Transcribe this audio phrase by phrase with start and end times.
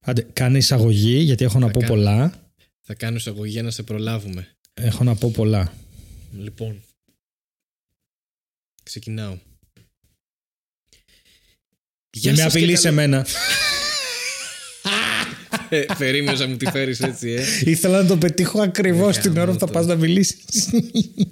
[0.00, 1.92] Άντε, κάνε εισαγωγή γιατί έχω να Θα πω κάνω.
[1.94, 2.52] πολλά.
[2.80, 4.48] Θα κάνω εισαγωγή για να σε προλάβουμε.
[4.74, 5.74] Έχω να πω πολλά.
[6.38, 6.82] Λοιπόν.
[8.82, 9.38] Ξεκινάω.
[12.12, 13.26] Για με σας και απειλείς καλώ- σε μένα.
[15.68, 17.44] Ε, Περίμενες να μου τη φέρεις έτσι, ε.
[17.70, 19.92] Ήθελα να το πετύχω ακριβώς Ε, την ώρα που θα γάμο πας το.
[19.94, 20.70] να μιλήσεις.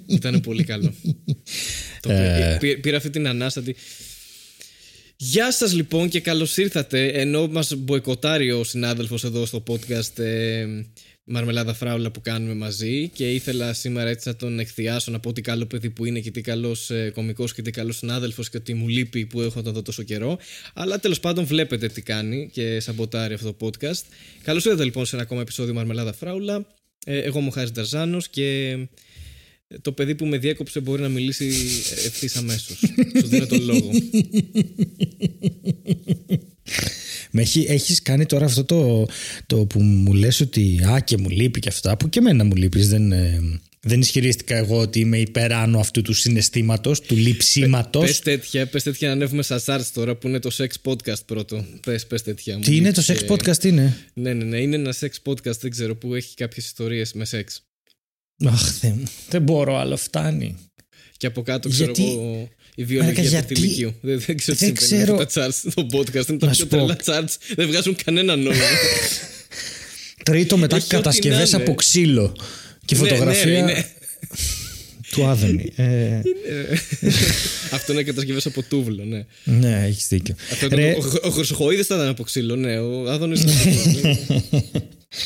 [0.07, 0.93] Ήταν πολύ καλό.
[2.01, 2.57] το Ε.
[2.59, 3.75] πή- πήρα αυτή την ανάστατη.
[5.21, 10.65] Γεια σας λοιπόν και καλώς ήρθατε ενώ μας μποϊκοτάρει ο συνάδελφος εδώ στο podcast ε,
[11.23, 15.41] Μαρμελάδα Φράουλα που κάνουμε μαζί και ήθελα σήμερα έτσι να τον εκθιάσω να πω τι
[15.41, 18.73] καλό παιδί που είναι και τι καλός ε, κομικός και τι καλός συνάδελφος και ότι
[18.73, 20.37] μου λείπει που έχω εδώ τόσο καιρό.
[20.73, 24.03] Αλλά τέλος πάντων βλέπετε τι κάνει και σαμποτάρει αυτό το podcast.
[24.43, 26.65] Καλώς ήρθατε λοιπόν σε ένα ακόμα επεισόδιο Μαρμελάδα Φράουλα.
[27.05, 28.77] Ε, εγώ είμαι ο Χάρης Νταρζάνος και
[29.81, 31.45] το παιδί που με διέκοψε μπορεί να μιλήσει
[32.05, 32.77] ευθύς αμέσως.
[33.19, 33.89] Σου δίνω τον λόγο.
[37.31, 39.07] Με έχει, έχεις κάνει τώρα αυτό το,
[39.47, 42.55] το που μου λες ότι α και μου λείπει και αυτά που και εμένα μου
[42.55, 43.39] λείπεις δεν, ε,
[43.79, 49.07] δεν ισχυρίστηκα εγώ ότι είμαι υπεράνω αυτού του συναισθήματος του λειψίματος Πε τέτοια, πες τέτοια
[49.07, 51.65] να ανέβουμε στα charts τώρα που είναι το sex podcast πρώτο.
[51.85, 52.55] Πες πες τέτοια.
[52.57, 54.61] Μου Τι είναι το λείπει sex και- podcast είναι; Ναι, ναι, ναι.
[54.61, 57.63] Είναι ένα sex podcast, δεν ξέρω, που έχει κάποιες ιστορίες με σεξ.
[58.45, 60.55] Αχ Θεέ μου, δεν μπορώ άλλο φτάνει
[61.17, 63.93] Και από κάτω ξέρω Γιατί- εγώ η βιολογία του γιατί- θηλυκείου.
[64.01, 66.27] Δεν, δεν ξέρω τι Δεν συμβαίνει με ξέρω- αυτά τα charts στο podcast.
[66.29, 66.75] Είναι τα Να πιο σου πω.
[66.77, 67.33] τρελά charts.
[67.55, 68.63] Δεν βγάζουν κανένα νόημα.
[70.23, 71.67] Τρίτο μετά Έχει ό,τι κατασκευές να είναι.
[71.67, 72.35] από ξύλο
[72.85, 73.85] και Ναι, ναι, φωτογραφία είναι-
[75.11, 76.21] του Άδωνη ε,
[77.71, 79.25] Αυτό είναι κατασκευές από τούβλο, ναι.
[79.43, 82.79] ναι έχεις δίκιο Αυτό Ρε, το, ο, ο Χρυσοχοίδης θα ήταν από ξύλο, ναι.
[82.79, 83.43] Ο Άδωνης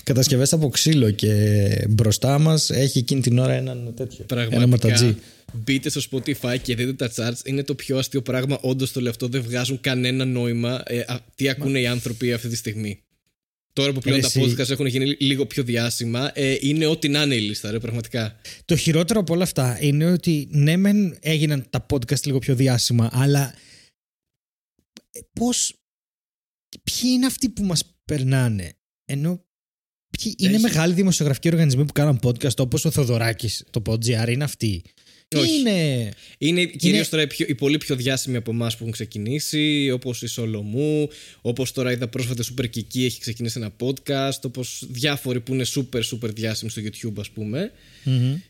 [0.03, 4.67] κατασκευές από ξύλο και μπροστά μας έχει εκείνη την ώρα έναν τέτοιο ένα Πραγματικά.
[4.67, 5.15] ματατζή
[5.53, 7.45] Μπείτε στο Spotify και δείτε τα charts.
[7.45, 8.57] Είναι το πιο αστείο πράγμα.
[8.61, 9.27] Όντως το λέω αυτό.
[9.27, 10.83] Δεν βγάζουν κανένα νόημα.
[10.85, 13.03] Ε, α, τι ακούνε οι άνθρωποι αυτή τη στιγμή.
[13.73, 14.39] Τώρα που πλέον Ρε, τα εσύ.
[14.41, 18.39] podcast έχουν γίνει λίγο πιο διάσημα, ε, είναι ό,τι να είναι η λίστα, ρε, πραγματικά.
[18.65, 23.09] Το χειρότερο από όλα αυτά είναι ότι ναι, μεν έγιναν τα podcast λίγο πιο διάσημα,
[23.11, 23.55] αλλά
[25.11, 25.75] ε, πώς.
[26.83, 28.73] Ποιοι είναι αυτοί που μας περνάνε,
[29.05, 29.45] ενώ.
[30.21, 30.61] Ποιοι είναι Έχει.
[30.61, 34.81] μεγάλοι δημοσιογραφικοί οργανισμοί που κάναν podcast όπως ο Θοδωράκης, το PodGR, είναι αυτοί;
[35.33, 35.59] Ποιοι Όχι.
[35.59, 39.89] είναι; Είναι κυρίως τώρα οι, πιο, οι πολύ πιο διάσημοι από εμάς που έχουν ξεκινήσει,
[39.93, 41.09] όπως η Σολομού,
[41.41, 45.65] όπως τώρα είδα πρόσφατα η Super Kiki έχει ξεκινήσει ένα podcast, όπως διάφοροι που είναι
[45.75, 47.71] super super διάσημοι στο YouTube, ας πούμε,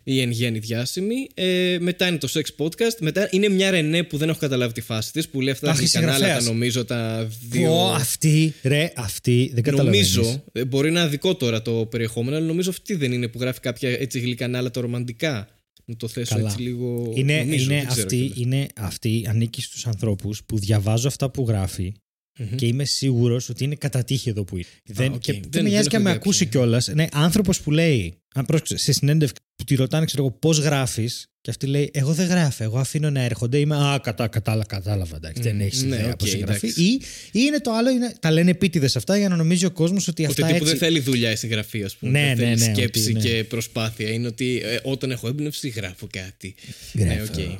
[0.03, 1.27] ή εν γέννη διάσημοι.
[1.33, 2.97] Ε, μετά είναι το Sex Podcast.
[2.99, 5.77] Μετά είναι μια Ρενέ που δεν έχω καταλάβει τη φάση της, που λέει αυτά Αχ,
[5.77, 6.45] τα η κανάλα, τα συγγραφέας.
[6.45, 7.67] νομίζω τα δύο.
[7.69, 10.15] Πω, αυτή, ρε, αυτή, δεν καταλαβαίνεις.
[10.15, 13.39] Νομίζω, ε, μπορεί να είναι δικό τώρα το περιεχόμενο, αλλά νομίζω αυτή δεν είναι που
[13.39, 15.47] γράφει κάποια έτσι γλυκά κανάλα τα ρομαντικά.
[15.85, 16.49] Να το θέσω Καλά.
[16.49, 17.11] έτσι λίγο.
[17.15, 18.37] Είναι, νομίζω, είναι, δεν ξέρω αυτή, κιόλας.
[18.37, 21.93] είναι αυτή, ανήκει στους ανθρώπους που διαβάζω αυτά που γράφει
[22.39, 22.55] Μμμ.
[22.55, 24.65] και είμαι σίγουρος ότι είναι κατά τύχη εδώ που είναι.
[24.85, 25.19] δεν, οκ.
[25.19, 26.87] Και Δεν- δεν, δεν με νοιάζει και έχω να με ιδέα ακούσει ποια κιόλας.
[26.87, 31.27] Ναι, άνθρωπος που λέει, αν πρόσεξε, σε συνέντευξη που τη ρωτάνε, ξέρω εγώ, πώς γράφεις
[31.43, 35.15] και αυτή λέει, εγώ δεν γράφω, εγώ αφήνω να έρχονται, είμαι, α, κατά, κατάλα, κατάλαβα,
[35.15, 36.65] εντάξει, δεν έχεις ναι, ιδέα οκ, πώς γράφει.
[36.65, 36.83] εντάξει.
[36.83, 40.07] Ή, ή είναι το άλλο, είναι, τα λένε επίτηδες αυτά για να νομίζει ο κόσμος
[40.07, 40.69] ότι Ότι αυτά τύπου έτσι...
[40.69, 42.11] δεν θέλει δουλειά η συγγραφή, ας πούμε.
[42.11, 43.19] Ναι, δεν ναι, θέλει ναι, σκέψη ότι, ναι.
[43.19, 44.09] και προσπάθεια.
[44.09, 46.55] Είναι ότι ε, όταν έχω έμπνευση, γράφω κάτι.
[46.93, 47.15] Γράφω.
[47.15, 47.59] Ναι, οκ.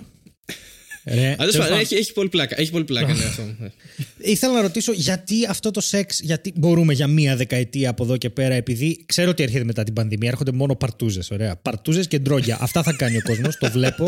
[1.05, 2.59] Ρε, Τέλο τέλος πάντων, πάντων, έχει, έχει πολύ πλάκα.
[2.59, 3.43] Έχει πολύ πλάκα, ναι, αυτό.
[4.33, 8.29] Ήθελα να ρωτήσω γιατί αυτό το σεξ, γιατί μπορούμε για μία δεκαετία από εδώ και
[8.29, 11.31] πέρα, επειδή ξέρω ότι έρχεται μετά την πανδημία, έρχονται μόνο παρτούζες.
[11.31, 11.55] Ωραία.
[11.55, 12.57] Παρτούζες και ντρόγια.
[12.61, 13.57] Αυτά θα κάνει ο κόσμος.
[13.57, 14.03] Το βλέπω.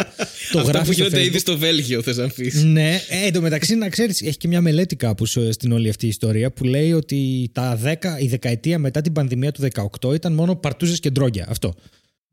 [0.51, 1.39] Το Αυτά γράφει που στο γίνονται ήδη Facebook.
[1.39, 2.63] στο Βέλγιο, θες να πεις.
[2.63, 5.89] Ναι, ε, εν τω μεταξύ να ξέρεις, έχει και μια μελέτη κάπου σε- στην όλη
[5.89, 9.67] αυτή η ιστορία που λέει ότι τα 10, η δεκαετία μετά την πανδημία του
[10.01, 11.45] 18 ήταν μόνο παρτούζες και ντρόγια.
[11.49, 11.73] Αυτό.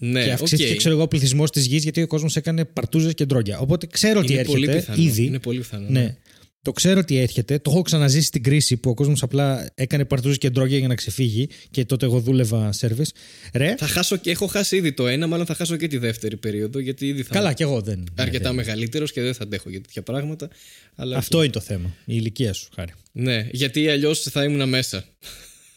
[0.05, 0.33] Ναι, και οκ.
[0.35, 3.59] αυξήθηκε, ξέρω εγώ, ο πληθυσμός της γης γιατί ο κόσμος έκανε παρτούζες και ντρόγια.
[3.59, 5.03] Οπότε ξέρω ότι Είναι πολύ έρχεται πιθανό.
[5.09, 5.25] ήδη.
[5.25, 5.87] Είναι πολύ πιθανό.
[5.89, 6.17] Ναι.
[6.63, 7.59] Το ξέρω ότι έρχεται.
[7.59, 10.95] Το έχω ξαναζήσει στην κρίση που ο κόσμος απλά έκανε παρτούζες και ντρόγια για να
[10.95, 13.11] ξεφύγει και τότε εγώ δούλευα service.
[13.55, 13.75] Ρε.
[13.79, 16.79] Θα χάσω και έχω χάσει ήδη το ένα, μάλλον θα χάσω και τη δεύτερη περίοδο,
[16.79, 17.95] γιατί ήδη θα Καλά, κι εγώ δεν.
[17.99, 20.49] είμαι αρκετά δεν- μεγαλύτερος και δεν θα αντέχω για τέτοια πράγματα.
[20.95, 21.95] Αλλά Αυτό είναι το θέμα.
[22.05, 22.93] Η ηλικία σου, χάρη.
[23.13, 25.05] Ναι, γιατί αλλιώς θα ήμουν μέσα.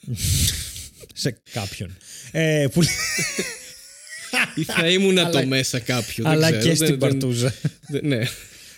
[1.13, 1.97] Σε κάποιον.
[2.31, 2.81] ε, που...
[4.55, 6.23] Ή θα ήμουν Αλλά- το μέσα κάποιου.
[6.23, 7.53] δεν Αλλά ξέρω, και δεν- στην δεν- παρτούζα.
[7.87, 8.19] δεν- Ναι.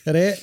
[0.05, 0.37] Ρε.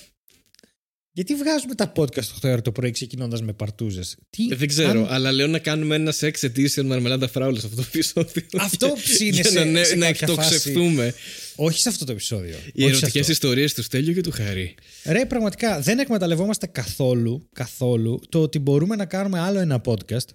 [1.17, 4.49] Γιατί βγάζουμε τα podcast 8 ώρα το πρωί ξεκινώντας με παρτούζες; Τι...
[4.51, 7.81] Ε, Δεν ξέρω, αν- αλλά λέω να κάνουμε ένα sex edition μαρμελάδα φράουλα σε αυτό
[7.83, 8.43] το επεισόδιο.
[8.59, 8.87] Αυτό
[9.19, 11.15] Για είναι σε- να, ναι, σε να κάποια εκτοξευτούμε.
[11.57, 12.57] Όχι σε αυτό το επεισόδιο.
[12.73, 13.33] Οι Όχι σε ερωτικές αυτό.
[13.33, 14.75] ιστορίες του Στέλιου και του Χαρή.
[15.05, 20.27] Ρε, πραγματικά δεν εκμεταλλευόμαστε καθόλου, καθόλου το ότι μπορούμε να κάνουμε άλλο ένα podcast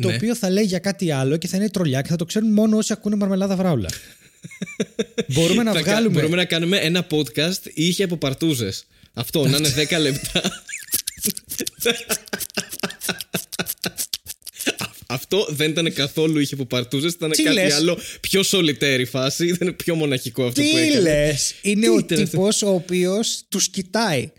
[0.00, 0.14] το Ναι.
[0.14, 2.76] οποίο θα λέει για κάτι άλλο και θα είναι τρολιά και θα το ξέρουν μόνο
[2.76, 3.88] όσοι ακούνε μαρμελάδα βράουλα.
[5.34, 6.14] μπορούμε να Θα κα- βγάλουμε.
[6.14, 8.86] Μπορούμε να κάνουμε ένα podcast είχε από παρτούζες.
[9.14, 10.42] Αυτό, να είναι 10 λεπτά.
[15.08, 19.46] Αυτό δεν ήταν καθόλου είχε που παρτούζες, ήταν Τι κάτι λες; άλλο πιο solitary φάση.
[19.54, 21.00] Ήταν πιο μοναχικό αυτό που Τι έκανε.
[21.00, 21.54] λες!
[21.62, 24.30] Είναι Τι ο ήταν αυτό; τύπο ο οποίος τους κοιτάει.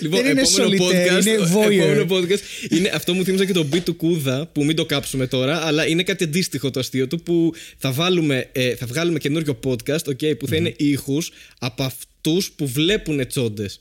[0.00, 1.70] Λοιπόν, Δεν είναι επόμενο solitaire, podcast, είναι voyeur.
[1.70, 2.38] επόμενο podcast
[2.70, 5.86] είναι, αυτό μου θύμιζε και το beat του Κούδα που μην το κάψουμε τώρα, αλλά
[5.86, 10.38] είναι κάτι αντίστοιχο το αστείο του που θα, βάλουμε, ε, θα βγάλουμε καινούριο podcast okay,
[10.38, 13.80] που θα είναι ήχους από αυτούς που βλέπουν τσόντες.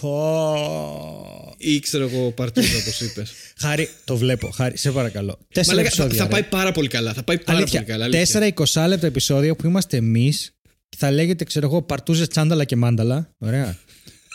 [0.00, 1.54] Πω.
[1.58, 3.32] Ή ξέρω εγώ παρτούζα όπως είπες.
[3.62, 4.50] Χάρη, το βλέπω.
[4.50, 5.38] Χάρη, σε παρακαλώ.
[5.54, 6.24] Τέσσερα Μα λέγα, θα, επεισόδια.
[6.28, 6.40] θα ρε.
[6.40, 7.12] πάει πάρα πολύ καλά.
[7.12, 8.04] Θα πάει πάρα Αλήθεια, πολύ καλά.
[8.04, 8.20] αλήθεια.
[8.24, 10.52] Τέσσερα 20 λεπτά επεισόδια που είμαστε εμείς.
[10.96, 13.30] Θα λέγεται, ξέρω εγώ, παρτούζες τσάνταλα και μάνταλα.
[13.38, 13.78] Ωραία.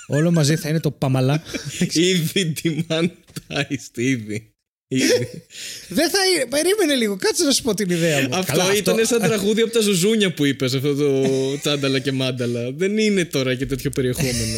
[0.07, 1.43] Όλο μαζί θα είναι το παμαλά.
[1.91, 4.51] Ήδη demonetized, ήδη.
[4.87, 5.45] Ήδη.
[5.87, 6.45] Δεν θα είναι.
[6.49, 8.35] Περίμενε λίγο, κάτσε να σου πω την ιδέα μου.
[8.35, 11.23] αυτό Καλά, ήταν σαν τραγούδι από τα ζουζούνια που είπες αυτό το
[11.59, 12.71] τσάνταλα και μάνταλα.
[12.71, 14.57] Δεν είναι τώρα και τέτοιο περιεχόμενο.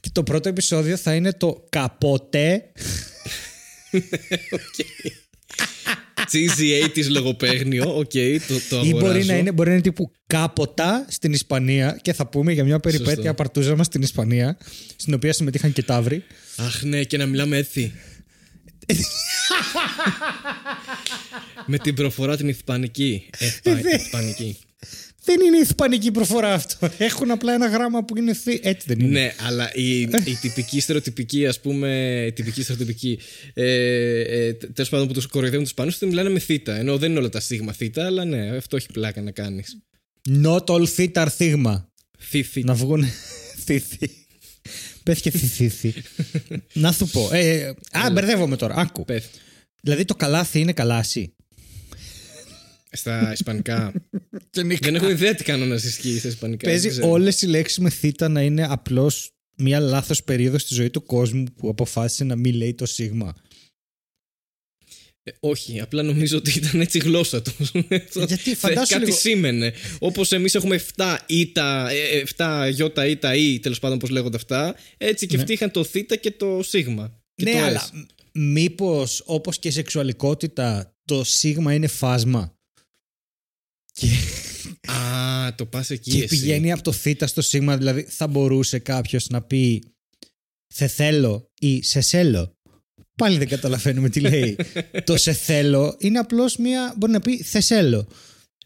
[0.00, 2.72] Και το πρώτο επεισόδιο θα είναι το καπότε.
[6.32, 9.32] Cheesy 80s λογοπαίγνιο, οκ, το, το Ή μπορεί αγοράζω.
[9.32, 13.14] να, είναι, μπορεί να είναι τύπου κάποτα στην Ισπανία και θα πούμε για μια περιπέτεια
[13.14, 13.34] Σωστό.
[13.34, 14.58] παρτούζα μα στην Ισπανία,
[14.96, 16.24] στην οποία συμμετείχαν και ταύροι.
[16.56, 17.92] Αχ ναι, και να μιλάμε έτσι.
[21.66, 23.30] Με την προφορά την ισπανική.
[23.38, 23.80] Εσπα...
[23.94, 24.56] Ισπανική.
[25.28, 26.88] Δεν είναι ισπανική προφορά αυτό.
[26.98, 28.60] Έχουν απλά ένα γράμμα που είναι θη.
[28.62, 29.20] Έτσι δεν είναι.
[29.20, 32.24] Ναι, αλλά η, η τυπική στερεοτυπική, ας πούμε.
[32.26, 33.18] Η τυπική στερεοτυπική.
[33.54, 36.76] Ε, ε, Τέλος πάντων που τους κοροϊδεύουν τους Ισπανούς, την μιλάνε με θήτα.
[36.76, 39.78] Ενώ δεν είναι όλα τα σίγμα θήτα, αλλά ναι, αυτό έχει πλάκα να κάνεις.
[40.44, 41.92] Not all theta are θίγμα.
[42.18, 42.64] Θήθη.
[42.64, 43.04] Να βγουν
[43.64, 44.10] θήθη.
[45.02, 45.94] Πες και θηθήθη.
[46.72, 47.28] να σου πω.
[47.32, 48.74] Ε, α, μπερδεύομαι τώρα.
[48.74, 49.04] Άκου.
[49.04, 49.30] Πες.
[49.80, 51.34] Δηλαδή το καλάθι είναι καλάσι.
[52.90, 53.92] Στα Ισπανικά.
[54.80, 56.70] δεν έχω ιδέα τι κανόνα ισχύει στα Ισπανικά.
[56.70, 57.10] δεν Παίζει ξέρω.
[57.10, 61.44] όλες οι λέξεις με θήτα να είναι απλώς μια λάθος περίοδος στη ζωή του κόσμου
[61.56, 63.34] που αποφάσισε να μην λέει το σίγμα.
[65.22, 67.52] Ε, όχι, απλά νομίζω ότι ήταν έτσι η γλώσσα του.
[68.26, 69.72] Γιατί, φαντάσου Κάτι λίγο- σήμαινε.
[69.98, 71.88] Όπως εμείς έχουμε 7 ήτα,
[72.36, 75.96] 7 γιώτα ήτα ή τέλος πάντων πώς λέγονται αυτά, έτσι και αυτοί είχαν το θ
[76.20, 77.20] και το σίγμα.
[77.34, 78.04] Και ναι, το αλλά S.
[78.32, 82.57] μήπως όπως και η σεξουαλικότητα το σίγμα είναι φάσμα;
[83.98, 84.08] Και,
[84.92, 86.10] Α, το πας εκεί.
[86.10, 86.26] και εσύ.
[86.26, 89.82] πηγαίνει από το θ στο σίγμα, δηλαδή θα μπορούσε κάποιος να πει
[90.74, 92.56] Θε θέλω ή σε θέλω.
[93.14, 94.56] Πάλι δεν καταλαβαίνουμε τι λέει.
[95.06, 96.94] το σε θέλω είναι απλώς μία.
[96.96, 98.08] Μπορεί να πει θε θέλω.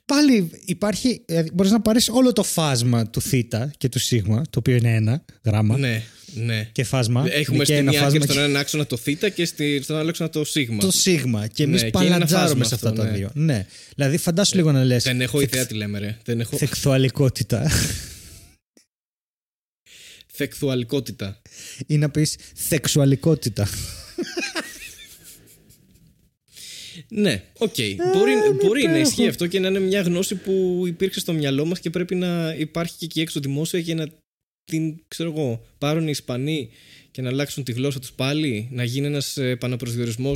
[0.04, 1.24] Πάλι υπάρχει.
[1.26, 3.34] Δηλαδή μπορείς να πάρεις όλο το φάσμα του θ
[3.76, 5.78] και του σίγμα, το οποίο είναι ένα γράμμα.
[5.78, 6.02] Ναι,
[6.34, 6.68] ναι.
[6.72, 7.20] Και φάσμα.
[7.30, 9.44] Έχουμε είναι και στη ένα μία φάσμα άκρη και- στον έναν άξονα το θ και
[9.44, 10.78] στη, στον άλλο άξονα το σίγμα.
[10.78, 11.46] το σίγμα.
[11.46, 13.16] Και εμείς Ναι, και είναι ένα παλατζάρουμε φάσμα σε αυτά αυτό, τα ναι.
[13.16, 13.30] δύο.
[13.34, 13.66] Ναι.
[13.96, 15.02] Δηλαδή, φαντάσου λίγο να λες.
[15.02, 16.18] Δεν έχω ιδέα τι λέμε, ρε.
[16.24, 16.56] Δεν έχω.
[16.56, 17.70] Θεκθουαλικότητα.
[20.34, 21.42] Θεκθουαλικότητα.
[21.86, 23.68] ή να πεις θεξουαλικότητα.
[27.08, 27.74] Ναι, οκ.
[28.14, 28.32] Μπορεί,
[28.62, 29.08] μπορεί να υπέροχο.
[29.08, 32.54] ισχύει αυτό και να είναι μια γνώση που υπήρξε στο μυαλό μας και πρέπει να
[32.58, 34.06] υπάρχει και εκεί έξω δημόσια για να
[34.64, 36.68] την, ξέρω εγώ, πάρουν οι Ισπανοί
[37.10, 40.32] και να αλλάξουν τη γλώσσα τους πάλι, να γίνει ένας επαναπροσδιορισμό.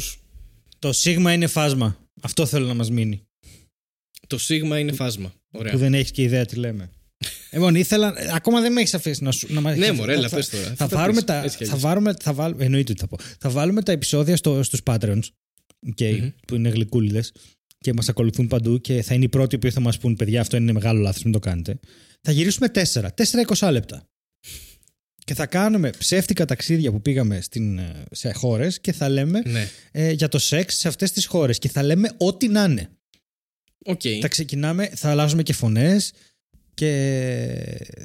[0.78, 1.98] το σίγμα είναι φάσμα.
[2.22, 3.20] Αυτό θέλω να μας μείνει.
[4.26, 5.32] Το σίγμα είναι φάσμα.
[5.50, 5.72] Ωραία.
[5.72, 6.90] Που δεν έχεις και ιδέα τι λέμε.
[7.52, 8.14] Λοιπόν, ήθελα.
[8.34, 9.52] Ακόμα δεν με έχεις αφήσει να σου.
[9.52, 10.64] Να μας- Ναι, μωρέ, έλα, θα- πες τώρα.
[10.64, 11.42] Θα, Θα τα βάλουμε πεις, τα.
[11.42, 11.88] έτσι κι Θα αλλιώς.
[11.88, 13.16] βάλουμε, θα βάλουμε, εννοείται ότι θα πω.
[13.38, 15.20] Θα βάλουμε τα επεισόδια στο, στους Patreons.
[15.96, 16.30] Okay, Μμμ.
[16.46, 17.32] Που είναι γλυκούλιδες
[17.78, 20.56] και μας ακολουθούν παντού και θα είναι οι πρώτοι που θα μας πούν: Παιδιά, αυτό
[20.56, 21.78] είναι μεγάλο λάθος, μην το κάνετε.
[22.20, 23.12] Θα γυρίσουμε 4.
[23.14, 24.08] 4-20 λεπτά.
[25.26, 29.68] Και θα κάνουμε ψεύτικα ταξίδια που πήγαμε στην, ε, σε χώρες και θα λέμε Ναι.
[29.92, 31.58] ε, για το σεξ σε αυτές τις χώρες.
[31.58, 32.88] Και θα λέμε ό,τι να είναι.
[33.84, 34.00] Οκ.
[34.20, 36.12] Θα ξεκινάμε, θα αλλάζουμε και φωνές
[36.74, 36.90] και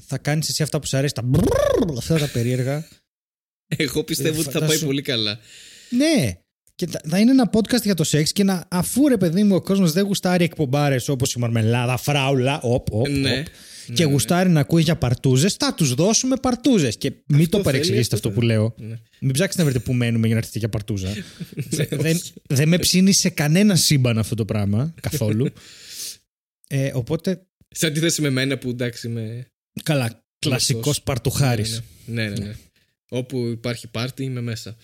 [0.06, 2.88] θα κάνεις εσύ αυτά που σου αρέσει, τα μπρρρρ, αυτά τα περίεργα.
[3.68, 5.40] Εγώ πιστεύω ότι θα πάει φαντάσου- πολύ καλά.
[5.90, 6.34] ναι.
[6.76, 9.56] Και θα- θα είναι ένα podcast για το σεξ και να αφού ρε παιδί μου
[9.56, 13.40] ο κόσμο δεν γουστάρει εκπομπάρε όπω η Μαρμελάδα, Φράουλα, οπ, οπ, Ναι.
[13.40, 13.46] οπ,
[13.94, 16.98] και γουστάρει να ακούει για παρτούζες, θα τους δώσουμε παρτούζες.
[16.98, 18.76] Και μην Αυτό το παρεξηγήσετε θέλει, αυτό που λέω.
[18.78, 19.00] Ναι.
[19.20, 21.14] Μην ψάξετε να βρείτε που μένουμε για να έρθετε για παρτούζα.
[21.90, 25.48] δεν, δεν με ψήνει σε κανένα σύμπαν αυτό το πράγμα καθόλου.
[26.68, 29.46] ε, οπότε, Σε αντίθεση με μένα που εντάξει είμαι.
[29.84, 31.02] καλά, κλασικός Γνωστός.
[31.04, 31.66] παρτουχάρη.
[32.06, 32.46] Ναι, ναι, ναι.
[32.46, 32.56] ναι.
[33.10, 34.76] Όπου υπάρχει πάρτι είμαι μέσα.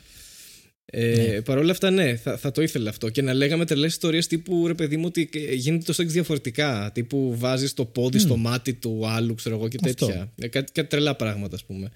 [0.92, 3.10] Ε, Παρ' όλα αυτά, ναι, θα, θα το ήθελα αυτό.
[3.10, 6.92] Και να λέγαμε τρελές ιστορίες τύπου ρε παιδί μου ότι γίνεται το σεξ διαφορετικά.
[6.94, 10.06] Τύπου βάζεις το πόδι στο μάτι του άλλου, ξέρω εγώ και Αυτό.
[10.06, 10.34] τέτοια.
[10.36, 11.92] Ε, κάτι, κάτι τρελά πράγματα, ας πούμε.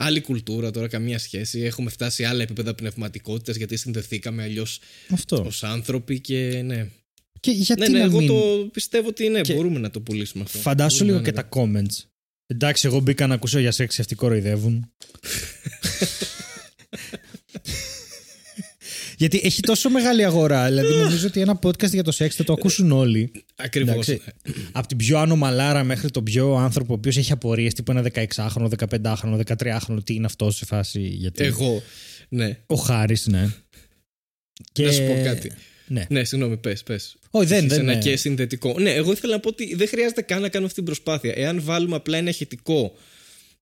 [0.00, 1.60] Άλλη κουλτούρα τώρα, καμία σχέση.
[1.60, 5.42] Έχουμε φτάσει σε άλλα επίπεδα πνευματικότητας γιατί συνδεθήκαμε αλλιώς Αυτό.
[5.46, 6.88] ως άνθρωποι και ναι.
[7.40, 8.28] Και γιατί ναι, ναι, να εγώ μην...
[8.28, 10.58] το πιστεύω ότι ναι, Και- μπορούμε να το πουλήσουμε αυτό.
[10.58, 11.72] Φαντάσου Μπορούμε λίγο να και είναι.
[11.82, 12.08] τα comments.
[12.46, 14.86] Εντάξει, εγώ μπήκα να ακούσω για σεξ, αυτοί κοροϊδεύουν.
[19.18, 20.66] Γιατί έχει τόσο μεγάλη αγορά.
[20.66, 23.32] Δηλαδή, νομίζω ότι ένα podcast για το σεξ θα το ακούσουν όλοι.
[23.56, 24.08] Ακριβώς.
[24.72, 28.68] Από την πιο ανομαλάρα μέχρι τον πιο άνθρωπο ο οποίος έχει απορίες, τύπου ένα 16χρονο,
[28.78, 31.00] 15χρονο, 13χρονο, τι είναι αυτός σε φάση.
[31.00, 31.44] Γιατί...
[31.44, 31.82] Εγώ.
[32.28, 32.58] Ναι.
[32.66, 33.48] Ο Χάρης, ναι.
[34.72, 34.84] Και...
[34.84, 35.52] Να σου πω κάτι.
[35.86, 36.82] Ναι, ναι συγγνώμη, πες.
[36.82, 37.16] Πες.
[37.30, 38.00] Όχι, δεν, δεν ένα ναι.
[38.00, 38.74] και συνδετικό.
[38.78, 41.32] Ναι, εγώ ήθελα να πω ότι δεν χρειάζεται καν να κάνουμε αυτή την προσπάθεια.
[41.36, 42.94] Εάν βάλουμε απλά ένα ηχητικό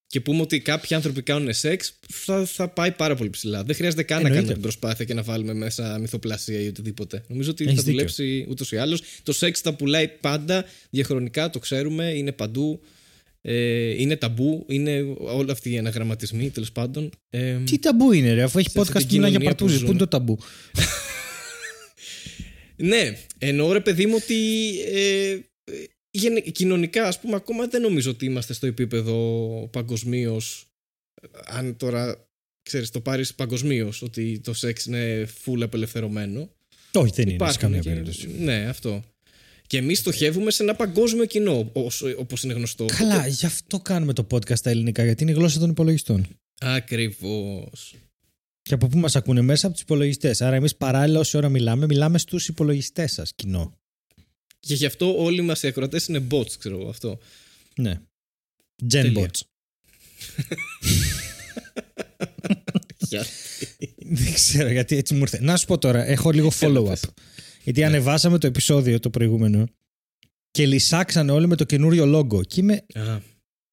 [0.07, 3.63] και πούμε ότι κάποιοι άνθρωποι κάνουν σεξ, θα, θα πάει πάρα πολύ ψηλά.
[3.63, 7.25] Δεν χρειάζεται καν να κάνουμε την προσπάθεια και να βάλουμε μέσα μυθοπλασία ή οτιδήποτε.
[7.29, 9.03] Νομίζω ότι Έχεις θα δουλέψει ούτως ή άλλως.
[9.23, 12.81] Το σεξ θα πουλάει πάντα διαχρονικά, το ξέρουμε, είναι παντού.
[13.49, 17.11] Ε, είναι ταμπού, είναι όλοι αυτοί οι αναγραμματισμοί τέλος πάντων.
[17.31, 19.81] Ε, Τι ταμπού είναι, ρε, αφού έχει podcast που για παρτούζες.
[19.81, 20.39] Πού είναι το ταμπού;
[22.77, 24.35] ναι, εννοώ ρε παιδί μου ότι
[24.95, 25.39] ε,
[26.53, 30.67] κοινωνικά, ας πούμε, ακόμα δεν νομίζω ότι είμαστε στο επίπεδο παγκοσμίως.
[31.47, 32.29] Αν τώρα,
[32.63, 36.51] ξέρεις, το πάρεις παγκοσμίως ότι το σεξ είναι full απελευθερωμένο.
[36.93, 38.29] Όχι, δεν είναι σε καμία περίπτωση.
[38.39, 39.05] Ναι, αυτό.
[39.67, 41.71] Και εμείς στοχεύουμε σε ένα παγκόσμιο κοινό,
[42.19, 42.85] όπως είναι γνωστό.
[42.85, 46.27] Καλά, γι' αυτό κάνουμε το podcast στα ελληνικά, γιατί είναι η γλώσσα των υπολογιστών.
[46.61, 47.95] Ακριβώς.
[48.63, 50.43] Και από πού μας ακούνε; Μέσα από τους υπολογιστές.
[50.43, 53.79] Άρα, εμείς παράλληλα, όση ώρα μιλάμε, μιλάμε στους υπολογιστές σας, κοινό.
[54.67, 57.19] Και γι' αυτό όλοι μας οι ακροατές είναι bots, ξέρω εγώ αυτό.
[57.77, 58.01] Ναι.
[58.93, 59.41] Gen bots.
[63.99, 65.41] Δεν ξέρω γιατί έτσι μου ήρθε.
[65.41, 67.09] Να σου πω τώρα, έχω λίγο follow-up.
[67.65, 67.87] Γιατί ναι.
[67.87, 69.67] ανεβάσαμε το επεισόδιο το προηγούμενο
[70.51, 72.47] και λυσάξανε όλοι με το καινούριο logo.
[72.47, 72.87] Και είμαι.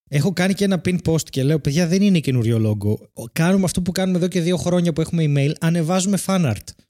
[0.09, 2.95] Έχω κάνει και ένα pin post και λέω: Παιδιά, δεν είναι καινούριο logo.
[3.31, 5.51] Κάνουμε αυτό που κάνουμε εδώ και δύο χρόνια που έχουμε email.
[5.59, 6.82] Ανεβάζουμε fan art.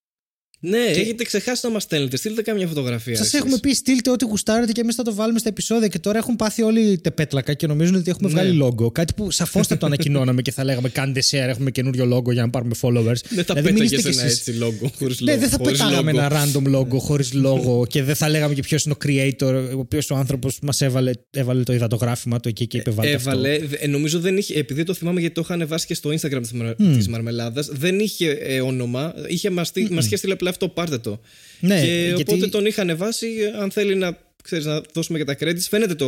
[0.65, 0.99] Ναι, και...
[0.99, 2.17] έχετε ξεχάσει να μας στέλνετε.
[2.17, 3.15] Στείλτε κάμια φωτογραφία.
[3.15, 5.87] Σας έχουμε πει, στείλτε ό,τι γουστάρετε και εμείς θα το βάλουμε στα επεισόδια.
[5.87, 8.33] Και τώρα έχουν πάθει όλοι τεπέτλακα και νομίζουν ότι έχουμε ναι.
[8.33, 8.91] βγάλει λόγο.
[8.91, 12.41] Κάτι που σαφώς θα το ανακοινώναμε και θα λέγαμε: Κάντε share, έχουμε καινούριο λόγο για
[12.41, 13.21] να πάρουμε followers.
[13.29, 14.91] Δεν θα δηλαδή, πέταγες ένα έτσι λόγο.
[14.99, 18.61] Χωρίς ναι, δεν θα πετάγαμε ένα random λόγο χωρίς λόγο και δεν θα λέγαμε και
[18.61, 22.67] ποιος είναι ο creator, ο οποίος ο άνθρωπος μας έβαλε, έβαλε το υδατογράφημα του εκεί
[22.67, 23.55] και είπε: Βάλτε Έβαλε.
[23.55, 23.87] Αυτό.
[23.87, 26.41] Νομίζω δεν είχε, επειδή το θυμάμαι γιατί το είχα ανεβάσει και στο Instagram
[26.77, 29.13] της Μαρμελάδας, δεν είχε ε, όνομα.
[29.27, 31.19] Είχε μας στείλει απλά αυτό, πάρτε το.
[31.59, 32.21] Ναι, και γιατί...
[32.21, 36.07] οπότε τον είχαν βάσει, αν θέλει να, ξέρεις, να δώσουμε και τα credits, φαίνεται το.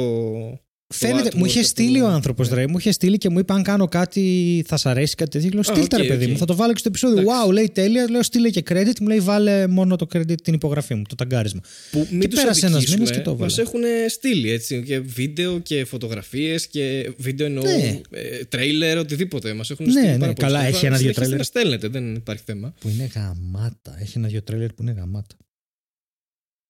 [0.93, 2.55] Φαίνεται, μου είχε στείλει ο άνθρωπος, ναι.
[2.55, 2.67] ρε.
[2.67, 5.49] Μου είχε στείλει και μου είπε: Αν κάνω κάτι, θα σα αρέσει κάτι τέτοιο.
[5.53, 6.29] Λέω: Στείλτε, okay, ρε παιδί okay.
[6.29, 7.23] μου, θα το βάλω και στο επεισόδιο.
[7.23, 8.09] Wow, λέει τέλεια.
[8.09, 8.99] Λέω: Στείλε και credit.
[9.01, 11.61] Μου λέει: Βάλε μόνο το credit την υπογραφή μου, το ταγκάρισμα.
[11.91, 13.53] Που μην και πέρασε ένας μήνα και το βάλε.
[13.55, 14.83] Μα έχουν στείλει έτσι.
[14.83, 17.63] Και βίντεο και φωτογραφίες και βίντεο εννοώ.
[17.63, 18.01] Ναι.
[18.09, 19.53] Ε, τρέιλερ, οτιδήποτε.
[19.53, 20.07] Μας έχουν στείλει.
[20.07, 21.43] Ναι, ναι, καλά, έχει ένα-δύο τρέιλερ.
[21.43, 22.73] στέλνετε, δεν υπάρχει θέμα.
[22.79, 23.97] Που είναι γαμάτα.
[24.01, 25.35] Έχει ένα-δύο τρέιλερ που είναι γαμάτα.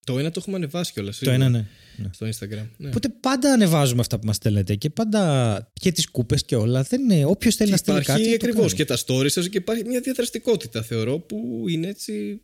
[0.05, 1.17] Το ένα το έχουμε ανεβάσει κιόλας.
[1.17, 1.67] Το ένα, ναι.
[1.97, 2.09] ναι.
[2.13, 2.67] Στο Instagram.
[2.77, 2.87] Ναι.
[2.87, 6.81] Οπότε πάντα ανεβάζουμε αυτά που μας στέλνετε και πάντα και τις κούπες και όλα.
[6.81, 7.25] Δεν είναι.
[7.25, 8.21] Όποιος θέλει να στείλει κάτι.
[8.21, 12.41] Υπάρχει ακριβώς και τα stories σας και υπάρχει μια διαδραστικότητα, θεωρώ, που είναι έτσι.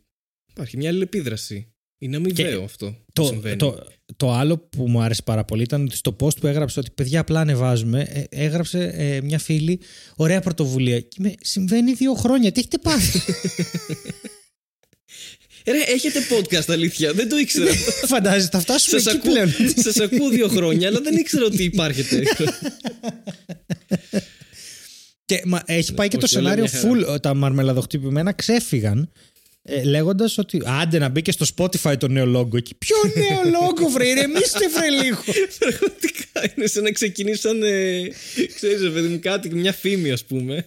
[0.50, 1.72] Υπάρχει μια αλληλεπίδραση.
[1.98, 2.96] Είναι αμοιβαίο αυτό.
[3.12, 3.56] Το, συμβαίνει.
[3.56, 6.90] το, το άλλο που μου άρεσε πάρα πολύ ήταν ότι στο post που έγραψε ότι
[6.90, 9.80] παιδιά απλά ανεβάζουμε, ε, έγραψε ε, μια φίλη,
[10.16, 11.00] ωραία πρωτοβουλία.
[11.00, 12.52] Και με, συμβαίνει δύο χρόνια.
[12.52, 13.20] Τι έχετε πάθει;
[15.66, 17.12] Ρε, έχετε podcast αλήθεια.
[17.12, 17.70] Δεν το ήξερα.
[18.12, 19.54] Φαντάζεσαι, θα φτάσουμε σας εκεί πλέον.
[19.84, 22.22] Σας ακούω δύο χρόνια, αλλά δεν ήξερα ότι υπάρχετε.
[25.24, 27.22] και μα, έχει πάει και το σενάριο full.
[27.22, 29.12] Τα μαρμελαδοχτυπημένα ξέφυγαν.
[29.64, 32.74] Ε, Λέγοντας ότι άντε να μπει και στο Spotify το νέο λόγο εκεί.
[32.74, 35.22] Ποιο νέο λόγο, βρε, ηρεμήστε, βρε λίγο.
[35.58, 37.62] Πραγματικά είναι σαν να ξεκινήσαν.
[37.62, 38.08] Ε,
[38.54, 40.66] ξέρει, παιδί μου, κάτι, μια φήμη, ας πούμε.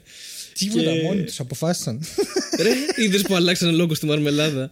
[0.59, 1.01] Τίποτα, και...
[1.01, 2.01] μόνοι τους αποφάσισαν.
[2.63, 4.71] Ρε, είδες που αλλάξανε λόγο στη μαρμελάδα.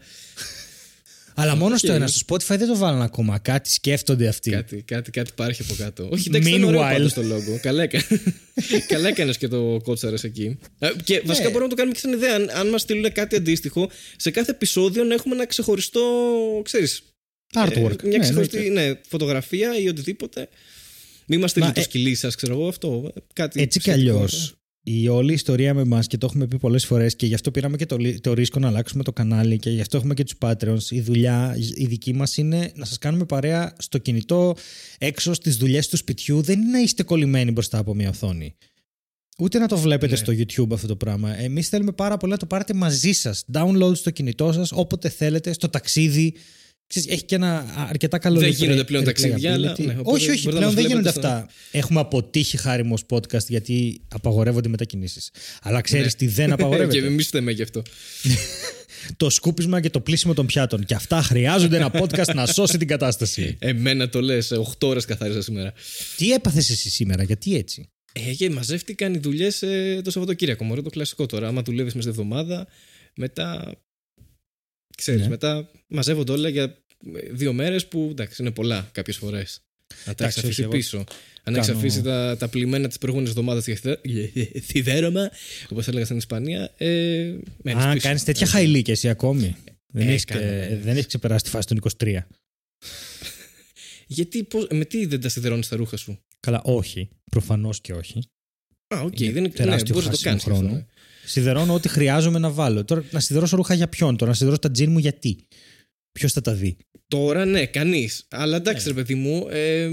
[1.35, 2.07] Αλλά μόνο στο ένα.
[2.07, 3.39] Στο Spotify δεν το βάλαν ακόμα.
[3.39, 4.51] Κάτι σκέφτονται αυτοί.
[4.51, 6.09] Κάτι, κάτι, κάτι υπάρχει από κάτω.
[6.11, 7.59] Όχι, εντάξει, δεν είναι ωραίο το λόγο.
[7.61, 7.87] Καλά,
[8.87, 10.57] Καλά έκανες και το κότσαρε εκεί.
[10.79, 11.21] Ε, και ναι.
[11.25, 12.35] βασικά μπορούμε να το κάνουμε και σαν ιδέα.
[12.35, 16.01] Αν, αν μας στείλουν κάτι αντίστοιχο, σε κάθε επεισόδιο να έχουμε ένα ξεχωριστό.
[16.63, 17.03] ξέρεις.
[17.55, 18.03] Artwork.
[18.03, 20.49] Ε, μια ναι, ξεχωριστή ναι, φωτογραφία ή οτιδήποτε.
[21.25, 23.13] Μην μας στείλει το ε, σκυλί σας, ξέρω εγώ αυτό.
[23.33, 27.15] Κάτι έτσι κι αλλιώς η όλη ιστορία με εμάς και το έχουμε πει πολλές φορές
[27.15, 29.97] και γι' αυτό πήραμε και το, το ρίσκο να αλλάξουμε το κανάλι και γι' αυτό
[29.97, 30.89] έχουμε και τους Patreons.
[30.89, 34.55] Η δουλειά, η δική μας είναι να σας κάνουμε παρέα στο κινητό,
[34.97, 36.41] έξω στις δουλειές του σπιτιού.
[36.41, 38.55] Δεν είναι να είστε κολλημένοι μπροστά από μια οθόνη.
[39.37, 40.17] Ούτε να το βλέπετε ναι.
[40.17, 41.39] στο YouTube αυτό το πράγμα.
[41.39, 43.43] Εμείς θέλουμε πάρα πολύ να το πάρετε μαζί σας.
[43.53, 46.33] Download στο κινητό σας όποτε θέλετε, στο ταξίδι,
[46.87, 49.75] έχει και ένα αρκετά καλό Δεν γίνονται πλέον ταξίδια, αλλά.
[49.77, 51.49] Ναι, όχι, όχι, πλέον δεν γίνονται αυτά.
[51.71, 55.29] Έχουμε αποτύχει χάρη μου podcast γιατί απαγορεύονται μετακινήσεις.
[55.61, 56.11] Αλλά ξέρεις ναι.
[56.11, 56.99] τι δεν απαγορεύεται.
[56.99, 57.81] και εμεί θέμε γι' αυτό.
[59.17, 60.85] το σκούπισμα και το πλήσιμο των πιάτων.
[60.85, 63.55] Και αυτά χρειάζονται ένα podcast να σώσει την κατάσταση.
[63.59, 64.51] Εμένα το λες.
[64.53, 65.73] 8 ώρες καθάρισα σήμερα.
[66.17, 70.63] Τι έπαθες εσύ σήμερα, γιατί έτσι; Ε, και μαζεύτηκαν οι δουλειές ε, το Σαββατοκύριακο.
[70.63, 71.47] Μωρέ, το κλασικό τώρα.
[71.47, 72.67] Άμα δουλεύεις μέσα στη εβδομάδα,
[73.15, 73.77] μετά.
[74.97, 75.27] Ξέρεις, Ναι.
[75.27, 79.61] μετά μαζεύονται όλα για ε, δύο μέρες που εντάξει, είναι πολλά κάποιες φορές.
[80.05, 81.03] Να τα Εντάξει, έχει αφήσει όχι, εγώ πίσω.
[81.43, 83.99] Αν έχεις κάνω- αφήσει τα, τα πλημμένα της προηγούμενης εβδομάδας για θυδέ-
[84.69, 85.31] θυδέρωμα,
[85.69, 88.07] όπως έλεγα στην Ισπανία, ε, μένεις Α, πίσω.
[88.07, 89.55] κάνεις τέτοια χαϊλή και εσύ ακόμη.
[89.93, 90.79] Δεν Ε, έχεις κάνω, ναι.
[90.83, 92.17] δεν έχεις ξεπεράσει τη φάση των 23.
[94.07, 97.09] Γιατί, πώς, με τι δεν τα σιδερώνεις τα ρούχα σου; Καλά, όχι.
[97.31, 98.21] Προφανώς και όχι.
[98.93, 100.67] Α, οκ, Είναι δεν είναι τεράστιο ναι, μπορείς να το χάσιμο κάνεις χρόνο.
[100.67, 100.85] αυτό, ε.
[101.25, 102.83] Σιδερώνω ό,τι χρειάζομαι να βάλω.
[102.85, 105.37] Τώρα να σιδερώσω ρούχα για ποιον, τώρα να σιδερώσω τα τζιν μου γιατί.
[106.11, 106.77] Ποιος θα τα δει.
[107.07, 108.25] Τώρα ναι, κανείς.
[108.29, 108.93] Αλλά εντάξει, Ναι.
[108.93, 109.87] ρε παιδί μου, ε,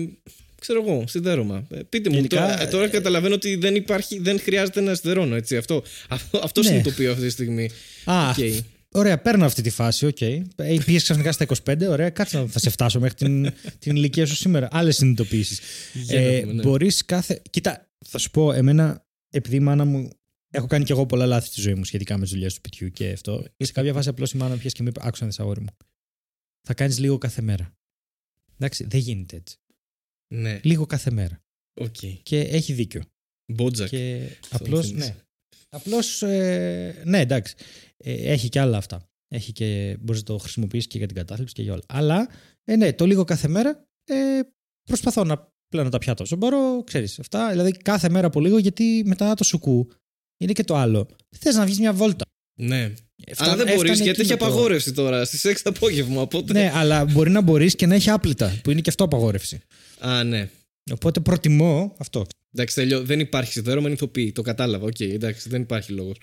[0.60, 1.66] ξέρω εγώ, σιδέρωμα.
[1.70, 5.34] Ε, πείτε μου, Γενικά, τώρα, ε, τώρα καταλαβαίνω ότι δεν, υπάρχει, δεν χρειάζεται να σιδερώνω.
[5.34, 5.56] Έτσι.
[5.56, 6.66] Αυτό, αυτό, αυτό Ναι.
[6.66, 7.70] συνειδητοποιώ αυτή τη στιγμή.
[8.04, 8.36] Α, Οκ.
[8.92, 10.06] ωραία, παίρνω αυτή τη φάση.
[10.06, 10.16] Οκ.
[10.20, 10.42] Okay.
[10.84, 11.88] Πήγε ξαφνικά στα 25.
[11.88, 14.68] Ωραία, κάτσε να θα σε φτάσω μέχρι την, την ηλικία σου σήμερα.
[14.72, 15.60] Άλλες συνειδητοποιήσεις.
[15.92, 16.62] Για να Ε, δούμε, ναι.
[16.62, 17.42] Μπορείς κάθε.
[17.50, 20.10] Κοίτα, θα σου πω, εμένα, επειδή η μάνα μου.
[20.52, 22.88] Έχω κάνει και εγώ πολλά λάθη στη ζωή μου σχετικά με τις δουλειές του σπιτιού
[22.90, 23.44] και αυτό.
[23.56, 25.60] Σε κάποια φάση απλώς η μάνα μου πιέσε και μου είπε: Άκου να δεις, αγόρι
[25.60, 25.76] μου.
[26.62, 27.74] Θα κάνεις λίγο κάθε μέρα.
[28.54, 29.56] Εντάξει, δεν γίνεται έτσι.
[30.34, 31.42] Ναι, Λίγο κάθε μέρα.
[31.80, 31.96] οκ.
[32.22, 33.02] Και έχει δίκιο.
[33.52, 33.88] BoJack.
[33.88, 34.86] Και Αυτό απλώς.
[34.86, 35.08] θύμισε.
[35.08, 35.16] Ναι.
[35.68, 36.22] Απλώς.
[36.22, 37.54] Ε, ναι, εντάξει.
[37.96, 39.10] Ε, έχει και άλλα αυτά.
[39.28, 39.96] Έχει και.
[40.00, 41.82] Μπορείς να το χρησιμοποιήσεις και για την κατάθλιψη και για όλα.
[41.88, 42.28] Αλλά,
[42.64, 44.40] ε, ναι, το λίγο κάθε μέρα ε,
[44.82, 46.82] προσπαθώ να πλένω τα πιάτα όσο μπορώ.
[46.84, 47.50] Ξέρεις αυτά.
[47.50, 49.88] Δηλαδή, κάθε μέρα από λίγο γιατί μετά το σουκού
[50.36, 51.06] είναι και το άλλο.
[51.38, 52.24] Θες να βγεις μια βόλτα.
[52.58, 52.92] Ναι.
[53.24, 55.70] Εφτα- Αλλά δεν μπορείς έφτανε γιατί εκεί έχει με το- απαγόρευση τώρα στις 6 το
[55.70, 56.20] απόγευμα.
[56.20, 56.52] Οπότε...
[56.52, 59.60] Ναι, αλλά μπορεί να μπορείς και να έχει άπλυτα που είναι και αυτό απαγόρευση.
[59.98, 60.48] Α, ναι.
[60.92, 62.26] Οπότε προτιμώ αυτό.
[62.54, 63.02] Εντάξει, τελειώ.
[63.02, 64.32] Δεν υπάρχει σιδέρωμα, είναι ηθοποιή.
[64.32, 64.86] Το κατάλαβα.
[64.86, 66.16] Οκ, εντάξει, δεν υπάρχει λόγος.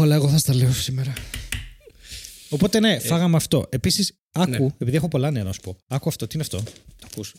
[0.00, 1.12] Όλα εγώ θα στα λέω σήμερα.
[2.48, 3.66] Οπότε ναι, φάγαμε αυτό.
[3.68, 4.66] Επίσης, άκου, ναι.
[4.78, 5.76] επειδή έχω πολλά νέα να σου πω.
[5.86, 6.62] Άκου αυτό, τι είναι αυτό;
[7.00, 7.34] Το ακούς.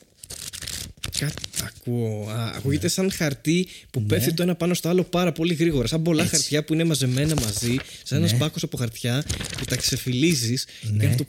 [1.20, 1.34] Κάτι
[1.64, 2.30] ακούω.
[2.30, 4.06] Α, ακούγεται σαν χαρτί που Ναι.
[4.06, 5.88] πέφτει το ένα πάνω στο άλλο πάρα πολύ γρήγορα.
[5.88, 8.28] Σαν πολλά χαρτιά που είναι μαζεμένα μαζί, σαν Ναι.
[8.28, 9.24] ένα πάκος από χαρτιά
[9.58, 10.66] που τα ξεφυλίζεις.
[10.82, 11.04] Ναι.
[11.06, 11.26] Και αυτό.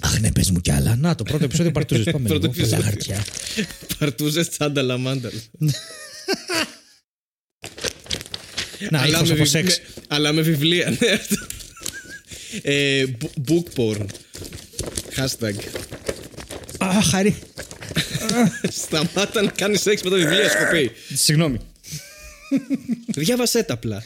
[0.00, 0.96] Αχ, ναι, πε μου κι άλλα.
[0.96, 2.10] Να, το πρώτο επεισόδιο παρτούζε.
[2.10, 2.66] Πάμε Πρώτο λίγο.
[2.68, 2.84] Πολλά επεισόδιο.
[3.14, 3.24] χαρτιά.
[3.98, 5.32] Παρτούζε τσάνταλα μάνταλ.
[8.90, 9.78] Να, αλλά, ήχος με από βι- σεξ.
[9.78, 11.36] με- αλλά με βιβλία, ναι, αυτό.
[12.62, 14.06] Ε, μπου- book porn.
[15.16, 15.54] Hashtag.
[16.78, 17.36] Α, χαρή.
[18.68, 20.90] Σταμάτα να κάνεις σεξ με τα βιβλία, σκοπή.
[21.14, 21.58] Συγγνώμη.
[23.06, 24.02] Διάβασέ τα απλά.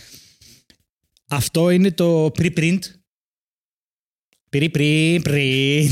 [1.29, 2.79] Αυτό είναι το pre-print.
[4.53, 5.89] Pre-print.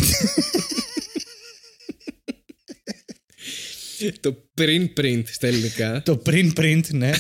[4.21, 6.03] Το print print στα ελληνικά.
[6.03, 7.11] Το print-print, ναι.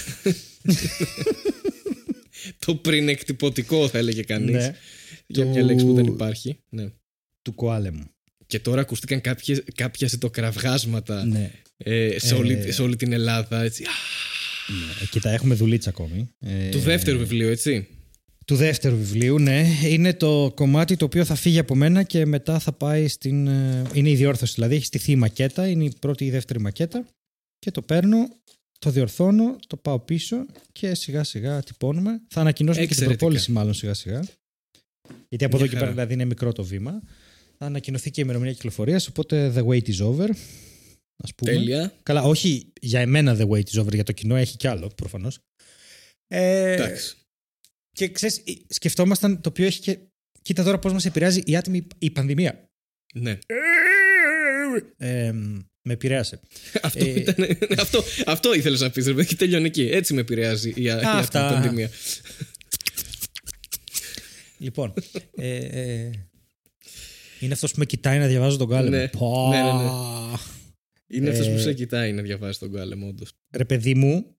[2.58, 4.50] το πριν εκτυπωτικό θα έλεγε κανείς.
[4.54, 4.76] ναι.
[5.26, 6.62] Για Του- μια λέξη που δεν υπάρχει.
[6.68, 6.90] Ναι.
[7.42, 8.14] Του κοάλε μου.
[8.50, 11.50] Και τώρα ακούστηκαν κάποιες, κάποια ζητοκραυγάσματα Ναι.
[11.76, 12.72] ε, σε, όλη, Ε.
[12.72, 13.62] σε όλη την Ελλάδα.
[13.62, 13.82] Έτσι.
[13.84, 13.86] Α,
[15.00, 15.06] ναι.
[15.10, 16.30] Κοίτα, έχουμε δουλίτσα ακόμη.
[16.40, 17.86] Ε, Του δεύτερου βιβλίου, έτσι.
[18.46, 19.66] Του δεύτερου βιβλίου, ναι.
[19.84, 23.46] Είναι το κομμάτι το οποίο θα φύγει από μένα και μετά θα πάει στην.
[23.46, 24.52] ε, Είναι η διόρθωση.
[24.54, 27.04] Δηλαδή έχει στηθεί η μακέτα, είναι η πρώτη ή η δεύτερη μακέτα.
[27.58, 28.28] Και το παίρνω,
[28.78, 30.36] το διορθώνω, το πάω πίσω
[30.72, 32.20] και σιγά σιγά τυπώνουμε.
[32.28, 33.18] Θα ανακοινώσουμε και την Εξαιρετικά.
[33.26, 34.20] προπόληση, μάλλον σιγά σιγά.
[35.28, 35.78] Γιατί από Μια εδώ και χαρά.
[35.80, 37.02] πέρα δηλαδή είναι μικρό το βήμα.
[37.62, 40.28] Θα ανακοινωθεί και η ημερομηνία κυκλοφορίας, οπότε the wait is over.
[41.22, 41.52] Ας πούμε.
[41.52, 41.92] Τέλεια.
[42.02, 45.38] Καλά, όχι για εμένα the wait is over, για το κοινό έχει κι άλλο προφανώς.
[46.26, 47.16] Ε, Εντάξει.
[47.92, 49.98] και ξέρεις, σκεφτόμασταν το οποίο έχει και.
[50.42, 52.68] Κοίτα τώρα πώς μας επηρεάζει η άτιμη η πανδημία.
[53.14, 53.38] Ναι.
[54.96, 55.32] Ε,
[55.82, 56.40] με επηρέασε.
[56.82, 59.82] αυτό, Ε, ήταν, αυτό, αυτό ήθελες να πεις, ρε παιδί, και τελειώνει εκεί.
[59.82, 61.48] Έτσι με επηρεάζει η, η αυτή η αυτά.
[61.48, 61.90] πανδημία.
[64.58, 64.94] λοιπόν.
[65.36, 66.10] Ε, ε,
[67.40, 68.96] είναι αυτός που με κοιτάει να διαβάζω τον κάλεμο.
[68.96, 69.08] Ναι.
[69.08, 69.48] Πω.
[69.50, 69.90] Ναι, ναι, ναι.
[71.06, 73.32] Είναι αυτός που Ε, σε κοιτάει να διαβάσει τον κάλεμο, όντως.
[73.56, 74.36] Ρε παιδί μου,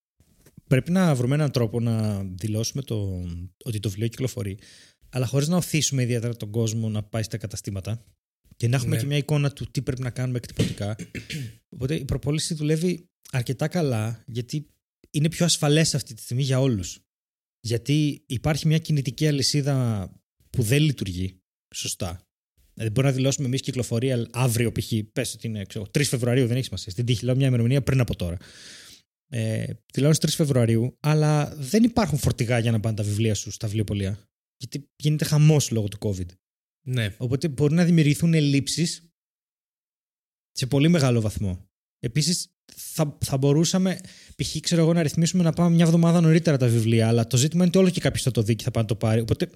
[0.68, 3.26] πρέπει να βρούμε έναν τρόπο να δηλώσουμε το,
[3.64, 4.58] ότι το βιβλίο κυκλοφορεί,
[5.10, 8.04] αλλά χωρίς να οθήσουμε ιδιαίτερα τον κόσμο να πάει στα καταστήματα
[8.58, 9.02] και να έχουμε Ναι.
[9.02, 10.96] και μια εικόνα του τι πρέπει να κάνουμε εκτυπωτικά.
[11.70, 14.70] Οπότε η προπόληση δουλεύει αρκετά καλά, γιατί
[15.12, 17.00] είναι πιο ασφαλές αυτή τη στιγμή για όλους.
[17.60, 20.10] Γιατί υπάρχει μια κινητική αλυσίδα
[20.50, 21.40] που δεν λειτουργεί
[21.76, 22.28] σωστά.
[22.82, 24.91] Δηλαδή, μπορεί να δηλώσουμε εμείς κυκλοφορία αύριο, π.χ.
[25.13, 26.91] Πες ότι είναι ξέρω, 3 Φεβρουαρίου, δεν έχει σημασία.
[26.91, 28.38] Στην τύχη λέω μια ημερομηνία πριν από τώρα.
[29.28, 33.67] Ε, δηλώνεις 3 Φεβρουαρίου, αλλά δεν υπάρχουν φορτηγά για να πάνε τα βιβλία σου στα
[33.67, 34.30] βιβλιοπολία.
[34.58, 36.26] Γιατί γίνεται χαμός λόγω του COVID.
[36.88, 37.15] Ναι.
[37.17, 39.12] Οπότε μπορεί να δημιουργηθούν ελλείψεις
[40.52, 41.70] σε πολύ μεγάλο βαθμό.
[42.00, 44.00] Επίσης, θα, θα μπορούσαμε,
[44.36, 44.60] π.χ.
[44.60, 47.70] ξέρω εγώ, να ρυθμίσουμε να πάμε μια εβδομάδα νωρίτερα τα βιβλία, αλλά το ζήτημα είναι
[47.70, 49.22] ότι όλο και κάποιος θα το δει και θα πάει να το πάρει.
[49.22, 49.50] Οπότε,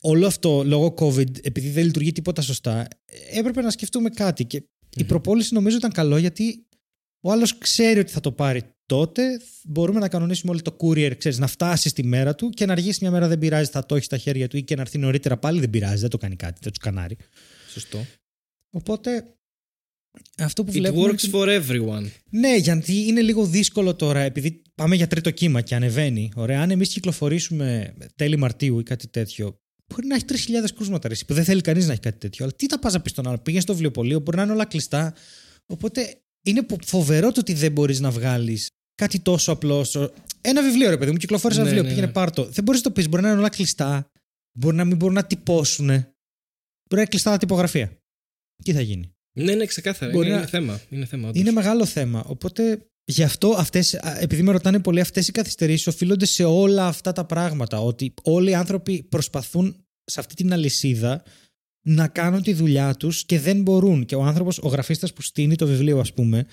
[0.00, 2.88] όλο αυτό λόγω COVID, επειδή δεν λειτουργεί τίποτα σωστά,
[3.32, 4.44] έπρεπε να σκεφτούμε κάτι.
[4.44, 4.62] Και
[4.96, 6.66] η προπόληση νομίζω ήταν καλό γιατί
[7.24, 9.22] Ο άλλος ξέρει ότι θα το πάρει τότε.
[9.64, 12.98] Μπορούμε να κανονίσουμε όλοι το courier, ξέρεις, να φτάσει στη μέρα του και να αργήσει
[13.00, 15.36] μια μέρα δεν πειράζει, θα το έχει στα χέρια του ή και να έρθει νωρίτερα
[15.36, 17.16] πάλι δεν πειράζει, δεν το κάνει κάτι, δεν του κανάρει.
[17.72, 18.06] Σωστό.
[18.70, 19.34] Οπότε
[20.38, 21.12] αυτό που It βλέπουμε.
[21.14, 22.06] works for everyone.
[22.30, 26.30] Ναι, γιατί είναι λίγο δύσκολο τώρα, επειδή πάμε για τρίτο κύμα και ανεβαίνει.
[26.34, 31.14] Ωραία, αν εμείς κυκλοφορήσουμε τέλη Μαρτίου ή κάτι τέτοιο, μπορεί να έχει 3.000 κρούσματα ρε,
[31.14, 32.44] εσύ, που δεν θέλει κανείς να έχει κάτι τέτοιο.
[32.44, 34.64] Αλλά τι τα πας να πεις στον άλλο, πήγε στο βιβλιοπωλείο, μπορεί να είναι όλα
[34.64, 35.14] κλειστά.
[35.66, 39.84] Οπότε είναι πο- φοβερό το ότι δεν μπορείς να βγάλεις κάτι τόσο απλό.
[39.84, 42.20] σο- Ένα βιβλίο, ρε παιδί μου, κυκλοφόρησε ένα Ναι, βιβλίο, ναι, πήγαινε ναι.
[42.22, 42.44] πάρτο.
[42.44, 44.06] Δεν μπορείς να το πεις, μπορεί να είναι όλα κλειστά.
[44.58, 45.86] Μπορεί να μην μπορούν να τυπώσουν.
[45.86, 46.04] Μπορεί
[46.90, 47.96] να είναι κλειστά τα τυπογραφία.
[48.64, 50.12] Τι θα γίνει; Ναι, ναι, ξεκάθαρα.
[50.12, 50.80] Μπορεί Είναι, να- είναι θέμα.
[50.90, 51.40] Είναι θέμα όντως.
[51.40, 52.24] Είναι μεγάλο θέμα.
[52.26, 56.86] Οπότε γι' αυτό αυτές, α, επειδή με ρωτάνε πολύ, αυτές οι καθυστερήσεις οφείλονται σε όλα
[56.86, 57.78] αυτά τα πράγματα.
[57.80, 61.22] Ότι όλοι οι άνθρωποι προσπαθούν σε αυτή την αλυσίδα
[61.86, 64.04] να κάνουν τη δουλειά τους και δεν μπορούν.
[64.04, 66.46] Και ο άνθρωπος, ο γραφίστας που στείνει το βιβλίο, ας πούμε,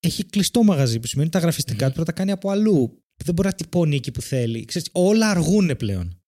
[0.00, 1.88] έχει κλειστό μαγαζί που σημαίνει ότι τα γραφιστικά Μμμ.
[1.88, 3.02] του πρέπει να τα κάνει από αλλού.
[3.24, 4.64] Δεν μπορεί να τυπώνει εκεί που θέλει.
[4.64, 6.18] Ξέρεις, όλα αργούν πλέον.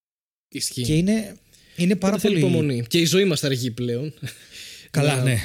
[0.49, 0.83] Ισχύει.
[0.83, 1.37] Και είναι,
[1.77, 2.53] είναι πάρα Οπότε θέλει πολύ.
[2.55, 2.85] υπομονή.
[2.89, 4.13] Και η ζωή μας αργεί πλέον.
[4.91, 5.37] Καλά, Να ναι.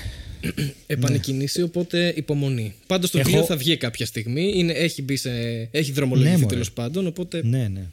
[0.88, 2.74] Επανεκκινήσει, οπότε υπομονή.
[2.88, 4.52] Πάντως το Έχω- βιβλίο θα βγει κάποια στιγμή.
[4.56, 5.32] Είναι, έχει, μπει σε,
[5.72, 6.50] έχει δρομολογηθεί Ναι, μωρέ.
[6.54, 7.08] τέλος πάντων.
[7.08, 7.86] Οπότε Ναι, ναι.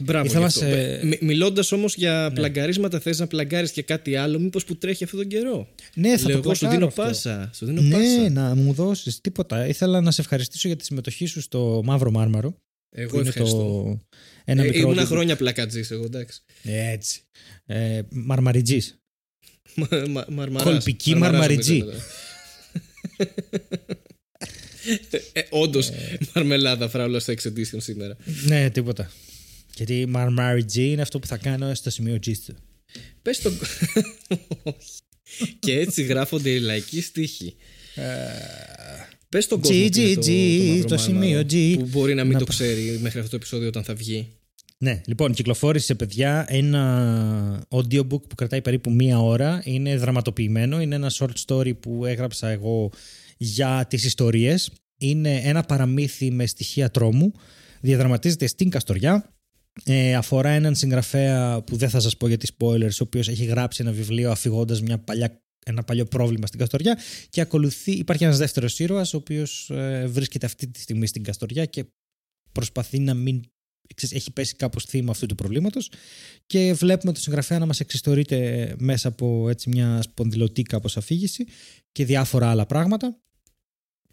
[0.00, 0.24] μπράβο.
[0.26, 0.60] Ήθελα γι' αυτό.
[0.60, 2.34] σε- Ε, μι- Μιλώντας όμως για Ναι.
[2.34, 6.28] πλαγκαρίσματα, θες να πλαγκάρεις και κάτι άλλο, μήπως που τρέχει αυτόν τον καιρό; Ναι, θα
[6.28, 7.02] Λέω το εγώ, σου πλακάρω δίνω αυτό.
[7.02, 7.50] πάσα.
[7.54, 8.30] Σου δίνω Ναι, πάσα.
[8.30, 9.66] να μου δώσεις τίποτα.
[9.66, 12.50] Ήθελα να σε ευχαριστήσω για τη συμμετοχή σου στο Μαύρο Μάρμαρο.
[12.50, 13.56] που Εγώ είναι ευχαριστώ.
[13.58, 13.98] το.
[14.44, 14.80] Ένα Ε, μικρό.
[14.80, 15.06] ήμουνα audiobook.
[15.06, 16.40] χρόνια πλακατζής εγώ, εντάξει.
[16.62, 17.20] Έτσι.
[17.66, 18.80] Ε, Μαρμαριτζή.
[19.74, 20.72] Μα- μα- μαρμαράς.
[20.72, 21.78] Κολπική Μαρμαράς, μαρμαριτζή.
[21.78, 21.98] νομίζω,
[25.32, 25.90] ε, όντως,
[26.34, 28.16] μαρμελάδα φράουλα στο X Edition σήμερα.
[28.46, 29.10] ναι, τίποτα.
[29.76, 32.54] Γιατί η Μαρμαριτζή είναι αυτό που θα κάνω στο σημείο G του.
[33.22, 33.58] Πες τον...
[34.62, 34.98] Όχι.
[35.58, 37.54] και έτσι γράφονται οι λαϊκοί στίχοι.
[39.28, 40.32] Πες τον κόσμο G, τι είναι G, το- G, το
[40.68, 41.78] Μαύρο στο Μάρμαρο, σημείο G.
[41.78, 44.28] Που μπορεί να μην Να το πα- ξέρει μέχρι αυτό το επεισόδιο όταν θα βγει.
[44.84, 49.62] Ναι, λοιπόν, κυκλοφόρησε παιδιά ένα audiobook που κρατάει περίπου μία ώρα.
[49.64, 50.80] Είναι δραματοποιημένο.
[50.80, 52.90] Είναι ένα short story που έγραψα εγώ
[53.36, 54.70] για τις ιστορίες.
[54.98, 57.32] Είναι ένα παραμύθι με στοιχεία τρόμου.
[57.80, 59.34] Διαδραματίζεται στην Καστοριά.
[59.84, 63.44] Ε, αφορά έναν συγγραφέα που δεν θα σας πω για τις spoilers, ο οποίος έχει
[63.44, 68.38] γράψει ένα βιβλίο αφηγώντας μια παλιά, ένα παλιό πρόβλημα στην Καστοριά και ακολουθεί, υπάρχει ένας
[68.38, 71.84] δεύτερος ήρωας ο οποίος ε, βρίσκεται αυτή τη στιγμή στην Καστοριά και
[72.52, 73.42] προσπαθεί να μην
[73.94, 75.90] ξέρεις, έχει πέσει κάπως θύμα αυτού του προβλήματος
[76.46, 81.44] και βλέπουμε τον συγγραφέα να μας εξιστορείται μέσα από έτσι μια σπονδυλωτή κάπως αφήγηση
[81.92, 83.18] και διάφορα άλλα πράγματα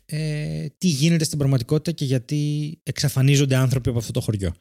[0.05, 4.53] ε, τι γίνεται στην πραγματικότητα και γιατί εξαφανίζονται άνθρωποι από αυτό το χωριό.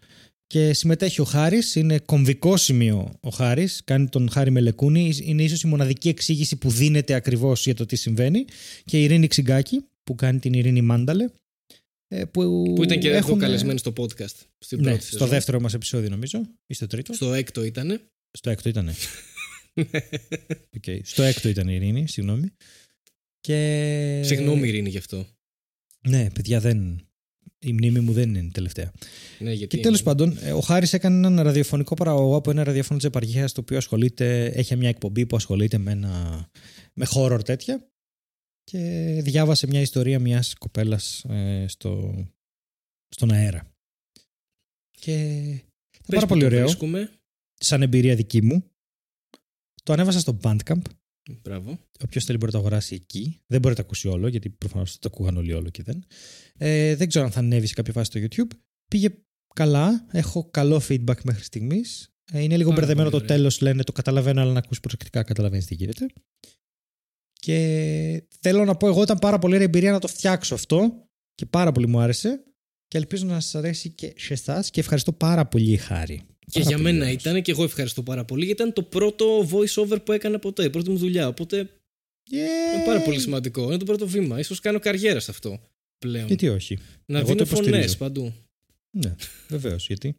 [0.46, 5.62] Και συμμετέχει ο Χάρης, είναι κομβικό σημείο ο Χάρης, κάνει τον Χάρη Μελεκούνη, είναι ίσως
[5.62, 8.44] η μοναδική εξήγηση που δίνεται ακριβώς για το τι συμβαίνει
[8.84, 11.30] και η Ειρήνη Ξυγκάκη που κάνει την Ειρήνη Μάνταλε ε,
[12.32, 14.34] που, Που ήταν και εγώ έχουν- καλεσμένη στο podcast.
[14.58, 15.28] Στην ναι, πρώτη στο σεζόν.
[15.28, 17.12] δεύτερο μας επεισόδιο νομίζω ή στο τρίτο.
[17.12, 18.00] Στο έκτο ήτανε.
[18.30, 18.90] Στο έκτο ήταν.
[21.02, 22.48] Στο έκτο ήταν η Ειρήνη, συγγνώμη.
[23.40, 24.20] Και...
[24.24, 25.26] Συγγνώμη Ειρήνη γι' αυτό.
[26.08, 27.04] Ναι, παιδιά δεν...
[27.58, 28.92] Η μνήμη μου δεν είναι τελευταία.
[29.38, 32.64] Ναι, γιατί Και τέλος είναι- πάντων, ε, ο Χάρης έκανε έναν ραδιοφωνικό παραγωγό από ένα
[32.64, 36.46] ραδιόφωνο της επαρχίας, το οποίο ασχολείται, έχει μια εκπομπή που ασχολείται με, ένα,
[36.94, 37.89] με horror τέτοια.
[38.64, 38.78] Και
[39.22, 41.24] διάβασε μια ιστορία μιας κοπέλας
[41.66, 42.14] στο,
[43.08, 43.72] στον αέρα.
[44.90, 45.12] Και
[45.90, 47.10] ήταν Πες πάρα που πολύ το ωραίο, βρίσκουμε.
[47.54, 48.64] σαν εμπειρία δική μου.
[49.82, 50.82] Το ανέβασα στο Bandcamp.
[51.42, 51.78] Μπράβο.
[52.04, 53.40] Όποιος θέλει μπορεί να το αγοράσει εκεί.
[53.46, 56.04] Δεν μπορεί να το ακούσει όλο, γιατί προφανώς το ακούγαν όλοι όλο και δεν.
[56.56, 58.56] Ε, δεν ξέρω αν θα ανέβει σε κάποια φάση στο YouTube.
[58.90, 59.08] Πήγε
[59.54, 60.06] καλά.
[60.12, 62.14] Έχω καλό feedback μέχρι στιγμής.
[62.32, 63.36] Ε, είναι λίγο Πάρα μπερδεμένο το πολύ ωραία.
[63.36, 63.82] τέλος, λένε.
[63.82, 66.06] Το καταλαβαίνω, αλλά να ακούσει προσεκτικά, καταλαβαίνεις τι γίνεται.
[67.40, 71.46] Και θέλω να πω, εγώ ήταν πάρα πολύ ωραία εμπειρία να το φτιάξω αυτό και
[71.46, 72.44] πάρα πολύ μου άρεσε.
[72.88, 76.22] Και ελπίζω να σας αρέσει και σε εσάς και ευχαριστώ πάρα πολύ, Χάρη.
[76.38, 77.20] Και Πάρα για πολύ μένα ωραίος.
[77.22, 80.64] ήταν και εγώ ευχαριστώ πάρα πολύ γιατί ήταν το πρώτο voice over που έκανα ποτέ,
[80.64, 81.28] η πρώτη μου δουλειά.
[81.28, 81.56] Οπότε
[82.30, 82.46] είναι
[82.82, 82.86] Yay!
[82.86, 83.62] πάρα πολύ σημαντικό.
[83.62, 84.42] Είναι το πρώτο βήμα.
[84.42, 85.60] σω κάνω καριέρα σε αυτό
[85.98, 86.26] πλέον.
[86.26, 86.78] Γιατί όχι.
[87.06, 87.96] Να Εγώ δίνω το φωνές υποστηρίζω.
[87.96, 88.32] παντού.
[88.90, 89.14] Ναι,
[89.48, 89.86] βεβαίως.
[89.86, 90.14] Γιατί;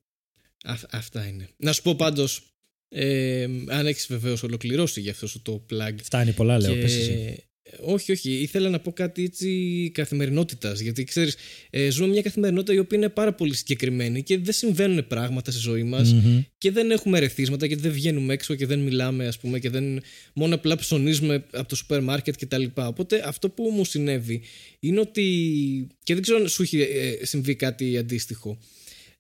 [0.64, 1.48] Α, αυτά είναι.
[1.58, 2.51] Να σου πω πάντως,
[2.94, 5.96] ε, αν έχεις βεβαίως ολοκληρώσει για αυτός σου το plug.
[6.04, 6.74] Φτάνει πολλά, λέω.
[6.74, 7.44] και- Πες εσύ.
[7.82, 8.32] όχι, όχι.
[8.32, 10.80] Ήθελα να πω κάτι έτσι καθημερινότητας.
[10.80, 11.36] Γιατί ξέρεις,
[11.70, 15.60] ε, ζούμε μια καθημερινότητα η οποία είναι πάρα πολύ συγκεκριμένη και δεν συμβαίνουν πράγματα στη
[15.60, 16.42] ζωή μας Μμμ.
[16.58, 20.02] και δεν έχουμε ρεθίσματα και δεν βγαίνουμε έξω και δεν μιλάμε, ας πούμε, και δεν,
[20.34, 22.64] μόνο απλά ψωνίζουμε από το σούπερ μάρκετ κτλ.
[22.76, 24.42] Οπότε αυτό που μου συνέβη
[24.80, 25.88] είναι ότι.
[26.04, 26.88] και δεν ξέρω αν σου έχει ε,
[27.26, 28.58] συμβεί κάτι αντίστοιχο.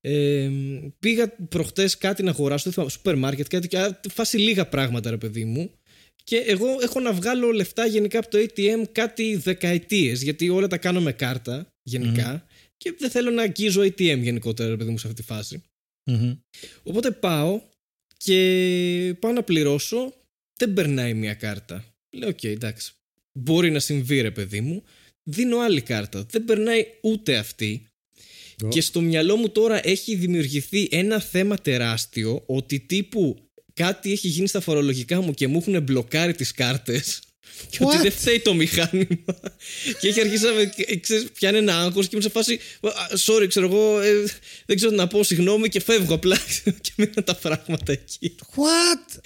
[0.03, 0.49] Ε,
[0.99, 5.09] πήγα προχτές κάτι να αγοράσω, δεν θυμάμαι, σούπερ μάρκετ, κάτι και α, φάση λίγα πράγματα
[5.09, 5.71] ρε παιδί μου
[6.23, 10.77] Και εγώ έχω να βγάλω λεφτά γενικά από το ATM κάτι δεκαετίες, γιατί όλα τα
[10.77, 12.45] κάνω με κάρτα γενικά.
[12.77, 15.63] Και δεν θέλω να αγγίζω ATM γενικότερα, παιδί μου, σε αυτή τη φαση
[16.83, 17.61] Οπότε πάω
[18.17, 20.13] και πάω να πληρώσω.
[20.59, 21.85] Δεν περνάει μια κάρτα.
[22.15, 22.93] Λέω, οκ, εντάξει.
[23.39, 24.83] Μπορεί να συμβεί, ρε παιδί μου.
[25.23, 26.25] Δίνω άλλη κάρτα.
[26.29, 27.85] Δεν περνάει ούτε αυτή.
[28.69, 33.37] Και στο μυαλό μου τώρα έχει δημιουργηθεί ένα θέμα τεράστιο ότι τύπου
[33.73, 37.19] κάτι έχει γίνει στα φορολογικά μου και μου έχουν μπλοκάρει τις κάρτες
[37.69, 39.35] και ότι δεν φταίει το μηχάνημα.
[39.99, 42.59] Και έχει αρχίσει να με ξέρεις, πιάνει ένα άγχος και είμαι σε φάση
[43.25, 44.23] sorry ξέρω εγώ ε,
[44.65, 46.37] δεν ξέρω τι να πω συγγνώμη και φεύγω απλά
[46.81, 48.35] και μείναν τα πράγματα εκεί.
[48.55, 49.19] What?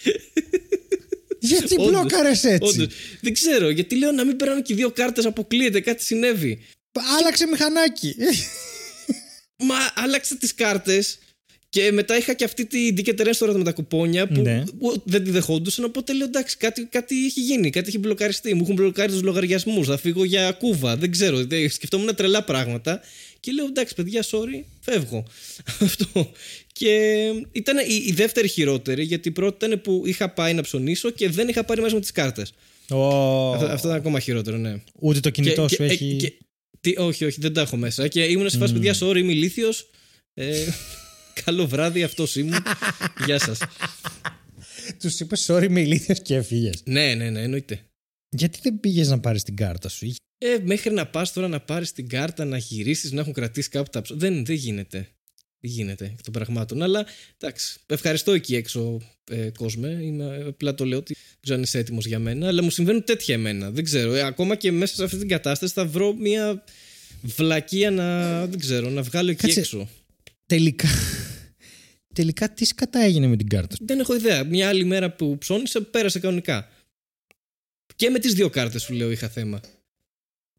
[1.40, 2.94] γιατί μπλόκαρες έτσι; όντως.
[3.22, 6.66] δεν ξέρω γιατί λέω να μην περνάνε και δύο κάρτες αποκλείεται κάτι συνέβη.
[7.20, 8.16] Άλλαξε μηχανάκι
[9.64, 11.18] Μα άλλαξε τις κάρτες
[11.70, 14.64] και μετά είχα και αυτή την Ticket τώρα με τα κουπόνια που Ναι.
[15.04, 15.86] δεν τη δεχόντουσαν.
[15.86, 18.54] Οπότε λέω εντάξει, κάτι, κάτι έχει γίνει, κάτι έχει μπλοκαριστεί.
[18.54, 19.88] Μου έχουν μπλοκάρει τους λογαριασμούς.
[19.88, 20.98] Θα φύγω για κούβα.
[20.98, 21.46] Δεν ξέρω.
[21.46, 23.02] δεν- Σκεφτόμουν τρελά πράγματα.
[23.40, 25.26] Και λέω εντάξει, παιδιά, sorry, φεύγω.
[25.82, 26.32] Αυτό.
[26.72, 31.10] Και ήταν η, η δεύτερη χειρότερη, γιατί η πρώτη ήταν που είχα πάει να ψωνίσω
[31.10, 32.54] και δεν είχα πάρει μέσα μου τις κάρτες.
[32.90, 33.06] Ω,
[33.54, 34.76] Αυτό, αυτό ήταν ακόμα χειρότερο, ναι.
[35.00, 36.10] Ούτε το κινητό Και- σου και- έχει.
[36.12, 36.34] ε, και-
[36.92, 38.08] τι, όχι, όχι, δεν τα έχω μέσα.
[38.08, 39.90] Και ήμουν σε φάση, παιδιά, sorry, είμαι ηλίθιος.
[40.34, 40.66] Ε,
[41.46, 42.56] καλό βράδυ, αυτός ήμουν.
[43.26, 43.58] Γεια σας.
[45.00, 46.82] Τους είπες sorry με ηλίθιος και έφυγες.
[46.86, 47.80] ναι, ναι, ναι, εννοείται.
[48.30, 51.60] Γιατί δεν πήγες να πάρεις την κάρτα σου, είχε- Ε, μέχρι να πας τώρα να
[51.60, 54.12] πάρεις την κάρτα, να γυρίσεις, να έχουν κρατήσει κάπου τα ψ...
[54.14, 55.08] Δεν, δεν γίνεται.
[55.60, 56.84] Δεν γίνεται εκ των πραγμάτων.
[56.84, 57.06] Αλλά
[57.38, 59.88] εντάξει, ευχαριστώ εκεί έξω, ε, κόσμε.
[60.02, 62.48] Είμαι, απλά το λέω ότι δεν ξέρω αν είσαι έτοιμος για μένα.
[62.48, 63.72] Αλλά μου συμβαίνουν τέτοια εμένα.
[63.72, 64.14] Δεν ξέρω.
[64.14, 66.64] Ε, ακόμα και μέσα σε αυτή την κατάσταση θα βρω μια
[67.22, 69.60] βλακεία να, δεν ξέρω, να βγάλω εκεί Κάτσε.
[69.60, 69.90] έξω.
[70.46, 70.88] Τελικά.
[72.14, 74.44] Τελικά τι σκατά έγινε με την κάρτα σου; Δεν έχω ιδέα.
[74.44, 76.70] Μια άλλη μέρα που ψώνισε, πέρασε κανονικά.
[77.96, 79.62] Και με τις δύο κάρτες σου λέω είχα θέμα.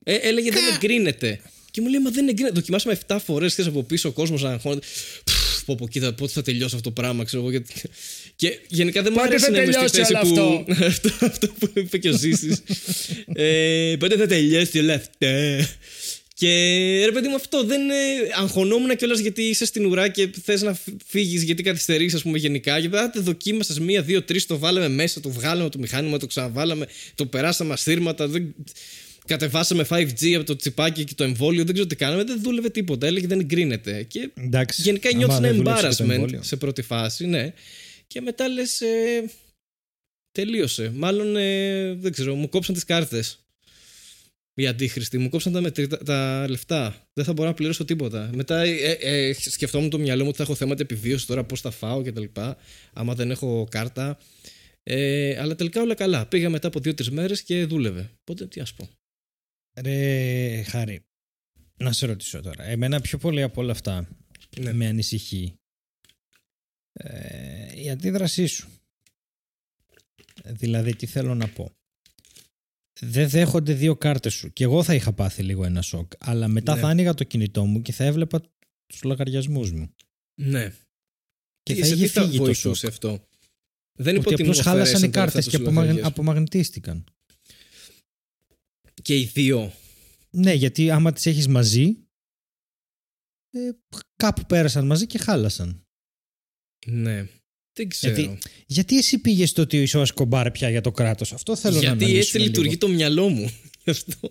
[0.05, 1.41] Ε, έλεγε δεν εγκρίνεται.
[1.77, 2.55] Και μου λέει, Μα δεν εγκρίνεται.
[2.55, 4.87] Δοκιμάσαμε 7 φορές και από πίσω ο κόσμος να αγχώνεται.
[5.25, 7.51] Πφ, Πω, πω, κοίτα, πότε θα τελειώσει αυτό το πράγμα, ξέρω εγώ.
[7.51, 7.73] γιατί-
[8.37, 10.73] Και γενικά δεν μου Πότε αρέσει θα να είμαι στη τελειώσει θέση όλο που.
[10.85, 12.63] αυτό, αυτό που είπε και ο Ζήσης.
[13.35, 15.29] ε, πότε θα τελειώσει όλα αυτά;
[16.35, 16.49] Και
[17.05, 17.95] ρε παιδί μου, αυτό δεν είναι.
[18.37, 22.81] Αγχωνόμουν κιόλας γιατί είσαι στην ουρά και θες να φύγεις γιατί καθυστερείς, ας πούμε, γενικά.
[22.81, 26.87] Και μετά δοκίμασες μία, δύο, τρεις, το βάλαμε μέσα, το βγάλαμε το μηχάνημα, το ξαναβάλαμε,
[27.15, 28.29] το περάσαμε ασύρματα.
[28.29, 28.55] Δεν...
[29.27, 33.07] Κατεβάσαμε 5G από το τσιπάκι και το εμβόλιο, δεν ξέρω τι κάναμε, δεν δούλευε τίποτα.
[33.07, 34.03] Έλεγε δεν εγκρίνεται.
[34.03, 34.83] Και Εντάξει.
[34.83, 36.43] γενικά άμα νιώθω ένα δεν δούλεψε το embarrassment εμβόλιο.
[36.43, 37.53] σε πρώτη φάση, ναι.
[38.07, 38.81] Και μετά λες.
[38.81, 39.31] Ε,
[40.33, 40.93] τελείωσε.
[40.95, 43.41] Μάλλον ε, δεν ξέρω, μου κόψαν τις κάρτες.
[44.59, 47.09] Οι αντίχρηστοι μου κόψαν τα, μετρητά, τα λεφτά.
[47.13, 48.31] Δεν θα μπορώ να πληρώσω τίποτα.
[48.35, 51.71] Μετά ε, ε, σκεφτόμουν το μυαλό μου ότι θα έχω θέματα επιβίωσης τώρα, πώς θα
[51.71, 52.25] φάω κτλ.
[52.93, 54.19] Άμα δεν έχω κάρτα.
[54.83, 56.27] Ε, αλλά τελικά όλα καλά.
[56.27, 58.11] Πήγα μετά από δύο-τρεις μέρες και δούλευε.
[58.21, 58.89] Οπότε τι ας πω.
[59.81, 61.05] Ρε, Χάρη,
[61.77, 62.65] να σε ρωτήσω τώρα.
[62.65, 64.09] Εμένα πιο πολύ από όλα αυτά
[64.61, 64.73] Ναι.
[64.73, 65.55] με ανησυχεί
[66.93, 68.69] ε, η αντίδρασή σου.
[70.45, 71.71] Δηλαδή, τι θέλω να πω.
[73.01, 74.53] Δεν δέχονται δύο κάρτες σου.
[74.53, 76.13] Και εγώ θα είχα πάθει λίγο ένα σοκ.
[76.19, 76.81] Αλλά μετά Ναι.
[76.81, 78.41] θα άνοιγα το κινητό μου και θα έβλεπα
[78.87, 79.95] τους λογαριασμούς μου.
[80.41, 80.71] Ναι.
[81.63, 82.45] Και Τι- θα σε είχε τι θα φύγει το σοκ.
[82.45, 83.29] βοηθούσε αυτό;
[83.99, 85.67] Δεν είπα Ότι ότι μου απλώς χάλασαν αφαιρέσαν οι τα λεφτά κάρτες τους και στους
[85.67, 85.85] απομαγ...
[85.85, 86.13] λογαριασμούς.
[86.13, 87.05] απομαγνητίστηκαν.
[89.07, 89.73] Και οι δύο.
[90.31, 91.97] Ναι, γιατί άμα τις έχεις μαζί
[93.51, 93.59] ε,
[94.17, 95.87] κάπου πέρασαν μαζί και χάλασαν.
[96.87, 97.27] Ναι.
[97.73, 98.15] Δεν ξέρω.
[98.15, 101.75] Γιατί- Γιατί εσύ πήγες στο ότι είσαι ο Ασκομπάρ πια για το κράτος; Αυτό θέλω
[101.75, 102.49] να Γιατί αναλύσουμε έτσι λίγο.
[102.49, 103.51] λειτουργεί το μυαλό μου.
[103.85, 104.31] Γι' αυτό.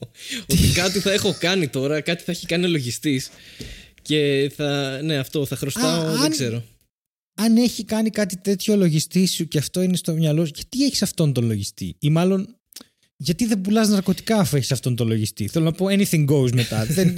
[0.49, 3.29] ότι κάτι θα έχω κάνει τώρα, κάτι θα έχει κάνει ο λογιστής
[4.01, 4.99] και θα.
[5.03, 6.63] Ναι, αυτό θα χρωστάω, Α, δεν αν- ξέρω.
[7.37, 10.83] Αν έχει κάνει κάτι τέτοιο ο λογιστής σου και αυτό είναι στο μυαλό σου, γιατί
[10.85, 12.57] έχεις αυτόν τον λογιστή; Ή μάλλον,
[13.17, 16.85] γιατί δεν πουλάς ναρκωτικά αφού έχεις αυτόν τον λογιστή; Θέλω να πω anything goes μετά.
[16.95, 17.15] δεν...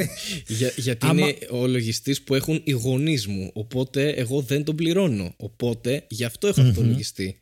[0.47, 3.49] Για, γιατί Άμα- είναι ο λογιστής που έχουν οι γονείς μου.
[3.53, 5.33] Οπότε εγώ δεν τον πληρώνω.
[5.37, 7.39] Οπότε γι' αυτό έχω αυτόν τον λογιστή.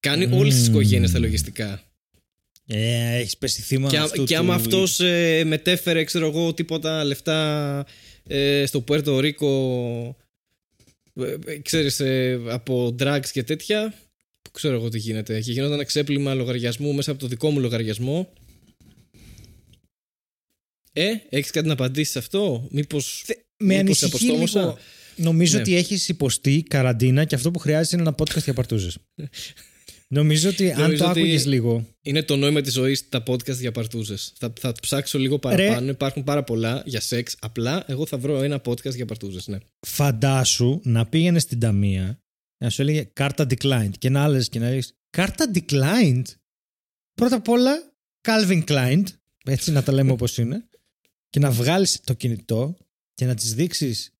[0.00, 1.82] Κάνει όλες τις οικογένειες τα λογιστικά.
[2.66, 4.84] ε, έχεις πέσει θύμα Και, α- αυτού και του- άμα αυτό
[5.44, 7.86] μετέφερε, ξέρω εγώ, τίποτα λεφτά
[8.26, 10.16] ε, στο Πουέρτο Ρίκο,
[11.14, 14.11] ε, ε, ξέρεις, ε, από drugs και τέτοια, που
[14.50, 15.40] ξέρω εγώ τι γίνεται.
[15.40, 18.32] Και γινόταν ξέπλυμα λογαριασμού μέσα από το δικό μου λογαριασμό.
[20.92, 23.34] Ε, έχεις κάτι να απαντήσεις σε αυτό, μήπως, Με
[23.82, 24.78] μήπως σε ανησυχεί αποστόμωσα; λίγο.
[25.16, 25.60] Νομίζω Ναι.
[25.60, 28.98] ότι έχεις υποστεί καραντίνα και αυτό που χρειάζεται είναι ένα podcast για παρτούζες.
[30.08, 31.86] Νομίζω ότι αν Νομίζω το ότι- άκουγες λίγο.
[32.02, 34.32] Είναι το νόημα της ζωής τα podcast για παρτούζες.
[34.38, 35.90] Θα, θα ψάξω λίγο παραπάνω.
[35.90, 37.36] Υπάρχουν πάρα πολλά για σεξ.
[37.40, 39.58] Απλά εγώ θα βρω ένα podcast για παρτούζες, ναι.
[39.86, 42.20] Φαντάσου να πήγαινε στην ταμεία
[42.62, 46.24] να σου έλεγε κάρτα declined και να άλλε και να λέει κάρτα declined.
[47.14, 47.92] πρώτα απ' όλα
[48.28, 49.02] Calvin Klein,
[49.44, 50.68] έτσι να τα λέμε όπως είναι,
[51.30, 52.76] και να βγάλεις το κινητό
[53.14, 54.12] και να τις δείξεις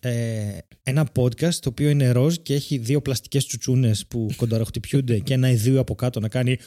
[0.00, 5.34] ε, ένα podcast το οποίο είναι ροζ και έχει δύο πλαστικές τσουτσούνες που κονταροχτυπιούνται και
[5.34, 6.58] ένα ιδίου από κάτω να κάνει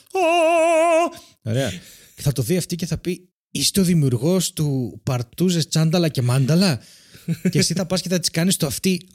[1.41, 1.71] Ωραία.
[2.15, 6.21] Και θα το δει αυτή και θα πει Είστε ο δημιουργός του Παρτούζες Τσάνταλα και
[6.21, 6.81] Μάνταλα
[7.51, 9.07] και εσύ θα πας και θα τις κάνεις το αυτή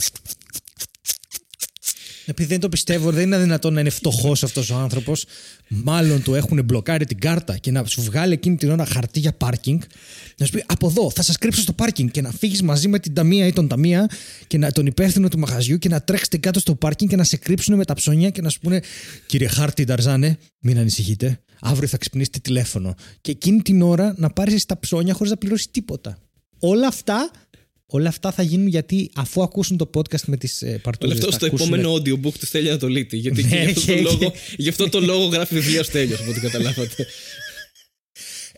[2.28, 5.24] επειδή δεν το πιστεύω, δεν είναι δυνατόν να είναι φτωχός αυτός ο άνθρωπος.
[5.68, 9.32] Μάλλον του έχουν μπλοκάρει την κάρτα και να σου βγάλει εκείνη την ώρα χαρτί για
[9.32, 9.80] πάρκινγκ.
[10.36, 12.98] Να σου πει από εδώ θα σας κρύψω στο πάρκινγκ και να φύγεις μαζί με
[12.98, 14.10] την ταμεία ή τον ταμεία
[14.46, 17.36] και να, τον υπεύθυνο του μαγαζιού και να τρέξετε κάτω στο πάρκινγκ και να σε
[17.36, 18.80] κρύψουν με τα ψώνια και να σου πούνε
[19.26, 21.40] Κύριε Χάρτη Νταρζάνε, μην ανησυχείτε.
[21.60, 22.94] Αύριο θα ξυπνήσετε τηλέφωνο.
[23.20, 26.18] Και εκείνη την ώρα να πάρεις τα ψώνια χωρίς να πληρώσεις τίποτα.
[26.58, 27.30] Όλα αυτά
[27.90, 31.12] Όλα αυτά θα γίνουν γιατί αφού ακούσουν το podcast με τις ε, παρτούζε.
[31.12, 33.16] Όλα αυτό στο επόμενο audiobook του Στέλια Ανατολίτη.
[33.16, 36.40] Γιατί ναι, γι, αυτό το λόγο, γι' αυτό το λόγο γράφει βιβλίο Στέλιος, από ό,τι
[36.40, 37.07] καταλάβατε.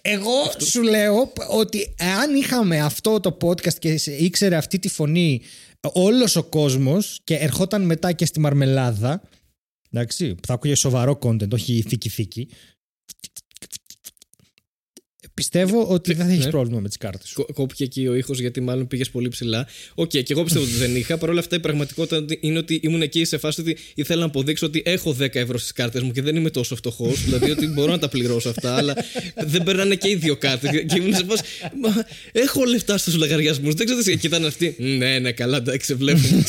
[0.02, 5.40] Εγώ σου λέω ότι αν είχαμε αυτό το podcast και ήξερε αυτή τη φωνή
[5.80, 9.22] όλος ο κόσμος και ερχόταν μετά και στη Μαρμελάδα.
[9.92, 12.48] Εντάξει, θα ακούγε σοβαρό content, όχι θήκη-θήκη.
[15.40, 16.50] Πιστεύω ότι δεν θα έχεις ναι.
[16.50, 17.46] πρόβλημα με τις κάρτες σου.
[17.54, 19.66] Κόπηκε εκεί ο ήχος γιατί μάλλον πήγες πολύ ψηλά.
[19.94, 21.18] Οκ, okay, και εγώ πιστεύω ότι δεν είχα.
[21.18, 24.66] Παρ' όλα αυτά η πραγματικότητα είναι ότι ήμουν εκεί σε φάση ότι ήθελα να αποδείξω
[24.66, 27.24] ότι έχω 10 ευρώ στις κάρτες μου και δεν είμαι τόσο φτωχός.
[27.24, 28.96] δηλαδή ότι μπορώ να τα πληρώσω αυτά, αλλά
[29.46, 30.70] δεν περνάνε και οι δύο κάρτες.
[30.70, 31.42] Και ήμουν σε φάση.
[31.80, 33.74] Μα έχω λεφτά στους λογαριασμούς.
[33.74, 34.16] Δεν ξέρω τι.
[34.16, 34.76] Και ήταν αυτή.
[34.78, 36.44] Ναι, ναι, καλά, εντάξει, βλέπουμε.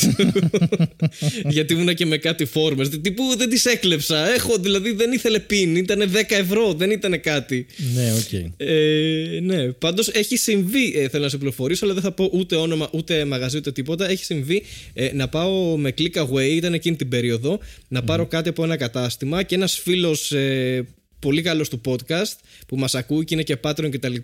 [1.54, 2.88] γιατί ήμουν και με κάτι φόρμες.
[2.88, 4.34] Τύπου δεν τις έκλεψα.
[4.34, 5.76] Έχω, δηλαδή δεν ήθελε πίν.
[5.76, 7.66] Ήταν 10 ευρώ, δεν ήταν κάτι.
[7.94, 8.20] Ναι, OK.
[8.30, 8.50] Okay.
[8.56, 12.30] Ε, ε, ναι, πάντως έχει συμβεί, ε, θέλω να σε πληροφορήσω, αλλά δεν θα πω
[12.32, 14.10] ούτε όνομα, ούτε μαγαζί, ούτε τίποτα.
[14.10, 14.62] Έχει συμβεί
[14.94, 18.76] ε, να πάω με click away, ήταν εκείνη την περίοδο, να πάρω κάτι από ένα
[18.76, 20.86] κατάστημα και ένας φίλος ε,
[21.18, 24.14] πολύ καλός του podcast που μας ακούει και είναι και patron κτλ.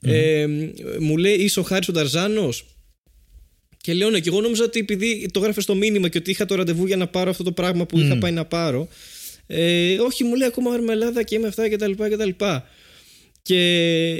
[0.00, 0.46] Ε,
[0.98, 2.52] μου λέει Είσαι ο Χάρης ο Ταρζάνο.
[3.76, 6.44] Και λέω ναι, και εγώ νόμιζα ότι επειδή το γράφες στο μήνυμα και ότι είχα
[6.44, 8.88] το ραντεβού για να πάρω αυτό το πράγμα που είχα πάει να πάρω.
[9.46, 11.90] Ε, όχι, μου λέει ακόμα αρμελάδα και είμαι αυτά κτλ.
[11.90, 12.60] Και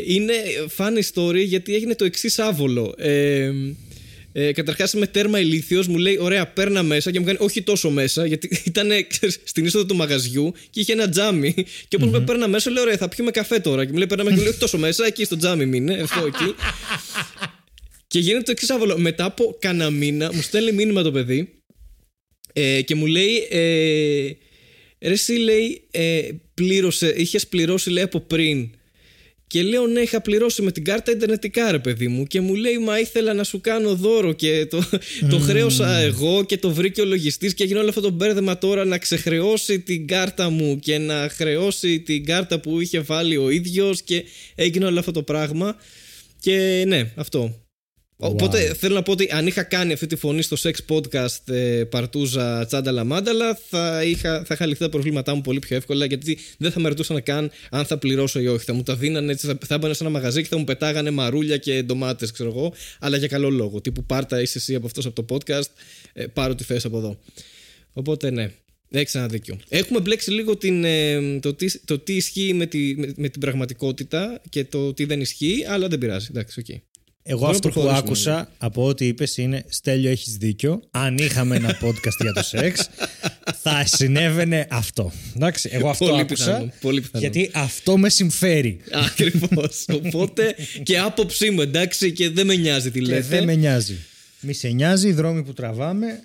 [0.07, 0.35] είναι
[0.77, 2.95] funny story γιατί έγινε το εξής άβολο.
[2.99, 3.51] Ε,
[4.39, 7.91] ε, Καταρχάς είμαι τέρμα ηλίθιος, μου λέει: Ωραία, παίρνα μέσα και μου κάνει όχι τόσο
[7.91, 8.91] μέσα, γιατί ήταν
[9.45, 11.55] στην είσοδο του μαγαζιού και είχε ένα τζάμι.
[11.89, 12.11] Και οπω mm-hmm.
[12.11, 13.85] με παίρνα μέσα, λέω: Ωραία, θα πιούμε καφέ τώρα.
[13.85, 16.55] Και μου λέει: Παίρνα μέσα, λέει: Όχι τόσο μέσα, εκεί στο τζάμι μείνε, αυτό εκεί.
[18.07, 18.99] και γίνεται το εξής άβολο.
[18.99, 21.49] Μετά από κανένα μήνα, μου στέλνει μήνυμα το παιδί
[22.53, 24.31] ε, και μου λέει: ε,
[25.01, 28.71] Ρε, εσύ λέει, ε, πλήρωσε, είχες πληρώσει λέει από πριν
[29.47, 32.25] και λέω ναι, είχα πληρώσει με την κάρτα Ιντερνετικά, ρε παιδί μου.
[32.25, 34.33] Και μου λέει, Μα ήθελα να σου κάνω δώρο.
[34.33, 34.89] Και το,
[35.31, 37.55] το χρέωσα εγώ και το βρήκε ο λογιστής.
[37.55, 42.01] Και έγινε όλο αυτό το μπέρδεμα τώρα να ξεχρεώσει την κάρτα μου και να χρεώσει
[42.01, 44.03] την κάρτα που είχε βάλει ο ίδιος.
[44.03, 45.77] Και έγινε όλο αυτό το πράγμα.
[46.41, 47.66] Και ναι, αυτό.
[48.19, 51.85] Οπότε θέλω να πω ότι αν είχα κάνει αυτή τη φωνή στο sex podcast ε,
[51.85, 56.39] Παρτούζα Τσάνταλα Μάνταλα θα είχα, θα είχα λυθεί τα προβλήματά μου πολύ πιο εύκολα γιατί
[56.59, 58.65] δεν θα με ρωτούσαν καν αν θα πληρώσω ή όχι.
[58.65, 61.11] Θα μου τα δίνανε έτσι, θα, θα έμπανε σε ένα μαγαζί και θα μου πετάγανε
[61.11, 63.81] μαρούλια και ντομάτες, ξέρω εγώ, αλλά για καλό λόγο.
[63.81, 65.71] Τύπου πάρτα είσαι εσύ από αυτός από το podcast,
[66.13, 67.19] ε, πάρω τη θέση από εδώ.
[67.93, 68.51] Οπότε ναι,
[68.91, 69.59] έχεις ένα δίκιο.
[69.69, 73.41] Έχουμε μπλέξει λίγο την, ε, το, τι, το τι ισχύει με, τη, με, με, την
[73.41, 76.27] πραγματικότητα και το τι δεν ισχύει, αλλά δεν πειράζει.
[76.31, 76.96] Εντάξει, okay.
[77.29, 80.83] Εγώ αυτό που άκουσα από ό,τι είπες είναι Στέλιο, έχεις δίκιο.
[80.91, 82.89] Αν είχαμε ένα podcast για το σεξ,
[83.61, 85.13] θα συνέβαινε αυτό.
[85.37, 86.45] Εντάξει, εγώ αυτό πολύ άκουσα.
[86.45, 87.21] Πιθανό, πολύ πιθανό.
[87.21, 88.81] Γιατί αυτό με συμφέρει.
[88.91, 89.85] Ακριβώς.
[90.05, 93.21] Οπότε και άποψή μου, εντάξει, και δεν με νοιάζει τι λέτε.
[93.21, 93.97] δεν με νοιάζει.
[94.41, 96.23] Μη σε νοιάζει οι δρόμοι που τραβάμε.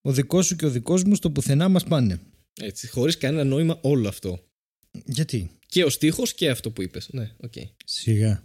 [0.00, 2.20] Ο δικός σου και ο δικός μου στο πουθενά μας πάνε.
[2.60, 4.40] Έτσι, χωρίς κανένα νόημα όλο αυτό.
[5.04, 7.08] Γιατί; Και ο στίχος και αυτό που είπες.
[7.10, 7.64] Ναι, okay.
[7.84, 8.42] Σιγά.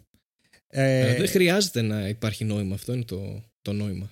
[0.74, 2.76] Ε, δεν χρειάζεται να υπάρχει νόημα.
[2.76, 4.12] Αυτό είναι το, το νόημα.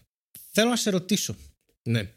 [0.50, 1.36] Θέλω να σε ρωτήσω.
[1.84, 2.12] Ναι.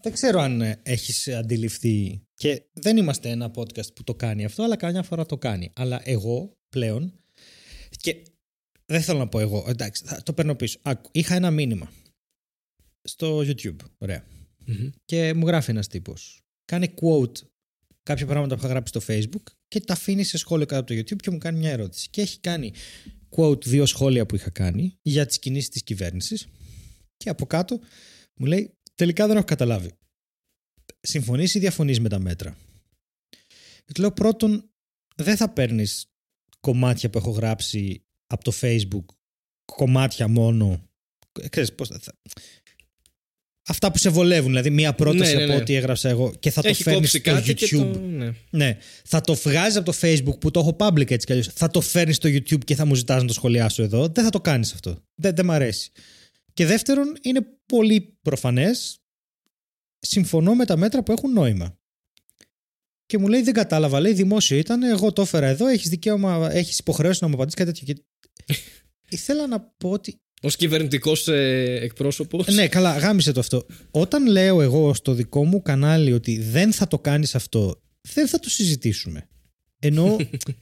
[0.00, 4.62] Δεν ξέρω αν ε, έχεις αντιληφθεί και δεν είμαστε ένα podcast που το κάνει αυτό,
[4.62, 5.72] αλλά καμιά φορά το κάνει.
[5.74, 7.20] Αλλά εγώ πλέον
[8.00, 8.22] και
[8.86, 10.78] δεν θέλω να πω εγώ, εντάξει, θα το παίρνω πίσω.
[10.82, 11.92] Άκου, είχα ένα μήνυμα
[13.02, 14.24] στο YouTube, ωραία.
[15.04, 16.40] Και μου γράφει ένας τύπος.
[16.64, 17.36] Κάνει quote
[18.02, 20.94] κάποια πράγματα που είχα γράψει στο Facebook και τα αφήνει σε σχόλιο κάτω από το
[20.94, 22.08] YouTube και μου κάνει μια ερώτηση.
[22.10, 22.72] Και έχει κάνει
[23.36, 26.48] quote δύο σχόλια που είχα κάνει για τις κινήσεις της κυβέρνησης
[27.16, 27.80] και από κάτω
[28.34, 29.90] μου λέει τελικά δεν έχω καταλάβει.
[31.00, 32.56] Συμφωνείς ή διαφωνείς με τα μέτρα;
[33.84, 34.70] Και του λέω πρώτον
[35.16, 36.06] δεν θα παίρνεις
[36.60, 39.04] κομμάτια που έχω γράψει από το facebook
[39.64, 40.88] κομμάτια μόνο
[41.50, 42.18] Ξέρεις, πώς θα...
[43.66, 45.58] Αυτά που σε βολεύουν, δηλαδή μία πρόταση Ναι, ναι, από ναι.
[45.58, 47.54] ό,τι έγραψα εγώ και θα το Έχει φέρνεις κόψει στο κάτι YouTube.
[47.54, 48.00] και το.
[48.00, 48.32] Ναι.
[48.50, 48.78] Ναι.
[49.04, 51.48] Θα το βγάζεις από το Facebook που το έχω public έτσι κι αλλιώς.
[51.54, 54.08] Θα το φέρνεις στο YouTube και θα μου ζητάς να το σχολιάσω εδώ.
[54.08, 55.02] Δεν θα το κάνεις αυτό.
[55.14, 55.90] Δεν, δεν μ' αρέσει.
[56.54, 58.98] Και δεύτερον, είναι πολύ προφανές.
[59.98, 61.78] Συμφωνώ με τα μέτρα που έχουν νόημα.
[63.06, 64.00] Και μου λέει: Δεν κατάλαβα.
[64.00, 64.82] Λέει: Δημόσιο ήταν.
[64.82, 65.66] Εγώ το έφερα εδώ.
[65.66, 67.94] Έχεις δικαίωμα, έχεις υποχρέωση να μου απαντήσεις κάτι τέτοιο.
[67.94, 68.02] Και...
[69.16, 72.46] Ήθελα να πω ότι Ω κυβερνητικός ε, εκπρόσωπος.
[72.46, 73.66] ναι, καλά, γάμισε το αυτό.
[73.90, 77.82] Όταν λέω εγώ στο δικό μου κανάλι ότι δεν θα το κάνεις αυτό,
[78.14, 79.28] δεν θα το συζητήσουμε.
[79.78, 80.16] Ενώ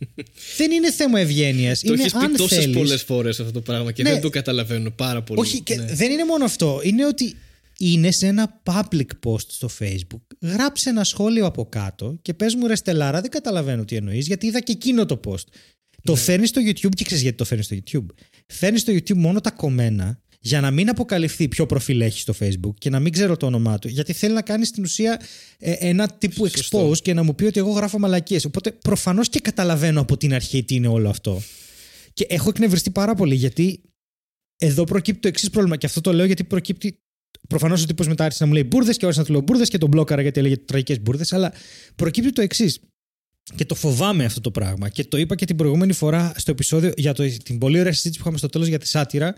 [0.59, 1.81] δεν είναι θέμα ευγένειας.
[1.81, 4.11] Το είναι έχεις αν πει τόσες θέλεις- πολλές φορές αυτό το πράγμα και Ναι.
[4.11, 5.41] δεν το καταλαβαίνω πάρα πολύ.
[5.41, 5.85] Όχι, και Ναι.
[5.95, 6.81] δεν είναι μόνο αυτό.
[6.83, 7.35] Είναι ότι
[7.79, 10.21] είναι σε ένα public post στο Facebook.
[10.41, 14.47] Γράψε ένα σχόλιο από κάτω και πες μου ρε Στελάρα, δεν καταλαβαίνω τι εννοείς γιατί
[14.47, 15.45] είδα και εκείνο το post.
[16.03, 18.07] Το φέρνεις στο YouTube και ξέρεις γιατί το φέρνεις στο YouTube.
[18.47, 22.75] Φέρνεις στο YouTube μόνο τα κομμένα για να μην αποκαλυφθεί ποιο προφίλ έχει στο Facebook
[22.79, 23.89] και να μην ξέρω το όνομά του.
[23.89, 25.21] Γιατί θέλει να κάνει στην ουσία
[25.59, 26.91] ε, ένα τύπου Σωστό.
[26.91, 28.45] expose και να μου πει ότι εγώ γράφω μαλακίες.
[28.45, 31.43] Οπότε προφανώς και καταλαβαίνω από την αρχή τι είναι όλο αυτό.
[32.13, 33.83] Και έχω εκνευριστεί πάρα πολύ γιατί
[34.59, 35.77] εδώ προκύπτει το εξής πρόβλημα.
[35.77, 36.97] Και αυτό το λέω γιατί προκύπτει.
[37.49, 39.69] Προφανώς ο τύπος μετά άρχισε να μου λέει μπουρδες και άρχισε να του λέω μπουρδες
[39.69, 41.33] και τον μπλόκαρα γιατί έλεγε τραγικές μπουρδες.
[41.33, 41.53] Αλλά
[41.97, 42.81] προκύπτει το εξής.
[43.57, 44.89] Και το φοβάμαι αυτό το πράγμα.
[44.89, 48.17] Και το είπα και την προηγούμενη φορά στο επεισόδιο για το, την πολύ ωραία συζήτηση
[48.17, 49.35] που είχαμε στο τέλος για τη σάτυρα.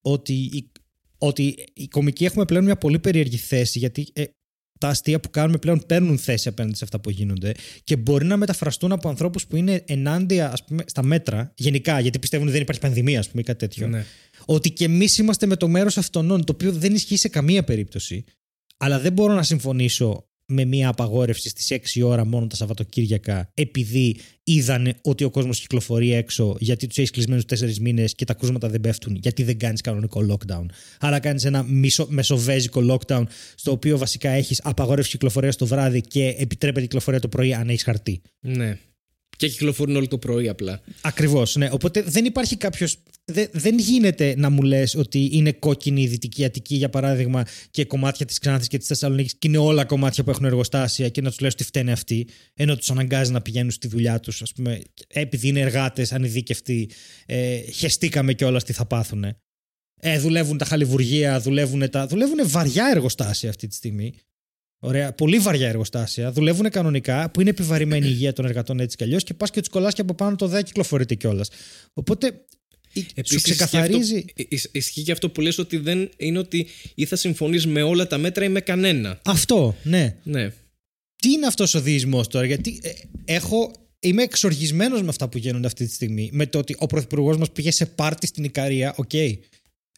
[0.00, 0.70] Ότι η,
[1.18, 3.78] ότι οι κομικοί έχουμε πλέον μια πολύ περίεργη θέση.
[3.78, 4.24] Γιατί ε,
[4.78, 7.54] τα αστεία που κάνουμε πλέον παίρνουν θέση απέναντι σε αυτά που γίνονται
[7.84, 12.18] και μπορεί να μεταφραστούν από ανθρώπους που είναι ενάντια ας πούμε, στα μέτρα, γενικά, γιατί
[12.18, 13.88] πιστεύουν ότι δεν υπάρχει πανδημία, ας πούμε, ή κάτι τέτοιο.
[13.88, 14.04] Ναι.
[14.44, 18.24] Ότι και εμείς είμαστε με το μέρος αυτών, το οποίο δεν ισχύει σε καμία περίπτωση.
[18.76, 24.16] Αλλά δεν μπορώ να συμφωνήσω με μια απαγόρευση στις 6 ώρα μόνο τα Σαββατοκύριακα, επειδή
[24.42, 28.68] είδανε ότι ο κόσμος κυκλοφορεί έξω, γιατί τους έχεις κλεισμένους 4 μήνες και τα κρούσματα
[28.68, 30.66] δεν πέφτουν, γιατί δεν κάνεις κανονικό lockdown.
[31.00, 33.24] Άρα κάνεις ένα μισο, μεσοβέζικο lockdown,
[33.54, 37.82] στο οποίο βασικά έχεις απαγόρευση κυκλοφορίας το βράδυ και επιτρέπεται κυκλοφορία το πρωί αν έχεις
[37.82, 38.20] χαρτί.
[38.40, 38.78] ναι.
[39.38, 40.80] Και κυκλοφορούν όλο το πρωί απλά.
[41.00, 41.68] Ακριβώς, ναι.
[41.72, 42.96] Οπότε δεν υπάρχει κάποιος.
[43.52, 48.26] δεν γίνεται να μου λες ότι είναι κόκκινη η Δυτική Αττική, για παράδειγμα, και κομμάτια
[48.26, 51.40] της Ξάνθης και της Θεσσαλονίκης και είναι όλα κομμάτια που έχουν εργοστάσια και να τους
[51.40, 55.48] λες ότι φταίνε αυτοί, ενώ τους αναγκάζει να πηγαίνουν στη δουλειά τους, ας πούμε, επειδή
[55.48, 56.90] είναι εργάτες, ανειδίκευτοι,
[57.26, 59.24] ε, χεστήκαμε κιόλας τι θα πάθουν.
[60.00, 64.14] Ε, δουλεύουν τα χαλιβουργία, δουλεύουν, τα, δουλεύουν βαριά εργοστάσια αυτή τη στιγμή.
[64.80, 66.32] Ωραία, πολύ βαριά εργοστάσια.
[66.32, 69.60] Δουλεύουν κανονικά, που είναι επιβαρημένη η υγεία των εργατών έτσι κι αλλιώς και πας και
[69.60, 71.50] τους κολλάς και από πάνω το δεν κυκλοφορείται κιόλας.
[71.92, 72.26] Οπότε
[72.92, 74.14] η- σου Επίσης, ξεκαθαρίζει.
[74.16, 77.66] Ισχύει αυτό, ισ- ισχύει και αυτό που λες ότι δεν είναι ότι ή θα συμφωνείς
[77.66, 79.20] με όλα τα μέτρα ή με κανένα.
[79.24, 80.16] Αυτό, ναι.
[80.22, 80.52] Ναι.
[81.16, 82.90] Τι είναι αυτός ο διεισμός τώρα, Γιατί ε,
[83.24, 83.72] έχω.
[84.00, 86.28] Είμαι εξοργισμένος με αυτά που γίνονται αυτή τη στιγμή.
[86.32, 89.10] Με το ότι ο πρωθυπουργός μας πήγε σε πάρτι στην Ικαρία, οκ.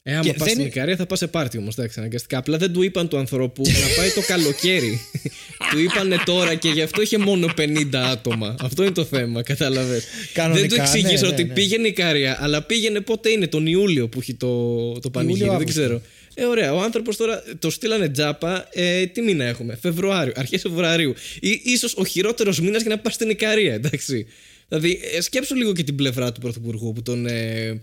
[0.02, 2.38] Ε, άμα Και πας δεν στην είναι- Ικαρία θα πας σε πάρτι όμως, εντάξει, αναγκαστικά.
[2.38, 5.00] Απλά δεν του είπαν του ανθρώπου να πάει το καλοκαίρι.
[5.70, 8.54] του είπανε τώρα και γι' αυτό είχε μόνο 50 άτομα.
[8.60, 10.04] Αυτό είναι το θέμα, κατάλαβες.
[10.32, 11.52] Κανονικά, Δεν του εξήγησε ναι, ναι, ότι ναι.
[11.54, 15.44] πήγαινε η Ικαρία, αλλά πήγαινε πότε είναι, τον Ιούλιο που έχει το, το πανηγύρι.
[15.44, 15.80] Δεν Αύγουστο.
[15.80, 16.02] ξέρω.
[16.34, 16.74] Ε, ωραία.
[16.74, 18.68] Ο άνθρωπος τώρα το στείλανε τζάμπα.
[18.72, 21.14] Ε, τι μήνα έχουμε, Φεβρουάριο, αρχές Φεβρουαρίου.
[21.40, 24.26] Ή ίσως ο χειρότερος μήνας για να πας στην Ικαρία, εντάξει.
[24.68, 27.26] Δηλαδή, ε, σκέψου λίγο και την πλευρά του Πρωθυπουργού που τον.
[27.26, 27.80] Ε,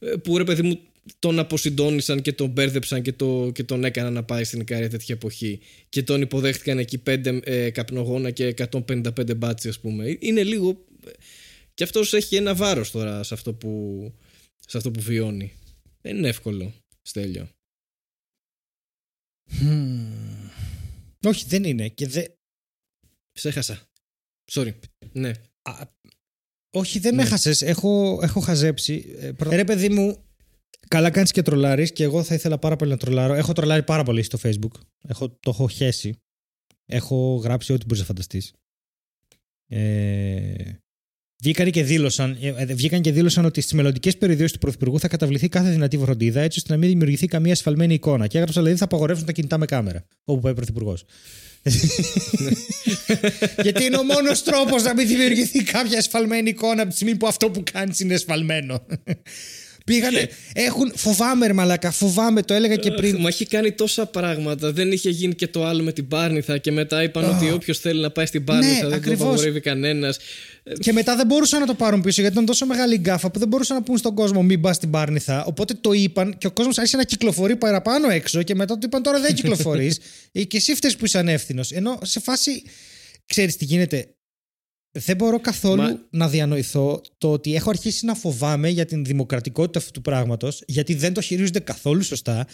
[0.00, 0.78] ε, που ρε παιδί μου
[1.18, 5.14] τον αποσυντόνισαν και τον μπέρδεψαν και, το, και τον έκαναν να πάει στην Ικαρία τέτοια
[5.14, 5.60] εποχή.
[5.88, 10.16] Και τον υποδέχτηκαν εκεί πέντε ε, καπνογόνα και 155 μπάτσι, ας πούμε.
[10.20, 10.84] Είναι λίγο.
[11.74, 14.02] Και αυτός έχει ένα βάρος τώρα σε αυτό που,
[14.66, 15.52] σε αυτό που βιώνει.
[16.00, 17.48] Δεν είναι εύκολο, Στέλιο.
[19.60, 20.48] Μμμ.
[21.26, 21.88] Όχι, δεν είναι.
[21.88, 22.24] Και δε...
[23.32, 23.82] Σε έχασα.
[24.52, 24.72] Sorry.
[25.12, 25.32] Ναι.
[25.62, 25.72] Α,
[26.70, 27.28] όχι, δεν με Ναι.
[27.28, 27.66] έχασε.
[27.66, 29.14] Έχω, έχω χαζέψει.
[29.18, 30.24] Ε, προ- ρε, παιδί μου,
[30.88, 33.34] καλά κάνεις και τρολάρεις και εγώ θα ήθελα πάρα πολύ να τρολάρω.
[33.34, 34.80] Έχω τρολάρει πάρα πολύ στο Facebook.
[35.08, 36.20] Έχω, το έχω χέσει.
[36.86, 38.52] Έχω γράψει ό,τι μπορείς να φανταστείς.
[39.68, 40.54] Ε,
[41.42, 45.08] βγήκαν και δήλωσαν, ε, ε, βγήκαν και δήλωσαν ότι στις μελλοντικές περιοδίες του Πρωθυπουργού θα
[45.08, 48.26] καταβληθεί κάθε δυνατή φροντίδα έτσι ώστε να μην δημιουργηθεί καμία ασφαλμένη εικόνα.
[48.26, 50.04] Και έγραψα δηλαδή θα απαγορεύσουν τα κινητά με κάμερα.
[50.24, 51.04] Όπου πάει ο Πρωθυπουργός.
[53.62, 57.26] Γιατί είναι ο μόνος τρόπος να μην δημιουργηθεί κάποια ασφαλμένη εικόνα από τη στιγμή που
[57.26, 58.86] αυτό που κάνεις είναι ασφαλμένο.
[59.88, 60.28] Πήγανε.
[60.52, 60.92] Έχουν.
[60.94, 63.16] Φοβάμαι, ρε Μαλάκα, φοβάμαι, το έλεγα και πριν.
[63.20, 64.72] Μα έχει κάνει τόσα πράγματα.
[64.72, 68.00] Δεν είχε γίνει και το άλλο με την Πάρνηθα και μετά είπαν ότι όποιος θέλει
[68.00, 69.18] να πάει στην Πάρνηθα Ναι, δεν ακριβώς.
[69.18, 70.18] το απαγορεύει κανένας.
[70.80, 73.38] Και μετά δεν μπορούσαν να το πάρουν πίσω γιατί ήταν τόσο μεγάλη η γκάφα που
[73.38, 75.44] δεν μπορούσαν να πούν στον κόσμο μην πας στην Πάρνηθα.
[75.44, 79.02] Οπότε το είπαν και ο κόσμος άρχισε να κυκλοφορεί παραπάνω έξω και μετά του είπαν
[79.02, 79.98] τώρα δεν κυκλοφορείς.
[80.48, 81.70] και εσύ φταίεις που είσαι ανεύθυνος.
[81.70, 82.62] Ενώ σε φάση.
[83.26, 84.08] Ξέρεις τι γίνεται.
[84.92, 89.78] Δεν μπορώ καθόλου Μα- να διανοηθώ το ότι έχω αρχίσει να φοβάμαι για την δημοκρατικότητα
[89.78, 92.46] αυτού του πράγματος, γιατί δεν το χειρίζονται καθόλου σωστά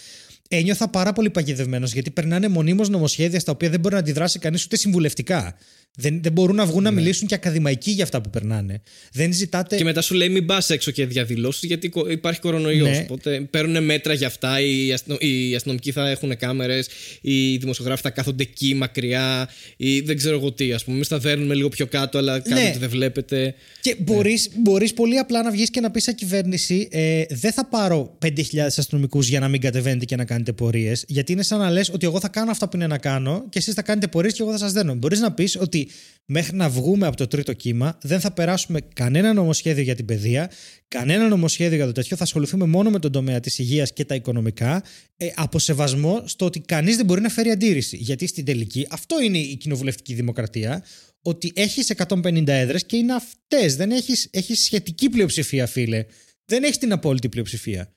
[0.49, 4.65] ένιωθα πάρα πολύ παγιδευμένος γιατί περνάνε μονίμως νομοσχέδια στα οποία δεν μπορεί να αντιδράσει κανείς
[4.65, 5.57] ούτε συμβουλευτικά.
[5.97, 7.01] Δεν, δεν μπορούν να βγουν να Ναι.
[7.01, 8.81] μιλήσουν και ακαδημαϊκοί για αυτά που περνάνε.
[9.13, 9.77] Δεν ζητάτε.
[9.77, 12.89] Και μετά σου λέει μην πας έξω και διαδηλώσεις γιατί κο- υπάρχει κορονοϊός.
[12.89, 12.99] Ναι.
[13.03, 14.61] Οπότε παίρνουν μέτρα για αυτά.
[14.61, 15.17] Οι, αστυνο...
[15.21, 16.89] οι αστυνομικοί θα έχουν κάμερες,
[17.21, 20.73] οι δημοσιογράφοι θα κάθονται εκεί μακριά, ή δεν ξέρω εγώ τι.
[20.73, 22.69] Α πούμε, εμείς θα δέρνουμε λίγο πιο κάτω, αλλά κάνετε Ναι.
[22.69, 23.55] ότι δεν βλέπετε.
[23.81, 27.65] Και μπορείς, μπορείς πολύ απλά να βγεις και να πεις σαν κυβέρνηση ε, δεν θα
[27.67, 28.33] πάρω 5.000
[28.77, 32.07] αστυνομικούς για να μην κατεβαίνετε και να κάνετε πορείες γιατί είναι σαν να λες ότι
[32.07, 34.51] εγώ θα κάνω αυτά που είναι να κάνω και εσείς θα κάνετε πορείες και εγώ
[34.51, 34.95] θα σας δένω.
[34.95, 35.84] Μπορείς να πεις ότι
[36.25, 40.51] μέχρι να βγούμε από το τρίτο κύμα δεν θα περάσουμε κανένα νομοσχέδιο για την παιδεία,
[40.89, 44.15] κανένα νομοσχέδιο για το τέτοιο, θα ασχοληθούμε μόνο με τον τομέα της υγείας και τα
[44.15, 44.83] οικονομικά
[45.17, 47.97] ε, από σεβασμό στο ότι κανείς δεν μπορεί να φέρει αντίρρηση.
[47.97, 50.85] Γιατί στην τελική αυτό είναι η κοινοβουλευτική δημοκρατία
[51.23, 53.77] ότι έχεις 150 έδρες και είναι αυτές.
[53.77, 56.05] Δεν έχεις, έχεις σχετική πλειοψηφία, φίλε.
[56.45, 57.94] Δεν έχεις την απόλυτη πλειοψηφία.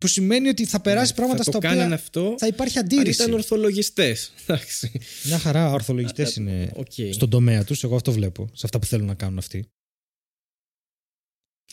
[0.00, 2.78] Που σημαίνει ότι θα περάσει πράγματα Ναι, θα στα το κάνανε οποία αυτό θα υπάρχει
[2.78, 3.22] αν αντίρρηση.
[3.22, 4.32] ήταν ορθολογιστές.
[4.42, 4.90] Εντάξει.
[5.24, 6.92] Μια χαρά ορθολογιστές είναι Οκ.
[7.10, 7.82] στον τομέα τους.
[7.84, 8.48] Εγώ αυτό βλέπω.
[8.52, 9.64] Σε αυτά που θέλουν να κάνουν αυτοί.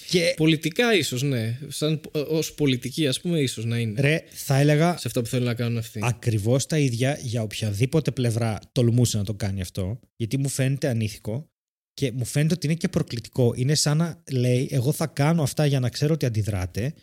[0.09, 1.59] Και Πολιτικά ίσως, ναι.
[1.67, 4.01] Σαν ως πολιτική, ας πούμε, ίσως να είναι.
[4.01, 5.99] ρε, θα έλεγα Σε αυτά που θέλουν να κάνουν αυτοί.
[6.03, 9.99] ακριβώς τα ίδια για οποιαδήποτε πλευρά τολμούσε να το κάνει αυτό.
[10.15, 11.49] Γιατί μου φαίνεται ανήθικο
[11.93, 13.53] και μου φαίνεται ότι είναι και προκλητικό.
[13.55, 16.93] Είναι σαν να λέει εγώ θα κάνω αυτά για να ξέρω ότι αντιδράτε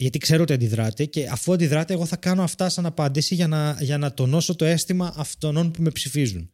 [0.00, 3.76] γιατί ξέρω ότι αντιδράτε και αφού αντιδράτε εγώ θα κάνω αυτά σαν απάντηση για να,
[3.80, 6.52] για να τονώσω το αίσθημα αυτών που με ψηφίζουν.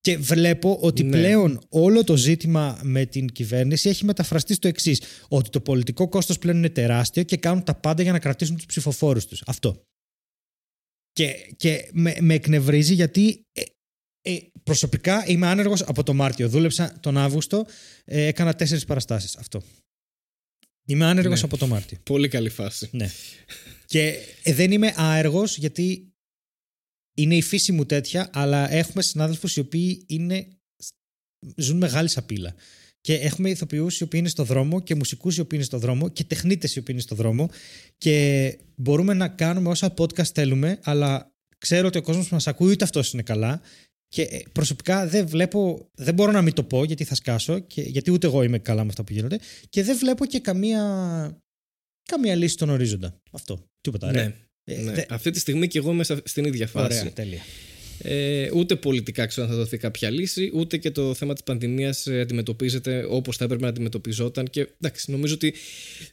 [0.00, 1.10] Και βλέπω ότι Ναι.
[1.10, 6.38] πλέον όλο το ζήτημα με την κυβέρνηση έχει μεταφραστεί στο εξής: Ότι το πολιτικό κόστος
[6.38, 9.42] πλέον είναι τεράστιο και κάνουν τα πάντα για να κρατήσουν τους ψηφοφόρους τους.
[9.46, 9.82] Αυτό.
[11.12, 13.62] Και, και με, με εκνευρίζει γιατί ε,
[14.20, 16.48] ε, προσωπικά είμαι άνεργος από το Μάρτιο.
[16.48, 17.66] Δούλεψα τον Αύγουστο,
[18.04, 19.36] ε, έκανα τέσσερις παραστάσεις.
[19.36, 19.62] Αυτό.
[20.86, 21.46] Είμαι άνεργος Ναι.
[21.46, 21.98] από το Μάρτιο.
[22.02, 22.88] Πολύ καλή φάση.
[22.92, 23.10] Ναι.
[23.86, 26.12] Και ε, δεν είμαι άεργος γιατί
[27.16, 30.48] είναι η φύση μου τέτοια, αλλά έχουμε συνάδελφους οι οποίοι είναι,
[31.56, 32.54] ζουν μεγάλη σαπίλα.
[33.00, 36.08] Και έχουμε ηθοποιούς οι οποίοι είναι στο δρόμο και μουσικούς οι οποίοι είναι στο δρόμο
[36.08, 37.50] και τεχνίτες οι οποίοι είναι στο δρόμο.
[37.98, 42.70] Και μπορούμε να κάνουμε όσα podcast θέλουμε, αλλά ξέρω ότι ο κόσμος που μας ακούει
[42.70, 43.60] ούτε αυτός είναι καλά.
[44.14, 47.82] Και ε, προσωπικά δεν βλέπω, δεν μπορώ να μην το πω γιατί θα σκάσω, και,
[47.82, 49.38] γιατί ούτε εγώ είμαι καλά με αυτά που γίνονται.
[49.68, 50.82] Και δεν βλέπω και καμία,
[52.08, 53.20] καμία λύση στον ορίζοντα.
[53.32, 53.64] Αυτό.
[53.80, 54.12] Τίποτα.
[54.12, 54.22] ρε.
[54.22, 54.34] Ναι.
[54.74, 54.92] Ε, ναι.
[54.92, 56.98] δε- Αυτή τη στιγμή και εγώ είμαι σε- στην ίδια φάση.
[56.98, 57.40] Ωραία, τέλεια.
[57.98, 62.06] Ε, ούτε πολιτικά ξέρω αν θα δοθεί κάποια λύση, ούτε και το θέμα της πανδημίας
[62.06, 64.46] ε, αντιμετωπίζεται όπως θα έπρεπε να αντιμετωπιζόταν.
[64.50, 65.54] Και εντάξει νομίζω ότι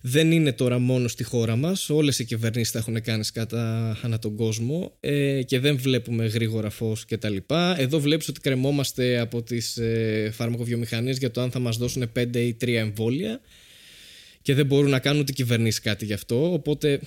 [0.02, 1.90] δεν είναι τώρα μόνο στη χώρα μας.
[1.90, 6.70] Όλες οι κυβερνήσεις τα έχουν κάνει κατά ανά τον κόσμο ε, και δεν βλέπουμε γρήγορα
[6.70, 7.80] φως και τα λοιπά.
[7.80, 12.36] Εδώ βλέπεις ότι κρεμόμαστε από τις ε, φαρμακοβιομηχανίες για το αν θα μας δώσουν 5
[12.36, 13.42] ή 3 εμβόλια
[14.42, 16.54] και δεν μπορούν να κάνουν ούτε κυβερνήσεις κάτι γι' αυτό.
[16.54, 17.00] Οπότε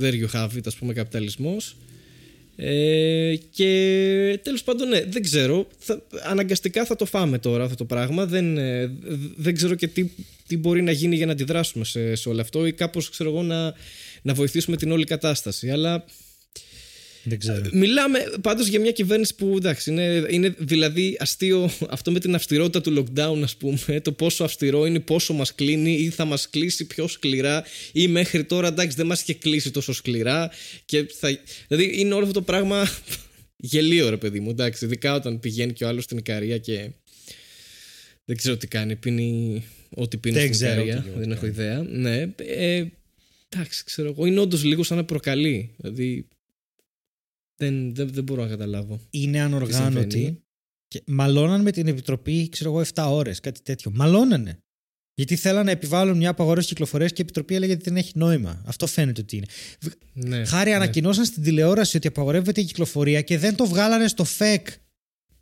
[0.00, 1.76] there you have it ας πούμε καπιταλισμός
[2.62, 5.66] ε, και τέλος πάντων ναι, δεν ξέρω.
[5.78, 8.26] Θα, αναγκαστικά θα το φάμε τώρα αυτό το πράγμα.
[8.26, 8.92] Δεν, ε,
[9.36, 10.10] δεν ξέρω και τι,
[10.46, 13.42] τι μπορεί να γίνει για να αντιδράσουμε σε, σε όλο αυτό ή κάπως ξέρω εγώ
[13.42, 13.74] να,
[14.22, 15.70] να βοηθήσουμε την όλη κατάσταση.
[15.70, 16.04] Αλλά
[17.22, 17.62] Δεν ξέρω.
[17.72, 22.80] Μιλάμε πάντως για μια κυβέρνηση που εντάξει είναι, είναι δηλαδή αστείο αυτό με την αυστηρότητα
[22.80, 26.86] του lockdown ας πούμε το πόσο αυστηρό είναι, πόσο μας κλείνει ή θα μας κλείσει
[26.86, 30.50] πιο σκληρά ή μέχρι τώρα εντάξει δεν μας είχε κλείσει τόσο σκληρά
[30.84, 32.88] και θα, δηλαδή είναι όλο αυτό το πράγμα
[33.56, 36.90] γελίο ρε παιδί μου εντάξει ειδικά όταν πηγαίνει και ο άλλος στην Ικαρία και
[38.24, 39.62] δεν ξέρω τι κάνει πίνει
[39.94, 41.18] ό,τι πίνει Δεν στην ξέρω Ικαρία τι κάνει.
[41.20, 42.84] δεν έχω ιδέα ναι ε,
[43.48, 46.26] εντάξει ξέρω εγώ είναι όντως λίγο σαν να προκαλεί δηλαδή
[47.60, 49.00] δεν, δεν, δεν μπορώ να καταλάβω.
[49.10, 49.54] Είναι συμβαίνει.
[49.54, 50.42] ανοργάνωτοι.
[50.88, 53.90] Και μαλώναν με την επιτροπή, ξέρω εγώ, 7 ώρες, κάτι τέτοιο.
[53.94, 54.58] Μαλώνανε.
[55.14, 58.62] Γιατί θέλανε να επιβάλλουν μια απαγόρευση κυκλοφορίας και η επιτροπή έλεγε ότι δεν έχει νόημα.
[58.66, 59.46] Αυτό φαίνεται ότι είναι.
[60.12, 60.76] Ναι, Χάρη ναι.
[60.76, 64.68] ανακοινώσαν στην τηλεόραση ότι απαγορεύεται η κυκλοφορία και δεν το βγάλανε στο ΦΕΚ.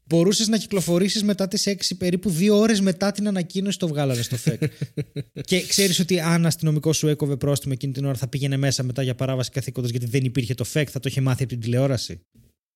[0.09, 4.37] Μπορούσες να κυκλοφορήσεις μετά τις 6, περίπου δύο ώρες μετά την ανακοίνωση το βγάλανε στο
[4.37, 4.63] ΦΕΚ.
[5.49, 9.03] και ξέρεις ότι αν αστυνομικός σου έκοβε πρόστιμο εκείνη την ώρα θα πήγαινε μέσα μετά
[9.03, 12.21] για παράβαση καθήκοντος γιατί δεν υπήρχε το ΦΕΚ, θα το είχε μάθει από την τηλεόραση.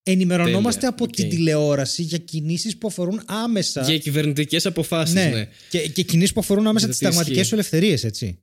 [0.03, 1.11] Ενημερωνόμαστε Τέλεια, από οκ.
[1.11, 3.83] την τηλεόραση για κινήσεις που αφορούν άμεσα.
[3.83, 5.25] Για κυβερνητικές αποφάσεις, ναι.
[5.25, 5.49] ναι.
[5.69, 7.49] Και, και κινήσεις που αφορούν άμεσα τις Γιατί συνταγματικέ ισχύει.
[7.49, 8.39] σου ελευθερίες, έτσι.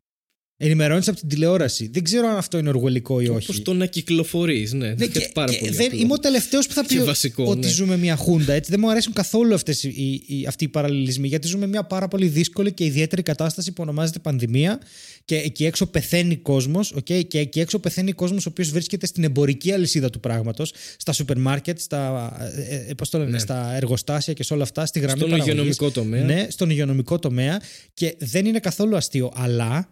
[0.61, 1.89] Ενημερώνεις από την τηλεόραση.
[1.93, 3.45] Δεν ξέρω αν αυτό είναι οργολικό ή όχι.
[3.47, 4.87] Πώς το να κυκλοφορείς, ναι.
[4.87, 5.99] Ναι, είναι και, πάρα και πολύ δεν, απλό.
[5.99, 7.67] είμαι ο τελευταίος που θα πει Και ο- βασικό, ότι ναι.
[7.71, 8.53] ζούμε μια χούντα.
[8.53, 8.71] Έτσι.
[8.71, 11.27] Δεν μου αρέσουν καθόλου αυτές οι, οι, οι- αυτοί οι παραλληλισμοί.
[11.27, 14.79] Γιατί ζούμε μια πάρα πολύ δύσκολη και ιδιαίτερη κατάσταση που ονομάζεται πανδημία.
[15.25, 16.93] Και εκεί έξω πεθαίνει κόσμος.
[16.95, 17.25] Okay?
[17.27, 20.73] Και εκεί έξω πεθαίνει κόσμος ο οποίος βρίσκεται στην εμπορική αλυσίδα του πράγματος.
[20.97, 22.31] Στα σούπερ μάρκετ, στα,
[22.69, 23.39] ε, ε, πώς το λένε, Ναι.
[23.39, 24.85] στα εργοστάσια και σε όλα αυτά.
[24.85, 25.53] Στη γραμμή Στον παραγωγής.
[25.53, 26.23] υγειονομικό τομέα.
[26.23, 27.61] Ναι, στον υγειονομικό τομέα.
[27.93, 29.31] Και δεν είναι καθόλου αστείο.
[29.35, 29.89] Αλλά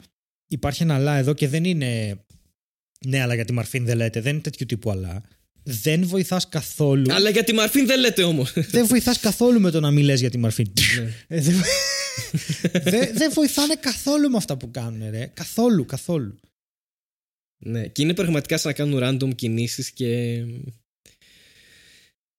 [0.47, 2.19] υπάρχει ένα αλλά εδώ και δεν είναι
[3.05, 5.21] Ναι, αλλά για τη Μαρφίν δεν λέτε, δεν είναι τέτοιου τύπου αλλά.
[5.63, 7.13] Δεν βοηθάς καθόλου.
[7.13, 8.53] Αλλά για τη Μαρφίν δεν λέτε όμως.
[8.53, 10.71] Δεν βοηθάς καθόλου με το να μιλέ για τη Μαρφίν.
[10.97, 11.13] Ναι.
[11.27, 11.61] Ε, Δεν
[12.83, 15.25] δεν- δεν βοηθάνε καθόλου με αυτά που κάνουν, ρε.
[15.33, 16.39] Καθόλου, καθόλου.
[17.57, 20.07] ναι, και είναι πραγματικά σαν να κάνουν random κινήσεις και.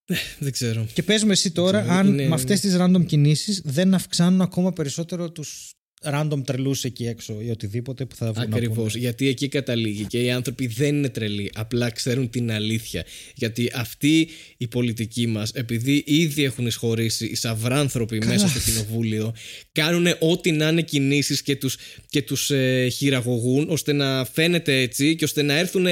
[0.04, 0.86] Ε, Δεν ξέρω.
[0.92, 4.40] Και πες μου εσύ τώρα Είναι- αν είναι- με αυτές τις random κινήσεις δεν αυξάνουν
[4.40, 5.72] ακόμα περισσότερο τους
[6.02, 8.76] random τρελούς εκεί έξω ή οτιδήποτε που θα βγουν να Ακριβώς.
[8.92, 9.02] πούνε.
[9.02, 11.50] Γιατί εκεί καταλήγει και οι άνθρωποι δεν είναι τρελοί.
[11.54, 13.04] Απλά ξέρουν την αλήθεια.
[13.34, 19.34] Γιατί αυτοί οι πολιτικοί μας, επειδή ήδη έχουν εισχωρήσει οι σαυράνθρωποι μέσα στο κοινοβούλιο,
[19.72, 21.76] κάνουν ό,τι να είναι κινήσεις και τους
[22.08, 25.86] και τους, ε, χειραγωγούν ώστε να φαίνεται έτσι και ώστε να έρθουν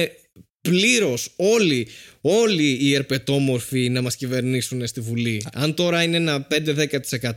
[0.61, 1.87] πλήρως όλοι,
[2.21, 5.45] όλοι οι ερπετόμορφοι να μας κυβερνήσουν στη Βουλή.
[5.53, 6.47] Αν τώρα είναι ένα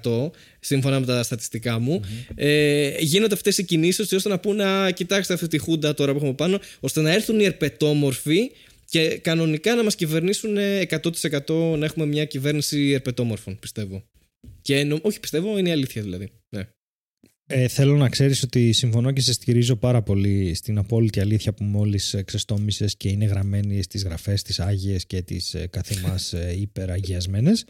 [0.05, 2.01] 5-10% σύμφωνα με τα στατιστικά μου,
[2.35, 6.19] ε, γίνονται αυτές οι κινήσεις ώστε να πούνε «Α, κοιτάξτε αυτή τη χούντα τώρα που
[6.19, 8.51] έχουμε πάνω, ώστε να έρθουν οι ερπετόμορφοι
[8.85, 14.05] και κανονικά να μας κυβερνήσουν ε, 100% να έχουμε μια κυβέρνηση ερπετόμορφων, πιστεύω.
[14.63, 16.31] Και νο- όχι πιστεύω, είναι η αλήθεια δηλαδή.
[17.51, 17.63] Ναι.
[17.63, 21.65] Ε, θέλω να ξέρεις ότι συμφωνώ και σε στηρίζω πάρα πολύ στην απόλυτη αλήθεια που
[21.65, 26.55] μόλις ε, ξεστόμησες και είναι γραμμένη στις γραφές τις Άγιες και τις ε, καθημάς ε,
[26.59, 27.65] υπεραγιασμένες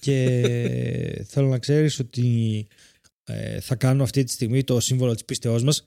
[0.00, 0.40] και
[1.30, 2.66] θέλω να ξέρεις ότι
[3.24, 5.84] ε, θα κάνω αυτή τη στιγμή το σύμβολο της πίστεώς μας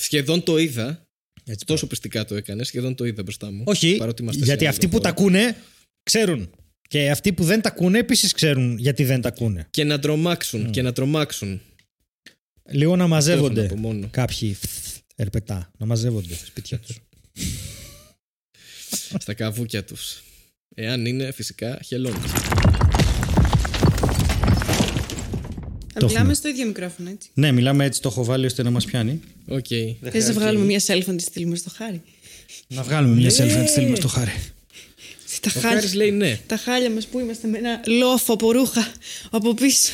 [0.00, 1.06] Σχεδόν το είδα.
[1.44, 3.62] Έτσι, Τόσο πιστικά το έκανε, σχεδόν το είδα μπροστά μου.
[3.66, 5.20] Όχι, Παρότι είμαστε γιατί σε αυτοί άλλο που τα χώρο.
[5.20, 5.56] ακούνε
[6.02, 6.50] ξέρουν.
[6.88, 9.66] Και αυτοί που δεν τα ακούνε επίσης ξέρουν γιατί δεν τα ακούνε.
[9.70, 11.60] Και να τρομάξουν, και να τρομάξουν.
[12.70, 14.08] Λίγο να Αυτό μαζεύονται έχω να πω μόνο.
[14.10, 14.56] κάποιοι
[15.16, 15.70] ερπετά.
[15.78, 16.96] Να μαζεύονται στα σπίτια τους.
[19.18, 20.22] Στα καβούκια τους.
[20.74, 22.18] Εάν είναι φυσικά χελώνε.
[25.92, 26.34] Θα Το μιλάμε έχουμε.
[26.34, 27.30] στο ίδιο μικρόφωνο, έτσι.
[27.34, 29.20] ναι, μιλάμε έτσι, το έχω βάλει ώστε να μας πιάνει.
[29.46, 29.66] Οκ.
[30.10, 32.02] Θες να βγάλουμε μια selfie να τη στείλουμε στο Χάρη.
[32.66, 34.32] Να βγάλουμε μια selfie να τη στείλουμε στο Χάρη.
[35.40, 36.40] Τα Ο χάλια, Χάρης λέει ναι.
[36.46, 38.92] τα χάλια μας που είμαστε με ένα λόφο από ρούχα
[39.30, 39.92] από πίσω.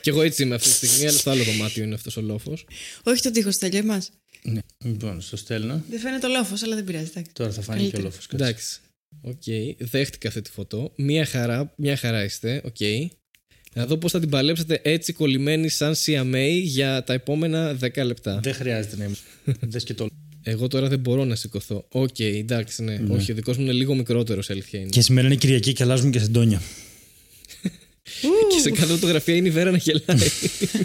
[0.00, 2.66] Και εγώ έτσι είμαι αυτή τη στιγμή, αλλά στο άλλο δωμάτιο είναι αυτός ο λόφος.
[3.02, 4.10] Όχι το τείχος τέλειο εμάς.
[4.42, 4.60] Ναι.
[4.84, 5.82] Λοιπόν, στο στέλνω.
[5.90, 7.06] Δεν φαίνεται ο λόφος, αλλά δεν πειράζει.
[7.10, 7.32] εντάξει.
[7.32, 8.08] Τώρα θα φάνει και ο Καλύτερα.
[8.08, 8.26] λόφος.
[8.32, 8.78] Εντάξει.
[9.22, 9.42] Οκ.
[9.90, 10.92] Δέχτηκα αυτή τη φωτό.
[10.96, 12.62] Μία χαρά, μία χαρά είστε.
[12.64, 12.76] Οκ.
[13.74, 18.40] Να δω πώς θα την παλέψετε έτσι κολλημένη σαν σιαμαία για τα επόμενα 10 λεπτά.
[18.42, 19.16] Δεν χρειάζεται να είμαι.
[19.60, 20.06] Δες και το.
[20.50, 21.84] Εγώ τώρα δεν μπορώ να σηκωθώ.
[21.88, 23.00] Οκ, εντάξει, ναι.
[23.08, 24.88] Όχι, ο δικός μου είναι λίγο μικρότερο, αλήθεια είναι.
[24.88, 26.62] Και σήμερα είναι Κυριακή και αλλάζουμε και σεντόνια.
[28.50, 30.28] Και σε κάθε φωτογραφία είναι η Βέρα να γελάει.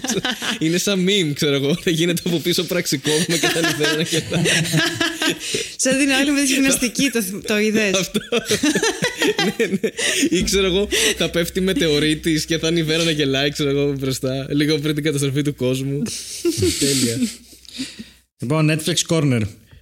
[0.60, 1.78] είναι σαν meme, ξέρω εγώ.
[1.82, 4.44] Θα γίνεται από πίσω πραξικόπημα και θα είναι η Βέρα να γελάει.
[5.84, 7.94] Σαν την άλλη με τη γυμναστική, το, το είδες.
[7.94, 8.20] Αυτό.
[9.58, 9.90] ναι, ναι.
[10.30, 10.88] Ή ξέρω εγώ,
[11.18, 14.48] θα πέφτει μετεωρίτης και θα είναι η Βέρα να γελάει, ξέρω εγώ, μπροστά.
[14.50, 16.02] Λίγο πριν την καταστροφή του κόσμου.
[16.80, 17.18] Τέλεια.
[18.44, 19.42] Λοιπόν, Netflix Corner.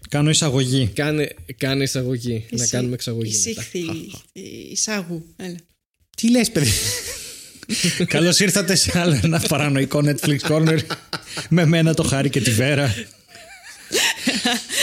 [0.09, 0.91] Κάνω εισαγωγή.
[0.93, 2.45] Κάνε, κάνε εισαγωγή.
[2.51, 3.29] να κάνουμε εξαγωγή.
[3.47, 3.61] μετά.
[3.61, 4.11] Εισήχθη.
[4.71, 5.25] Εισάγου.
[5.35, 5.55] Έλα.
[6.17, 6.71] Τι λες παιδί;
[8.05, 10.79] Καλώς ήρθατε σε άλλο ένα παρανοϊκό Netflix Corner
[11.49, 12.95] με μένα το Χάρη και τη Βέρα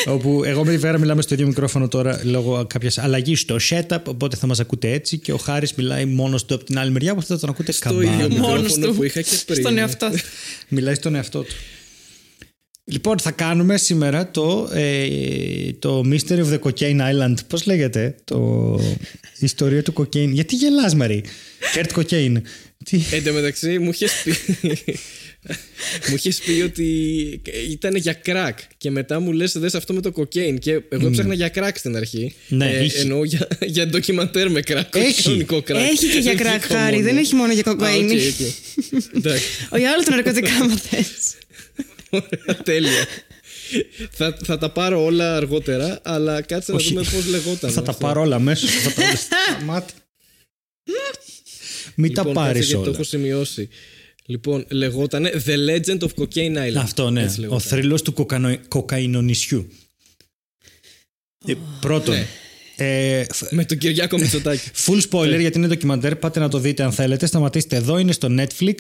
[0.06, 4.02] όπου εγώ με τη Βέρα μιλάμε στο ίδιο μικρόφωνο τώρα λόγω κάποιας αλλαγής στο setup
[4.06, 7.12] οπότε θα μας ακούτε έτσι και ο Χάρης μιλάει μόνος του από την άλλη μεριά
[7.12, 8.94] οπότε θα τον ακούτε Το ίδιο καμπάνα Μόνος μικρόφωνο του.
[8.94, 9.60] που είχα και πριν.
[9.60, 10.18] Στον εαυτό του.
[10.68, 11.54] μιλάει στον εαυτό του
[12.90, 15.06] Λοιπόν, θα κάνουμε σήμερα το, ε,
[15.78, 17.34] το Mystery of the Cocaine Island.
[17.46, 18.78] Πώς λέγεται το
[19.38, 21.24] η ιστορία του cocaine; Γιατί γελάς μαρή;
[21.74, 22.36] Kurt Cocaine.
[22.84, 23.00] Τι...
[23.10, 24.34] Εν τω μεταξύ μου είχες πει.
[26.08, 26.84] μου είχες πει ότι
[27.70, 31.34] ήταν για κρακ και μετά μου λες δες αυτό με το cocaine και εγώ έψαχνα
[31.34, 33.00] για κρακ στην αρχή Ναι, ε, είχε.
[33.00, 35.22] εννοώ για, για ντοκιμαντέρ με κρακ όχι Έχει.
[35.22, 36.94] κανονικό κρακ Έχει και για Δεν κρακ, βγήκα Χάρη.
[36.96, 37.06] μόνο.
[37.08, 38.14] Δεν έχει μόνο για Α, κοκαίνη.
[38.14, 39.16] οκ, οκ.
[39.16, 41.08] Εντάξει, Όχι, άλλο τα ναρκωτικά, άμα θες.
[42.10, 43.06] Ωραία, τέλεια
[44.10, 46.88] θα, θα τα πάρω όλα αργότερα αλλά κάτσε να Όχι.
[46.88, 48.06] δούμε πώς λεγόταν Θα τα αυτό.
[48.06, 48.70] πάρω όλα αμέσως.
[48.70, 49.94] Θα τα όλα στα μάτια.
[51.94, 52.90] Μην τα Λοιπόν, πάρεις κάτσε, γιατί Το όλα.
[52.98, 53.68] έχω σημειώσει
[54.26, 56.76] Λοιπόν, λεγότανε The Legend of Cocaine Island.
[56.76, 57.22] Αυτό ναι.
[57.22, 57.60] Έτσι Ο λεγόταν.
[57.68, 58.56] θρύλος του κοκανο...
[58.68, 59.68] κοκαϊνονισιού.
[61.46, 62.14] Ε, πρώτον.
[62.14, 62.26] Ναι.
[62.76, 64.70] Ε, φ- Με τον Κυριάκο Μητσοτάκη.
[64.86, 66.16] Full spoiler γιατί είναι ντοκιμαντέρ.
[66.16, 67.26] Πάτε να το δείτε αν θέλετε.
[67.26, 67.98] Σταματήστε εδώ.
[67.98, 68.74] Είναι στο Netflix.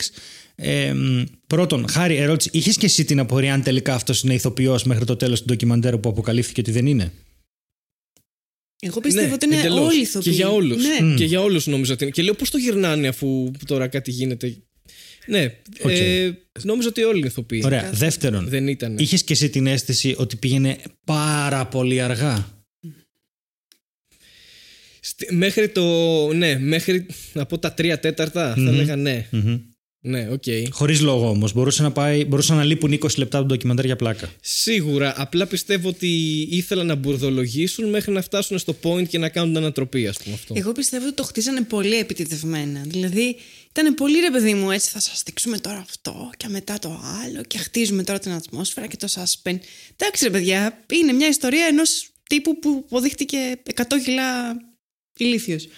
[0.60, 2.50] Ε, μ, πρώτον, Χάρη, ερώτηση.
[2.52, 5.98] Είχες και εσύ την απορία αν τελικά αυτός είναι ηθοποιός μέχρι το τέλος του ντοκιμαντέρ
[5.98, 7.12] που αποκαλύφθηκε ότι δεν είναι;
[8.80, 9.88] Εγώ πιστεύω Ναι, ότι είναι εντελώς.
[9.92, 10.30] όλοι ηθοποιοί.
[10.32, 10.82] Και για όλους.
[10.82, 11.14] Ναι.
[11.14, 12.12] Και για όλους νομίζω ότι είναι.
[12.12, 14.56] Και λέω πώς το γυρνάνε αφού τώρα κάτι γίνεται;
[15.26, 15.44] Ναι,
[15.82, 15.90] Οκ.
[15.90, 16.32] ε,
[16.62, 17.62] νόμιζα ότι όλοι είναι ηθοποιοί.
[17.64, 17.90] Ωραία.
[17.92, 18.98] Δεύτερον, Δεν ήταν.
[18.98, 22.62] είχες και εσύ την αίσθηση ότι πήγαινε πάρα πολύ αργά;
[25.00, 25.82] Στη- Μέχρι το.
[26.32, 28.68] Ναι, μέχρι από τα τρία τέταρτα θα Μμμ.
[28.68, 29.26] έλεγα ναι.
[29.30, 29.58] Μμμ.
[30.00, 30.42] Ναι, οκ.
[30.70, 31.52] Χωρίς λόγο όμως.
[31.52, 34.30] Μπορούσε να, πάει, μπορούσε να λείπουν 20 λεπτά από το ντοκιμαντέρ για πλάκα.
[34.40, 35.14] Σίγουρα.
[35.16, 39.62] Απλά πιστεύω ότι ήθελαν να μπουρδολογήσουν μέχρι να φτάσουν στο point και να κάνουν την
[39.62, 40.54] ανατροπή, ας πούμε αυτό.
[40.56, 42.82] Εγώ πιστεύω ότι το χτίσανε πολύ επιτιδευμένα.
[42.86, 43.36] Δηλαδή,
[43.70, 47.42] ήταν πολύ ρε παιδί μου, έτσι θα σας δείξουμε τώρα αυτό και μετά το άλλο
[47.42, 49.58] και χτίζουμε τώρα την ατμόσφαιρα και το suspense.
[49.96, 53.36] Εντάξει, ρε παιδιά, είναι μια ιστορία ενός τύπου που αποδείχτηκε
[53.74, 54.56] 100 κιλά
[55.24, 55.68] ηλίθιος.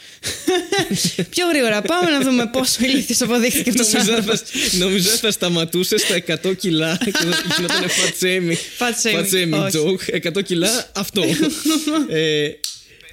[1.31, 4.41] Πιο γρήγορα, πάμε να δούμε πόσο ηλίθιος αποδείχθηκε αυτός Νομίζω θα-
[4.79, 8.57] Νομίζω θα σταματούσε στα 100 κιλά και θα γινόταν fat shaming.
[8.79, 9.79] Fat shaming, Fat shaming όχι.
[10.13, 10.31] joke.
[10.39, 11.23] 100 κιλά, αυτό.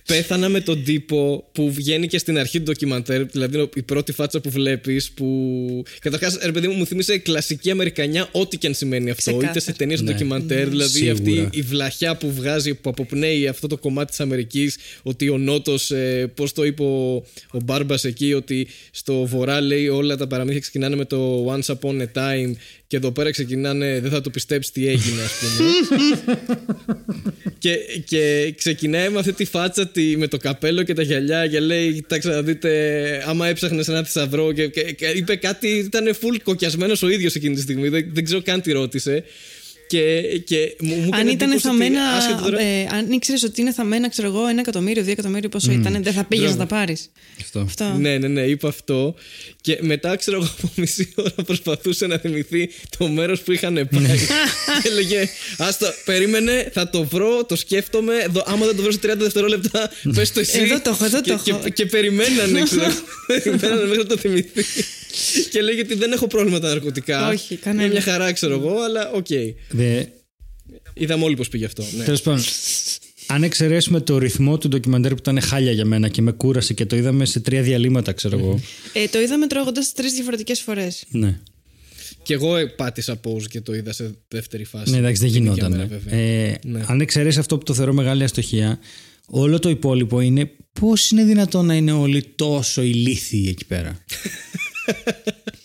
[0.07, 4.11] ε, πέθανα με τον τύπο που βγαίνει και στην αρχή του ντοκιμαντέρ, δηλαδή η πρώτη
[4.11, 5.11] φάτσα που βλέπεις.
[5.11, 5.83] Που...
[5.99, 9.21] Καταρχάς, ρε παιδί μου, μου θύμισε κλασική Αμερικανιά, ό,τι και αν σημαίνει αυτό.
[9.21, 9.49] Ξεκάθαρα.
[9.51, 10.11] Είτε σε ταινίες Ναι.
[10.11, 11.11] ντοκιμαντέρ, δηλαδή Σίγουρα.
[11.13, 15.91] αυτή η βλαχιά που βγάζει, που αποπνέει αυτό το κομμάτι της Αμερικής, ότι ο Νότος,
[15.91, 17.15] ε, πώς το είπε ο,
[17.51, 22.01] ο Μπάρμπας εκεί, ότι στο βορρά λέει όλα τα παραμύθια ξεκινάνε με το Once Upon
[22.01, 22.51] a Time
[22.87, 25.69] και εδώ πέρα ξεκινάνε, δεν θα το πιστέψει τι έγινε, ας πούμε.
[27.63, 31.59] και, και ξεκινάει με αυτή τη φάτσα τη, με το καπέλο και τα γυαλιά και
[31.59, 34.51] λέει: Κοιτάξτε να δείτε, άμα έψαχνε ένα θησαυρό.
[34.51, 37.89] Και, και, και είπε κάτι, ήταν full κοκιασμένος ο ίδιος εκείνη τη στιγμή.
[37.89, 39.23] Δεν, δεν ξέρω καν τι ρώτησε.
[39.87, 42.01] Και, και μου, μου έκανε Αν ήταν εντύπωση ότι θαμμένα.
[42.09, 45.71] άσχετο τώρα- ε, αν ήξερες ότι είναι θαμμένα, ξέρω εγώ, ένα εκατομμύριο, δύο εκατομμύριο, πόσο
[45.71, 47.09] ήταν, δεν θα πήγες να τα πάρεις.
[47.41, 47.59] Αυτό.
[47.59, 47.95] Αυτό.
[47.99, 49.15] Ναι, ναι, ναι, είπα αυτό.
[49.61, 54.17] Και μετά, ξέρω εγώ, από μισή ώρα προσπαθούσε να θυμηθεί το μέρος που είχαν πάει.
[54.83, 58.13] και έλεγε: Άστα, περίμενε, θα το βρω, το σκέφτομαι.
[58.23, 60.59] Εδώ, άμα δεν το βρω σε 30 δευτερόλεπτα, πες το εσύ.
[60.59, 61.59] Εδώ το έχω, εδώ και, το έχω.
[61.63, 62.93] Και, και περιμένανε, ξέρω εγώ.
[63.43, 64.63] περιμένανε μέχρι να το θυμηθεί.
[65.51, 67.27] Και λέγε ότι δεν έχω πρόβλημα με τα ναρκωτικά.
[67.29, 67.83] Όχι, κανένα.
[67.83, 69.27] Είναι μια χαρά, ξέρω εγώ, αλλά οκ.
[69.69, 70.03] Δε,
[70.93, 71.83] Είδαμε όλοι πώ πήγε αυτό.
[71.97, 72.03] Ναι.
[72.03, 72.43] Τέλος πάντων,
[73.27, 76.85] αν εξαιρέσουμε το ρυθμό του ντοκιμαντέρ που ήταν χάλια για μένα και με κούρασε και
[76.85, 78.59] το είδαμε σε τρία διαλύματα, ξέρω εγώ.
[78.93, 81.03] Ε, το είδαμε τρώγοντας τρεις διαφορετικές φορές.
[81.09, 81.39] ναι.
[82.23, 84.91] Και εγώ ε, πάτησα pause και το είδα σε δεύτερη φάση.
[84.91, 85.71] Ναι, εντάξει, δεν Την ίδια γινόταν.
[85.71, 86.19] μέρα, βέβαια.
[86.19, 86.83] Ε, Ναι.
[86.87, 88.79] Αν εξαιρέσει αυτό που το θεωρώ μεγάλη αστοχία,
[89.25, 93.97] όλο το υπόλοιπο είναι πώς είναι δυνατόν να είναι όλοι τόσο ηλίθιοι εκεί πέρα.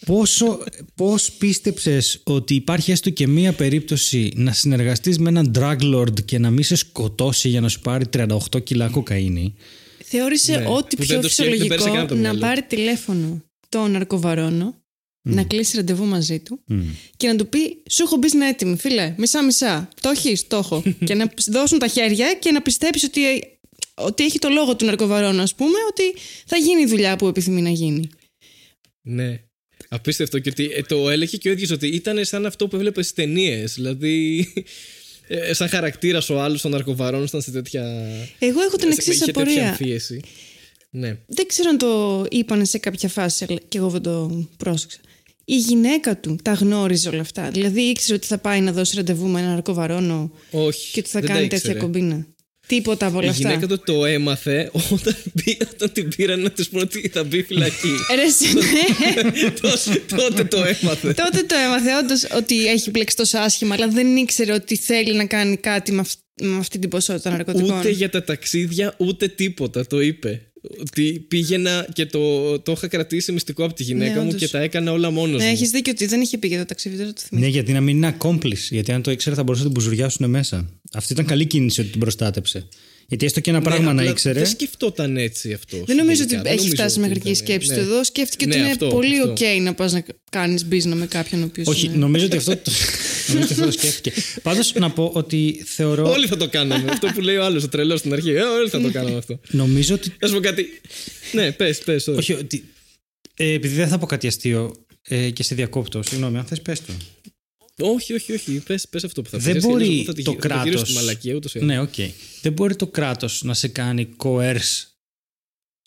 [0.06, 0.64] Πόσο,
[0.94, 6.38] πώς πίστεψες ότι υπάρχει έστω και μία περίπτωση να συνεργαστείς με έναν drug lord και
[6.38, 9.54] να μην σε σκοτώσει για να σου πάρει 38 κιλά κοκαίνη;
[10.04, 12.20] Θεώρησε Ναι, ό,τι που πιο δεν το σκέφτεται, δεν πέρασε φυσιολογικό καν από το να
[12.20, 12.38] μυαλό.
[12.38, 14.74] πάρει τηλέφωνο τον ναρκοβαρόνο,
[15.22, 16.60] να κλείσει ραντεβού μαζί του
[17.16, 19.88] και να του πει: Σου έχω μπει στην έτοιμη, φίλε, μισά-μισά.
[20.00, 20.82] Το έχεις, το έχω.
[21.06, 23.20] και να δώσουν τα χέρια και να πιστέψεις ότι,
[23.94, 26.02] ότι έχει το λόγο του ναρκοβαρόνου, ας πούμε, ότι
[26.46, 28.08] θα γίνει η δουλειά που επιθυμεί να γίνει.
[29.02, 29.40] Ναι.
[29.88, 33.04] Απίστευτο και ότι ε, το έλεγε και ο ίδιος ότι ήταν σαν αυτό που έβλεπες
[33.08, 33.74] στις ταινίες.
[33.74, 34.46] Δηλαδή,
[35.28, 37.82] ε, σαν χαρακτήρας ο άλλος των ναρκοβαρών ήταν σε τέτοια.
[38.38, 39.68] Εγώ έχω την σε- εξής είχε τέτοια απορία.
[39.68, 40.20] αμφίεση.
[40.90, 41.16] Ναι.
[41.26, 44.98] Δεν ξέρω αν το είπαν σε κάποια φάση, αλλά και εγώ δεν το πρόσεξα.
[45.44, 47.50] Η γυναίκα του τα γνώριζε όλα αυτά.
[47.50, 50.92] Δηλαδή ήξερε ότι θα πάει να δώσει ραντεβού με έναν ναρκοβαρόνο Όχι.
[50.92, 51.62] και ότι θα δεν τα κάνει ήξερε.
[51.66, 52.26] τέτοια κομπίνα.
[52.66, 53.48] Τίποτα από όλα Η αυτά.
[53.48, 57.42] γυναίκα του το έμαθε όταν, μπή- όταν την πήραν να της πούνε ότι θα μπει
[57.42, 57.88] φυλακή.
[58.14, 59.50] Ρε, εσύ, ναι.
[59.50, 61.12] τότε, τότε το έμαθε.
[61.12, 65.24] Τότε το έμαθε όντως ότι έχει μπλέξει τόσο άσχημα, αλλά δεν ήξερε ότι θέλει να
[65.26, 67.78] κάνει κάτι με, αυ- με αυτή την ποσότητα ναρκωτικών.
[67.78, 69.86] Ούτε για τα ταξίδια, ούτε τίποτα.
[69.86, 70.46] Το είπε.
[70.80, 74.40] Ότι πήγαινα και το, το είχα κρατήσει μυστικό από τη γυναίκα Ναι, μου όντως.
[74.40, 75.52] και τα έκανα όλα μόνος Ναι, μου.
[75.52, 77.46] έχεις δίκιο ότι δεν είχε πει για το ταξίδι, δεν το θυμάμαι.
[77.46, 78.56] Ναι, γιατί να μην είναι accomplice.
[78.70, 80.70] Γιατί αν το ήξερε θα μπορούσε να την μπουζουριάσουν μέσα.
[80.94, 82.68] Αυτή ήταν καλή κίνηση ότι την προστάτεψε.
[83.08, 84.38] Γιατί έστω και ένα πράγμα Ναι, να απλά ήξερε.
[84.38, 85.82] Δεν σκεφτόταν έτσι αυτός.
[85.86, 86.38] Δεν νομίζω τελικά.
[86.40, 87.74] ότι Δεν έχει νομίζω φτάσει ότι μέχρι εκεί η ήταν- σκέψη ναι.
[87.76, 88.04] του εδώ.
[88.04, 89.30] Σκέφτηκε Ναι, ότι είναι αυτό, πολύ αυτό.
[89.30, 91.66] οκ να πας να κάνεις business με κάποιον ο οποίος.
[91.66, 92.70] Όχι, νομίζω ότι αυτό το,
[93.28, 94.12] νομίζω ότι αυτό το σκέφτηκε.
[94.42, 96.10] Πάντως να πω ότι θεωρώ.
[96.10, 96.90] Όλοι θα το κάναμε.
[96.90, 98.30] αυτό που λέει ο άλλος, ο τρελός στην αρχή.
[98.30, 99.40] Ε, όλοι θα το κάναμε αυτό.
[99.50, 100.12] Νομίζω ότι.
[100.20, 100.66] Να σου πω κάτι.
[101.32, 102.06] Ναι, πες, πες.
[102.08, 102.64] Όχι, ότι.
[103.36, 104.74] Ε, επειδή δεν θα πω κάτι αστείο
[105.08, 106.92] ε, και σε διακόπτω, συγγνώμη, αν θες πες το.
[107.78, 108.62] Όχι, όχι, όχι.
[108.66, 109.62] Πες πες αυτό που θα Δεν πεις.
[109.66, 110.84] μπορεί Εγώ θα τη- το θα γυρίσω κράτο.
[110.84, 111.70] στη μαλακία, ούτως ή άλλως.
[111.70, 111.94] Ναι, οκ.
[112.42, 114.84] Δεν μπορεί το κράτος να σε κάνει coerce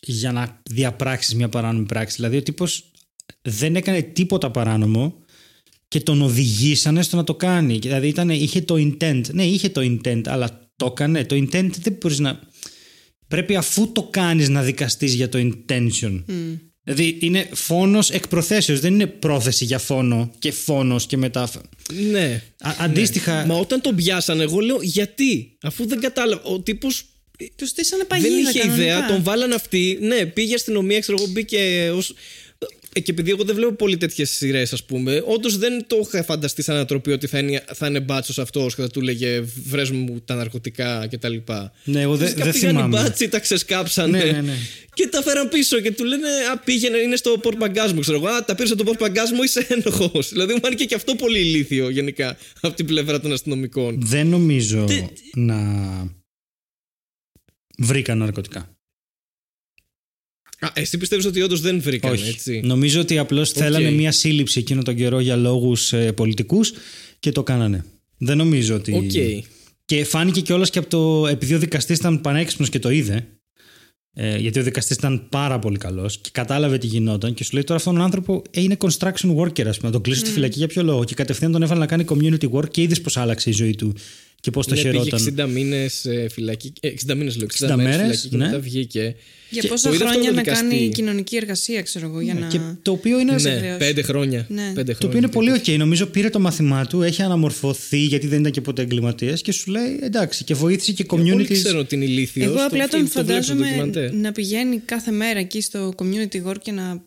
[0.00, 2.16] για να διαπράξεις μια παράνομη πράξη.
[2.16, 2.90] Δηλαδή, ο τύπος
[3.42, 5.14] δεν έκανε τίποτα παράνομο
[5.88, 7.78] και τον οδηγήσανε στο να το κάνει.
[7.78, 9.22] Δηλαδή, ήταν, είχε το intent.
[9.32, 11.24] Ναι, είχε το intent, αλλά το έκανε.
[11.24, 12.40] Το intent δεν μπορείς να.
[13.28, 16.22] Πρέπει αφού το κάνεις να δικαστείς για το intention.
[16.88, 21.50] Δηλαδή, είναι φόνος εκ προθέσεως, Δεν είναι πρόθεση για φόνο και φόνος και μετά.
[22.10, 22.42] Ναι.
[22.60, 23.46] Α- αντίστοιχα.
[23.46, 25.56] Μα όταν τον πιάσανε, εγώ λέω γιατί.
[25.62, 26.42] Αφού δεν κατάλαβα.
[26.42, 26.88] Ο τύπο
[27.56, 28.28] Τους στήσανε παγίδα.
[28.28, 28.82] δεν είχε κανονικά.
[28.82, 29.98] ιδέα, τον βάλαν αυτοί.
[30.00, 32.14] Ναι, πήγε αστυνομία, ξέρω εγώ, μπήκε ως...
[32.92, 36.22] ε, και επειδή εγώ δεν βλέπω πολύ τέτοιες σειρές, ας πούμε, όντως δεν το είχα
[36.24, 39.90] φανταστεί σαν ανατροπή ότι θα είναι, θα είναι μπάτσος αυτός και θα του λέγε βρες
[39.90, 41.34] μου τα ναρκωτικά κτλ.
[41.84, 43.02] Ναι, εγώ δεν Φυσικά δεν πήγαν οι θυμάμαι.
[43.02, 44.18] μπάτσοι, τα ξεσκάψανε.
[44.24, 44.54] Ναι, ναι, ναι.
[44.96, 48.00] Και τα φέραν πίσω και του λένε Α, πήγαινε, είναι στο πορπαγκάζ μου.
[48.00, 48.26] Ξέρω εγώ.
[48.28, 50.28] Α, τα πήρες από το πορπαγκάζ μου, είσαι ένοχος.
[50.28, 53.96] δηλαδή μου φάνηκε και αυτό πολύ ηλίθιο γενικά από την πλευρά των αστυνομικών.
[54.00, 55.56] Δεν νομίζω Τι- να
[57.78, 58.76] βρήκαν ναρκωτικά.
[60.58, 62.28] Α, εσύ πιστεύεις ότι όντως δεν βρήκαν, Όχι.
[62.28, 66.72] έτσι; Νομίζω ότι απλώς θέλανε μια σύλληψη εκείνο τον καιρό για λόγους ε, πολιτικούς
[67.18, 67.84] και το κάνανε.
[68.18, 68.92] Δεν νομίζω ότι.
[68.94, 69.44] Οκ.
[69.84, 71.26] Και φάνηκε κιόλας και από το.
[71.26, 73.26] Επειδή ο δικαστής ήταν πανέξυπνος και το είδε.
[74.18, 77.64] Ε, γιατί ο δικαστής ήταν πάρα πολύ καλός και κατάλαβε τι γινόταν και σου λέει
[77.64, 79.88] τώρα αυτόν τον άνθρωπο ε, είναι construction worker, ας πούμε.
[79.88, 81.04] Να τον κλείσω στη φυλακή για ποιο λόγο.
[81.04, 83.94] Και κατευθείαν τον έβαλε να κάνει community work και είδες πώς άλλαξε η ζωή του
[84.46, 85.24] και πώς το Ναι, χαιρόταν.
[85.24, 85.88] πήγε 60 μήνες
[86.30, 86.72] φυλακή.
[86.80, 87.46] ε, 60 μήνες λέω.
[87.58, 88.44] 60, 60 μέρες μέρες, φυλακή και ναι.
[88.44, 89.14] μετά βγήκε.
[89.50, 90.68] Για Και πόσα το είδε αυτό χρόνια το να δικαστή.
[90.68, 92.46] κάνει κοινωνική εργασία, ξέρω εγώ, για να.
[92.46, 93.76] Και το οποίο είναι, σε Ναι, χρέος.
[93.78, 94.46] πέντε χρόνια.
[94.48, 94.72] Ναι.
[94.74, 95.52] Πέντε το οποίο είναι χρόνια.
[95.60, 95.78] πολύ οκ.
[95.78, 99.70] Νομίζω πήρε το μάθημά του, έχει αναμορφωθεί γιατί δεν ήταν και ποτέ εγκληματίας και σου
[99.70, 101.52] λέει εντάξει και βοήθησε και Όλοι community.
[101.52, 102.46] ξέρω ότι είναι ηλίθιος.
[102.46, 104.10] Εγώ απλά τον φαντάζομαι φαντάζομαι.
[104.20, 107.04] να πηγαίνει κάθε μέρα εκεί στο community work και να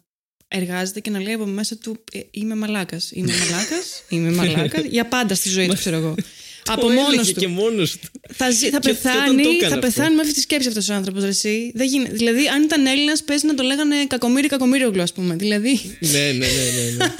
[0.47, 3.11] εργάζεται και να λέει από μέσα του «Ε, Είμαι μαλάκας.
[3.13, 4.03] Είμαι μαλάκας.
[4.09, 4.83] Είμαι μαλάκας.
[4.91, 6.15] Για πάντα στη ζωή του, ξέρω εγώ.
[6.65, 7.39] από μόνος του.
[7.39, 8.07] Και μόνος του.
[8.33, 9.79] Θα, ζει- θα Και όταν το πεθάνει, έκανε θα αυτό.
[9.79, 11.23] πεθάνει με αυτή τη σκέψη αυτός ο άνθρωπος.
[11.73, 12.13] Δεν γίνεται.
[12.13, 15.35] Δηλαδή, αν ήταν Έλληνας, παίζει να το λέγανε Κακομίρι Κακομίριογλου, ας πούμε.
[15.35, 15.97] Δηλαδή.
[15.99, 17.05] ναι, ναι, ναι, ναι, ναι.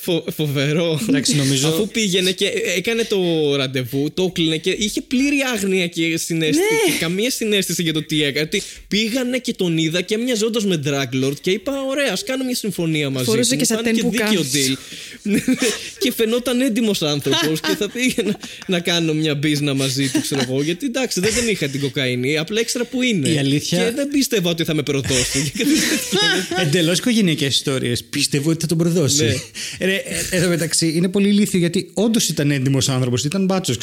[0.00, 1.00] Φο, φοβερό.
[1.08, 2.46] Εντάξει, νομίζω- Αφού πήγαινε και
[2.76, 3.18] έκανε το
[3.56, 6.60] ραντεβού, το κλείνε και είχε πλήρη άγνοια και συνέστηση.
[6.86, 6.92] Ναι.
[6.92, 8.44] Και καμία συνέστηση για το τι έκανε.
[8.44, 12.24] Ότι πήγανε και τον είδα και έμοιαζε όντω με Drug Lord και είπα: Ωραία, ας
[12.24, 13.24] κάνουμε μια συμφωνία μαζί.
[13.24, 13.56] Φορούσε του.
[13.56, 14.78] και Μου φάνηκε σατέν δίκαιο πουκάμισο.
[15.24, 15.56] deal.
[16.02, 20.62] και φαινόταν έντιμος άνθρωπος και θα πήγαινα να κάνω μια μπίζνα μαζί του, ξέρω εγώ.
[20.62, 23.28] Γιατί εντάξει, δεν, δεν είχα την κοκαίνη, απλά έξερα που είναι.
[23.28, 25.52] Η αλήθεια- Και δεν πίστευα ότι θα με προδώσει.
[26.60, 28.04] Εντελώς οικογενειακές ιστορίες.
[28.04, 29.24] Πίστευω ότι θα τον προδώσει.
[29.78, 29.97] Ναι.
[30.08, 33.76] Ρε, ε, εδώ μεταξύ είναι πολύ ηλίθιο γιατί όντως ήταν έντιμος άνθρωπος, ήταν μπάτσος.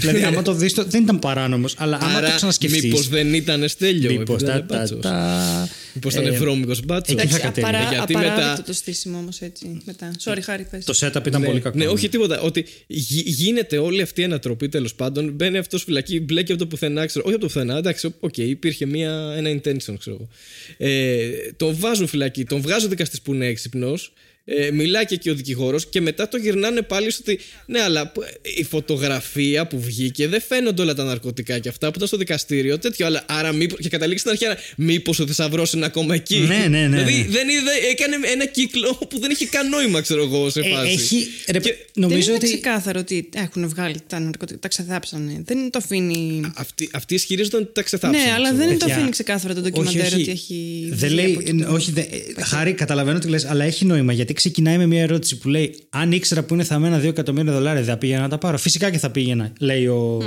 [0.00, 2.86] δηλαδή, άμα το δεις, δεν ήταν παράνομος, αλλά άμα το Άρα, ξανασκεφτεί.
[2.86, 4.10] μήπως δεν ήταν στέλιο.
[4.10, 4.56] Μήπως επειδή τα.
[4.56, 5.00] ήταν τα, μπάτσος.
[5.00, 7.16] τα Μήπως ήταν ε, ευρώμικος μπάτσος.
[7.16, 7.66] εκεί θα Εντάξει, κατέβει.
[7.76, 9.80] απαρά, Γιατί απαράδεκτο μετά- το στήσιμο όμως έτσι.
[9.84, 10.10] Μετά.
[10.24, 10.84] Sorry, Χάρη, πες.
[10.84, 11.78] Το setup ήταν πολύ κακό.
[11.78, 12.40] Ναι, όχι τίποτα.
[12.40, 15.30] Ότι γι- γίνεται όλη αυτή η ανατροπή τέλος πάντων.
[15.30, 17.24] Μπαίνει αυτός φυλακή, μπλέκει από το πουθενά, ξέρω.
[17.26, 20.28] Όχι από το πουθενά, εντάξει, οκ, υπήρχε μια, ένα intention, ξέρω εγώ.
[20.76, 24.12] Ε, τον βάζουν φυλακή, τον βγάζει ο δικαστής που είναι έξυπνος.
[24.46, 28.06] Ε, μιλάει και εκεί ο δικηγόρος και μετά το γυρνάνε πάλι στο ότι ναι, αλλά
[28.06, 28.18] π-
[28.58, 32.78] η φωτογραφία που βγήκε δεν φαίνονται όλα τα ναρκωτικά και αυτά που ήταν στο δικαστήριο.
[32.78, 36.66] Τέτοιο, αλλά άρα μήπως, και καταλήξει στην αρχή, μήπως ο θησαυρός είναι ακόμα εκεί; Ναι,
[36.68, 37.26] ναι, ναι, Δηλαδή ναι.
[37.28, 40.92] δεν είδε, έκανε ένα κύκλο που δεν είχε καν νόημα, ξέρω εγώ, σε Ε, φάση.
[40.92, 42.46] έχει, ρε, Και- νομίζω δεν είναι ότι.
[42.60, 45.42] ξεκάθαρο ότι έχουν βγάλει τα ναρκωτικά, τα ξεδάψανε.
[45.44, 46.40] Δεν το αφήνει.
[46.56, 48.22] Αυτοί, αυτοί ισχυρίζονταν ότι τα ξεθάψαν.
[48.24, 48.56] Ναι, αλλά ξέρω.
[48.56, 48.94] δεν το Παιδιά.
[48.94, 50.88] αφήνει ξεκάθαρο το ντοκιμαντέρ ότι έχει.
[50.92, 53.84] Δεν βγει λέει, από εκεί το- όχι, δεν- ε, Χάρη, καταλαβαίνω τι λες, αλλά έχει
[53.84, 57.52] νόημα γιατί ξεκινάει με μια ερώτηση που λέει: Αν ήξερα που είναι θαμμένα 2 εκατομμύρια
[57.52, 58.58] δολάρια, δεν θα πήγαινα να τα πάρω.
[58.58, 60.20] Φυσικά και θα πήγαινα, λέει ο,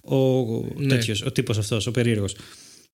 [0.00, 0.16] ο,
[0.76, 0.88] Ναι.
[0.88, 2.36] τέτοιος, ο τύπος αυτός, ο περίεργος.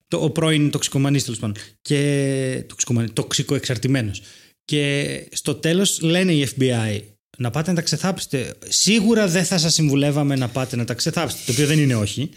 [0.08, 1.56] Το, ο πρώην τοξικομανής τέλος πάντων.
[1.82, 2.64] Και.
[3.12, 4.22] Τοξικοεξαρτημένος.
[4.64, 7.00] Και στο τέλος λένε οι FBI
[7.38, 8.54] να πάτε να τα ξεθάψετε.
[8.68, 11.42] Σίγουρα δεν θα σας συμβουλεύαμε να πάτε να τα ξεθάψετε.
[11.46, 12.28] Το οποίο δεν είναι όχι.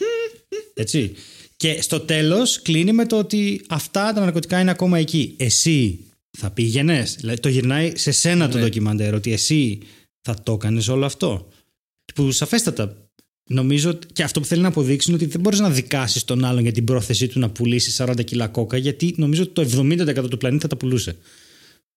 [0.74, 1.14] Έτσι.
[1.58, 5.34] Και στο τέλος κλείνει με το ότι αυτά τα ναρκωτικά είναι ακόμα εκεί.
[5.38, 6.00] Εσύ
[6.40, 8.64] θα πήγαινες; Δηλαδή το γυρνάει σε σένα το Ναι.
[8.64, 9.80] ντοκιμαντέρ ότι εσύ
[10.22, 11.48] θα το έκανες όλο αυτό.
[12.16, 12.98] Που σαφέστατα
[13.50, 16.46] νομίζω ότι- και αυτό που θέλει να αποδείξει είναι ότι δεν μπορείς να δικάσεις τον
[16.46, 20.28] άλλον για την πρόθεσή του να πουλήσει 40 κιλά κόκα, γιατί νομίζω ότι το 70%
[20.30, 21.16] του πλανήτη θα τα πουλούσε.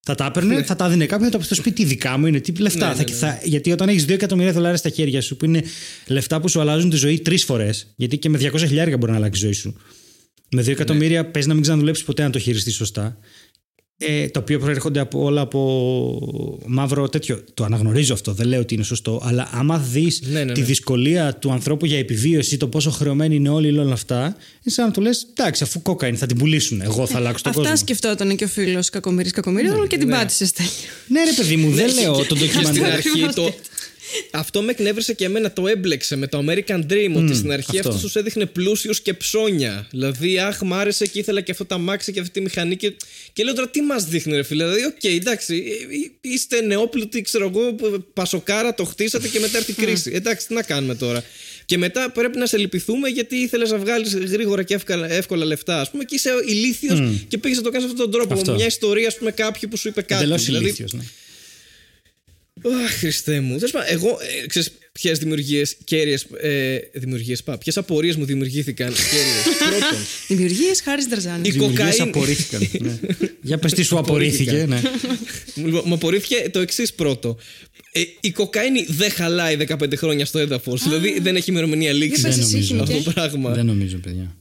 [0.03, 2.41] Θα τα έπαιρνε, θα τα δίνει κάποιον, θα τα πει στο σπίτι δικά μου, είναι
[2.41, 2.89] τι λεφτά.
[2.89, 3.17] Ναι, θα, ναι, ναι.
[3.17, 5.63] θα- γιατί όταν έχεις 2 εκατομμύρια δολάρια στα χέρια σου, που είναι
[6.07, 9.17] λεφτά που σου αλλάζουν τη ζωή τρεις φορές, γιατί και με 200 χιλιάρια μπορεί να
[9.19, 9.75] αλλάξει η ζωή σου.
[10.51, 13.19] Με 2 εκατομμύρια παίζει να μην ξαναδουλέψεις ποτέ να το χειριστείς σωστά.
[14.03, 17.45] Ε, τα οποία προέρχονται από όλα από μαύρο τέτοιο.
[17.55, 19.21] Το αναγνωρίζω αυτό, δεν λέω ότι είναι σωστό.
[19.25, 20.67] Αλλά άμα δεις Ναι, ναι, τη ναι.
[20.67, 24.93] δυσκολία του ανθρώπου για επιβίωση, το πόσο χρεωμένοι είναι όλοι όλα αυτά, είναι σαν να
[24.93, 26.81] του λες: Εντάξει, αφού κόκα είναι, θα την πουλήσουν.
[26.81, 27.77] Εγώ θα αλλάξω τον Αυτά κόσμο.
[27.77, 30.73] σκεφτόταν και ο φίλος Κακομοίρη Κακομοίρη και την πάτησε στέλνιο.
[31.09, 32.93] Ναι, ρε παιδί μου, δεν λέω το Και στην ντοκιμαντέρ.
[32.93, 33.53] αρχή το.
[34.31, 37.13] Αυτό με εκνεύρισε και εμένα, το έμπλεξε με το American Dream.
[37.15, 37.89] ότι στην αρχή αυτό.
[37.89, 39.87] αυτός τους έδειχνε πλούσιους και ψώνια.
[39.91, 42.77] Δηλαδή, αχ, μ' άρεσε και ήθελα και αυτό τα μάξι και αυτή τη μηχανή.
[42.77, 42.93] Και,
[43.33, 45.55] και λέω τώρα, τι μας δείχνει, ρε φίλε; Δηλαδή, οκ, εντάξει,
[45.91, 45.95] ε,
[46.29, 50.11] ε, είστε νεόπλουτοι, ξέρω εγώ, που- πασοκάρα, το χτίσατε και μετά έρθει η κρίση.
[50.15, 51.25] εντάξει, τι να κάνουμε τώρα;
[51.65, 55.81] Και μετά πρέπει να σε λυπηθούμε γιατί ήθελες να βγάλεις γρήγορα και εύκολα, εύκολα λεφτά,
[55.81, 58.35] ας πούμε, και είσαι ηλίθιος και πήγες να το κάνεις αυτόν τον τρόπο.
[58.35, 58.55] Αυτό.
[58.55, 60.23] Μια ιστορία, ας πούμε, κάποιου που σου είπε κάτι.
[60.23, 60.93] Εντελώς Δηλαδή, ηλίθιος.
[60.93, 61.03] Ναι.
[62.85, 63.55] Αχ, Χριστέ μου.
[63.57, 64.09] Τέλος πάντων, εγώ,
[64.43, 66.27] ε, ξέρεις, ποιες δημιουργίες κέρυες.
[66.41, 67.59] Ε, δημιουργίες, πά.
[67.59, 69.57] Ποιες απορίες μου δημιουργήθηκαν κέρυες.
[69.59, 69.99] Πρώτον,
[70.29, 71.49] Δημιουργίες χάρης Δραζάνη.
[71.49, 72.09] η Δημιουργίες κοκαίνη.
[72.09, 72.69] απορρίφθηκαν.
[72.81, 72.99] ναι.
[73.43, 74.65] Για πες τι σου απορρίφθηκε.
[74.69, 74.81] ναι.
[75.65, 77.39] Λοιπόν, Μου απορρίφθηκε το εξής πρώτο.
[77.93, 80.83] Ε, η κοκαίνη δεν χαλάει 15 χρόνια στο έδαφος.
[80.83, 82.75] Δηλαδή δεν έχει ημερομηνία λήξη Για πες Δεν εσύ, νομίζω.
[82.75, 83.05] αυτό χημικέ.
[83.05, 83.51] το πράγμα.
[83.55, 84.37] Δεν νομίζω, παιδιά.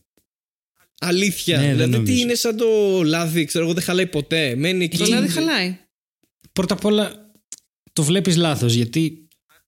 [1.00, 1.58] Αλήθεια.
[1.58, 2.22] Ναι, δεν δηλαδή τι νομίζω.
[2.22, 4.56] είναι σαν το λάδι, ξέρω εγώ, δεν χαλάει ποτέ.
[4.56, 4.98] Μένει εκεί.
[4.98, 5.78] Το λάδι χαλάει.
[6.54, 7.29] Πρώτα απ' όλα
[8.00, 9.14] το βλέπεις λάθος γιατί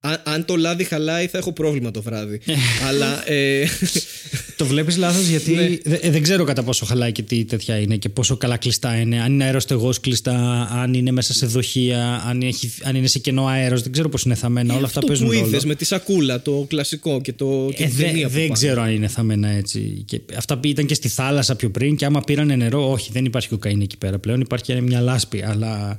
[0.03, 2.39] Αν, αν το λάδι χαλάει, θα έχω πρόβλημα το βράδυ.
[2.45, 2.53] Ε.
[2.87, 3.29] Αλλά.
[3.31, 3.65] Ε,
[4.57, 5.69] Το βλέπεις λάθος γιατί Ναι.
[5.83, 8.95] δε- ε, δεν ξέρω κατά πόσο χαλάει και τι τέτοια είναι και πόσο καλά κλειστά
[8.99, 9.21] είναι.
[9.21, 13.45] Αν είναι αεροστεγό κλειστά, αν είναι μέσα σε δοχεία, αν, έχει, αν είναι σε κενό
[13.45, 13.81] αέρος.
[13.81, 14.75] Δεν ξέρω πώς είναι θαμμένα.
[14.75, 15.45] Όλα αυτά αυτό παίζουν που ρόλο.
[15.47, 18.41] είδες με τη σακούλα, το κλασικό και, το, και Ε, την δε- ταινία που δεν
[18.41, 18.53] πάνε.
[18.53, 20.03] ξέρω αν είναι θαμμένα έτσι.
[20.05, 23.25] Και αυτά που ήταν και στη θάλασσα πιο πριν και άμα πήρανε νερό, όχι, δεν
[23.25, 24.41] υπάρχει κοκαίνη εκεί πέρα πλέον.
[24.41, 25.43] Υπάρχει και μια λάσπη.
[25.47, 25.97] Αλλά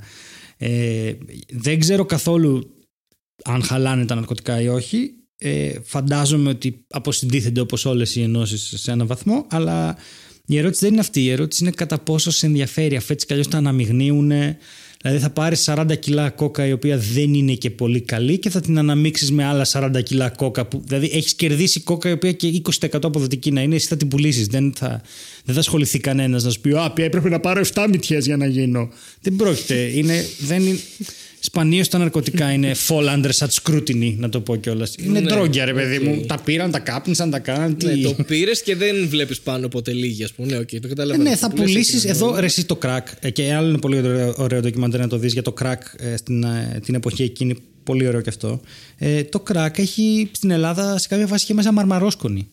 [0.64, 1.16] ε,
[1.48, 2.76] δεν ξέρω καθόλου
[3.44, 5.10] αν χαλάνε τα ναρκωτικά ή όχι.
[5.38, 9.96] Ε, φαντάζομαι ότι αποσυντίθενται όπως όλες οι ενώσεις σε έναν βαθμό, αλλά
[10.46, 11.22] η ερώτηση δεν είναι αυτή.
[11.22, 12.96] Η ερώτηση είναι κατά πόσο σε ενδιαφέρει.
[12.96, 14.32] Αφού έτσι κι αλλιώς τα αναμειγνύουν.
[15.02, 18.60] Δηλαδή θα πάρεις 40 κιλά κόκα η οποία δεν είναι και πολύ καλή και θα
[18.60, 20.66] την αναμίξεις με άλλα 40 κιλά κόκα.
[20.66, 24.08] Που, δηλαδή έχεις κερδίσει κόκα η οποία και 20% αποδοτική να είναι, εσύ θα την
[24.08, 24.46] πουλήσεις.
[24.46, 25.02] Δεν θα,
[25.44, 28.46] δεν θα ασχοληθεί κανένας να σου πει «Α, έπρεπε να πάρω 7 μυτιές για να
[28.46, 28.88] γίνω».
[29.20, 29.74] Δεν πρόκειται.
[29.74, 30.78] Είναι, δεν είναι,
[31.44, 34.94] Σπανίως τα ναρκωτικά είναι fall under such scrutiny, να το πω κιόλας.
[34.98, 36.02] Είναι Ναι, ντρόγκια, ρε παιδί οκ.
[36.02, 36.24] μου.
[36.26, 37.76] Τα πήραν, τα κάπνισαν, τα κάναν.
[37.76, 37.86] Τι...
[37.86, 40.48] Ναι, το πήρες και δεν βλέπεις πάνω ποτέ λίγη, ας πούμε.
[40.48, 41.22] Ναι, οκ, το Ε, καταλαβαίνω.
[41.30, 41.96] ναι, θα Το πουλήσεις πουλήσει.
[41.96, 42.40] εκεί, Εδώ ναι.
[42.40, 43.00] ρε, εσύ το crack.
[43.20, 46.16] ε, Και άλλο είναι πολύ ωραίο, ωραίο ντοκιμαντέρ να το δεις για το crack ε,
[46.16, 47.56] στην, ε, την εποχή εκείνη.
[47.84, 48.60] Πολύ ωραίο κι αυτό.
[48.98, 52.48] Ε, το crack έχει στην Ελλάδα σε κάποια φάση είχε μέσα μαρμαρόσκονη.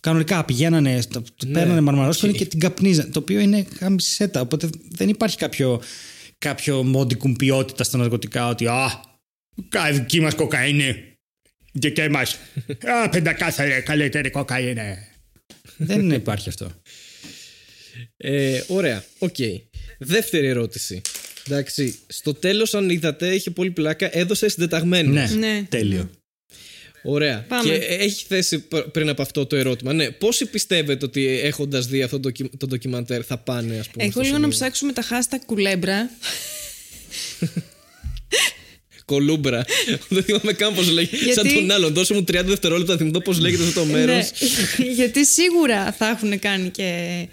[0.00, 3.10] Κανονικά πηγαίνανε, στο- Ναι, παίρνανε μαρμαρόσκονη και την καπνίζαν.
[3.12, 4.40] Το οποίο είναι χαμισέτα.
[4.40, 5.80] Οπότε δεν υπάρχει κάποιο,
[6.42, 9.00] κάποιο μόντικουμ ποιότητας στα ναρκωτικά ότι Α,
[9.68, 10.94] κα- δική μας κοκαίνη.
[11.72, 12.38] Δική μας.
[13.04, 14.96] Α, πεντακάθαρη, καλύτερη κοκαίνη.
[15.76, 16.70] δεν υπάρχει αυτό.
[18.16, 19.34] Ε, ωραία, οκ.
[19.98, 21.00] Δεύτερη ερώτηση.
[21.46, 24.16] Εντάξει, στο τέλος, αν είδατε, έχει πολύ πλάκα.
[24.18, 25.10] Έδωσες συντεταγμένο.
[25.12, 25.62] Ναι, Ναι.
[25.68, 26.10] τέλειο.
[27.02, 27.44] Ωραία.
[27.48, 27.62] Πάμε.
[27.62, 29.92] Και έχει θέσει πr- πριν από αυτό το ερώτημα.
[29.92, 34.04] Ναι, πόσοι πιστεύετε ότι έχοντας δει αυτό το, ντοκι- το ντοκιμαντέρ θα πάνε, ας πούμε.
[34.04, 36.10] Εγώ στο λίγο να σημείο; ψάξουμε τα hashtag κουλέμπρα.
[39.04, 39.64] Κολούμπρα.
[40.08, 41.16] Δεν θυμάμαι καν πώς λέγεται.
[41.24, 41.92] Γιατί- Σαν τον άλλον.
[41.94, 44.30] Δώσε μου 30 δευτερόλεπτα να θυμηθώ πώς λέγεται αυτό το μέρος.
[44.78, 47.28] Ναι, γιατί σίγουρα θα έχουν κάνει και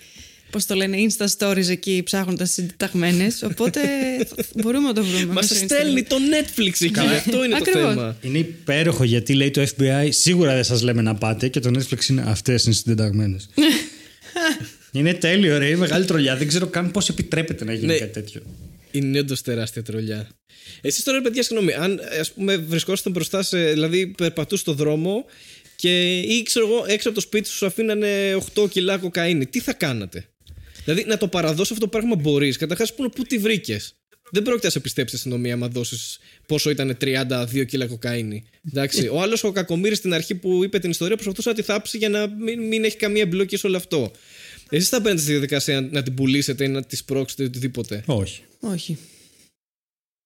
[0.52, 3.80] πώς το λένε, insta stories εκεί ψάχνοντας συντεταγμένες, οπότε
[4.62, 5.26] μπορούμε να το βρούμε.
[5.26, 6.08] Μα μέσα στο στέλνει Instagram.
[6.08, 7.00] το Netflix εκεί.
[7.00, 7.16] Ναι.
[7.16, 7.93] Αυτό είναι το Ακριβώς.
[7.93, 8.18] θέμα.
[8.22, 12.10] Είναι υπέροχο γιατί λέει το FBI σίγουρα δεν σας λέμε να πάτε και το Netflix
[12.10, 13.50] είναι αυτές είναι συντεταγμένες.
[14.91, 16.36] είναι τέλειο ρε, είναι μεγάλη τρολιά.
[16.38, 17.97] Δεν ξέρω καν πώς επιτρέπεται να γίνει Ναι.
[17.97, 18.41] κάτι τέτοιο.
[18.91, 20.28] Είναι όντως τεράστια τρολιά.
[20.82, 23.72] Εσείς τώρα, παιδιά, συγγνώμη, αν ας πούμε βρισκόσασταν μπροστά σε.
[23.72, 25.26] δηλαδή περπατούσε στο δρόμο
[25.76, 29.60] και ή ξέρω εγώ έξω από το σπίτι σου σου αφήνανε 8 κιλά κοκαίνη, τι
[29.60, 30.26] θα κάνατε;
[30.94, 32.58] Δηλαδή να το παραδώσει αυτό το πράγμα μπορείς.
[32.58, 33.96] Καταρχάς, πού, πού τη βρήκες;
[34.32, 38.44] Δεν πρόκειται να σε πιστέψει η αστυνομία άμα δώσεις πόσο ήταν 32 κιλά κοκαίνη.
[38.68, 39.08] Εντάξει.
[39.08, 42.10] Ο άλλος ο κακομοίρη στην αρχή που είπε την ιστορία προσπαθούσε να τη θάψει για
[42.10, 44.12] να μην, μην έχει καμία εμπλοκή σε όλο αυτό.
[44.70, 48.04] Εσείς θα μπαίνετε στη διαδικασία να, να την πουλήσετε ή να τη σπρώξετε ή οτιδήποτε;
[48.06, 48.42] Όχι.
[48.60, 48.98] Όχι.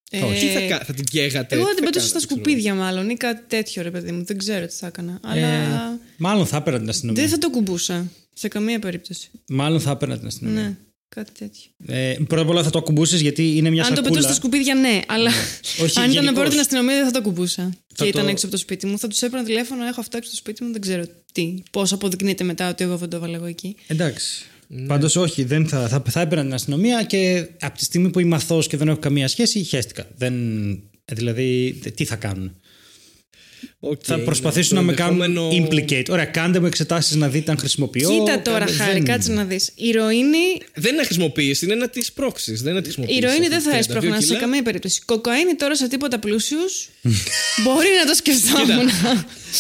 [0.10, 1.56] Τι θα, Ε, κα- θα την καίγατε.
[1.56, 2.20] Εγώ τι θα την πετούσα κάνατε, στα ξέρω.
[2.42, 4.24] σκουπίδια μάλλον ή κάτι τέτοιο ρε παιδί μου.
[4.26, 5.20] Δεν ξέρω τι θα έκανα.
[5.24, 7.22] Αλλά Ε, μάλλον θα έπαιρνα την αστυνομία.
[7.22, 8.12] δεν θα το κουμπούσα.
[8.34, 9.30] Σε καμία περίπτωση.
[9.50, 10.62] Μάλλον θα έπαιρνα την αστυνομία.
[10.62, 10.76] Ναι,
[11.10, 11.72] κάτι τέτοιο.
[11.86, 14.10] Ε, πρώτα απ' όλα θα το ακουμπούσε γιατί είναι μια Αν το σακούλα.
[14.12, 15.00] πετούσα στα σκουπίδια, ναι.
[15.08, 15.30] Αλλά
[15.84, 16.34] Όχι, αν ήταν να γενικώς.
[16.34, 17.64] πάρω την αστυνομία, δεν θα το ακουμπούσα.
[17.96, 19.00] Θα και το- ήταν έξω από το σπίτι μου.
[19.00, 21.54] Θα τους έπαιρνα τηλέφωνο, έχω αυτό έξω από το σπίτι μου, δεν ξέρω τι.
[21.72, 23.76] Πώς αποδεικνύεται μετά ότι εγώ δεν το έβαλα εγώ εκεί.
[23.88, 24.46] Εντάξει.
[24.76, 24.86] Ναι.
[24.86, 28.36] Πάντως όχι, δεν θα, θα, θα έπαιρνα την αστυνομία και από τη στιγμή που είμαι
[28.36, 30.06] αθώος και δεν έχω καμία σχέση, χέστηκα.
[30.16, 30.34] Δεν,
[31.06, 32.56] δηλαδή, τι θα κάνουν.
[33.80, 34.24] Οκ, θα ναι.
[34.24, 36.06] προσπαθήσουν Το να με κάνουν ενδεχόμενο- implicate.
[36.10, 38.10] Ωραία, κάντε μου εξετάσεις να δείτε αν χρησιμοποιώ.
[38.10, 39.72] Κοίτα τώρα, κάντε- χάρη, δεν- κάτσε να δεις.
[39.76, 40.38] Η ροήνη,
[40.74, 42.54] Δεν είναι να χρησιμοποιήσει, είναι να της πρόξει.
[42.54, 43.20] Δεν είναι να τη χρησιμοποιήσει.
[43.20, 44.40] η ροήνη δεν Αυτή θα τη έσπρωχνα 32 σε κιλά.
[44.40, 45.02] καμία περίπτωση.
[45.06, 46.90] Κοκαίνη τώρα σε τίποτα πλούσιους.
[47.64, 48.90] μπορεί να το σκεφτόμουν.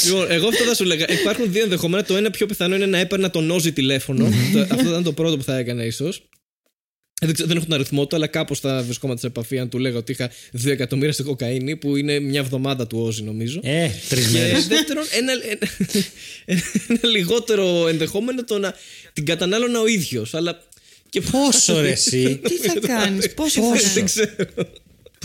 [0.06, 1.06] Λοιπόν, εγώ αυτό θα σου λέγα.
[1.12, 2.04] Υπάρχουν δύο ενδεχόμενα.
[2.04, 4.30] Το ένα πιο πιθανό είναι να έπαιρνα τον Όζι τηλέφωνο.
[4.54, 6.24] Το- αυτό ήταν το πρώτο που θα έκανα ίσως.
[7.26, 9.78] Δεν, ξέρω, δεν έχω τον αριθμό του, αλλά κάπως θα βρισκόμαστε σε επαφή αν του
[9.80, 10.32] λέγα ότι είχα
[10.64, 13.60] 2 εκατομμύρια στη κοκαίνη, που είναι μια εβδομάδα του Όζι, νομίζω.
[13.64, 14.68] Ε, τρεις Και μέρες.
[14.68, 15.70] δεύτερον, ένα, ένα,
[16.88, 18.74] ένα λιγότερο ενδεχόμενο το να
[19.14, 20.34] την κατανάλωνα ο ίδιος.
[20.34, 20.64] Αλλά.
[21.10, 24.46] Και Πόσο ρε εσύ; τι θα κάνεις, πόσο θα Πόσο; Δεν κάνεις; ξέρω.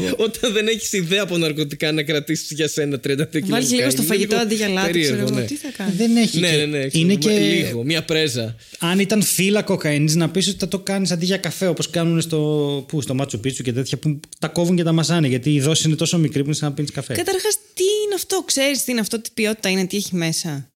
[0.26, 3.46] Όταν δεν έχεις ιδέα από ναρκωτικά να κρατήσεις για σένα 32 κιλά.
[3.46, 5.40] Βάλει λίγο κοκαίνη, στο είναι φαγητό λίγο αντί για λάδι, ξέρω περίεργο, εγώ.
[5.40, 5.46] ναι.
[5.46, 6.38] Τι θα κάνεις; δεν έχει.
[6.38, 6.86] Ναι, και- ναι, ναι.
[6.92, 7.40] Είναι ξέρω, και.
[7.40, 8.56] Λίγο, μια πρέζα.
[8.78, 12.20] Αν ήταν φύλλα κοκαίνης, να πεις ότι θα το κάνεις αντί για καφέ, όπως κάνουν
[12.20, 15.28] στο, πού, στο Μάτσο Πίτσου και τέτοια που τα κόβουν και τα μασάνε.
[15.28, 17.14] Γιατί η δόση είναι τόσο μικρή που είναι σαν να πίνεις καφέ.
[17.14, 20.68] Καταρχάς, τι είναι αυτό, ξέρεις τι είναι αυτό, τι ποιότητα είναι, τι έχει μέσα;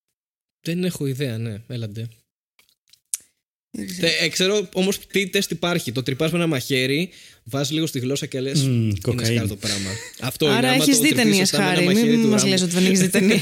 [0.67, 1.63] Δεν έχω ιδέα, ναι.
[1.69, 2.09] Έλαντε.
[3.75, 4.07] Δεν ξέρω.
[4.21, 5.93] Ε, ξέρω όμως τι τεστ υπάρχει.
[5.93, 7.11] Το τρυπάς με ένα μαχαίρι,
[7.45, 8.61] βάζεις λίγο στη γλώσσα και λες.
[8.63, 9.35] Μμμ, είναι κοκαίνη.
[9.35, 9.91] σκάρ το πράγμα.
[10.21, 10.55] Αυτό είναι.
[10.55, 11.87] Άρα άμα έχεις το δει τρυπείς ταινίες, σωστά με ένα χάρη.
[11.87, 12.53] μαχαίρι Μην του μας γάμου.
[12.53, 13.41] λες ότι δεν έχεις δει ταινίε.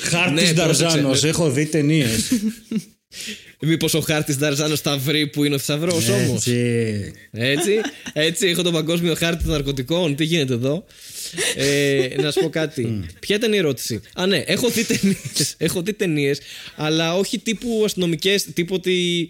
[0.00, 0.90] Χάρτης Ναι, Νταρζάνο.
[1.02, 1.30] πρόσεξε, ναι.
[1.30, 2.32] Έχω δει ταινίες.
[3.66, 6.46] Μήπως ο χάρτης Νταρζάνος θα βρει που είναι ο θησαυρός όμως.
[7.30, 7.72] Έτσι,
[8.12, 10.16] έτσι, έχω τον παγκόσμιο χάρτη των ναρκωτικών.
[10.16, 10.84] Τι γίνεται εδώ;
[11.56, 13.04] Ε, να σου πω κάτι.
[13.20, 15.54] Ποια ήταν η ερώτηση; Α, ναι, έχω δει ταινίες.
[15.56, 16.38] έχω δει ταινίες,
[16.76, 19.28] αλλά όχι τύπου αστυνομικές, τύπου ότι.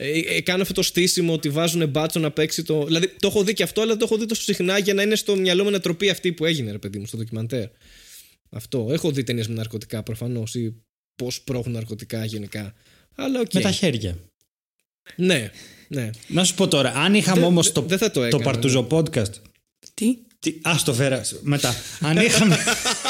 [0.00, 2.84] Ε, ε, κάνω αυτό το στήσιμο ότι βάζουν μπάτσο να παίξει το.
[2.84, 5.14] Δηλαδή το έχω δει και αυτό, αλλά το έχω δει τόσο συχνά για να είναι
[5.14, 7.68] στο μυαλό μου να τροπή αυτή που έγινε, ρε παιδί μου, στο ντοκιμαντέρ.
[8.50, 8.88] Αυτό.
[8.90, 10.82] Έχω δει ταινίες με ναρκωτικά προφανώς ή
[11.14, 12.74] πώς πρόχνουν ναρκωτικά γενικά.
[13.14, 13.52] Αλλά οκ.
[13.54, 14.18] Με τα χέρια.
[15.16, 15.50] Ναι,
[15.88, 16.10] ναι.
[16.28, 18.42] Να σου πω τώρα, αν είχαμε Δεν- όμως δεν- το, δεν θα το το έκανα,
[18.44, 19.32] Παρτούζο podcast.
[19.94, 21.76] Τι; Τι, ας το φέρας μετά.
[22.00, 22.58] Αν είχαμε.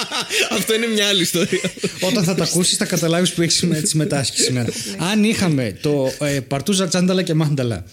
[0.59, 1.61] Αυτό είναι μια άλλη ιστορία.
[2.01, 4.72] όταν θα τα ακούσεις, θα καταλάβεις που έχεις συμμετάσχει σήμερα.
[4.99, 7.85] Αν είχαμε το ε, Παρτούζα Τσάνταλα και Μάνταλα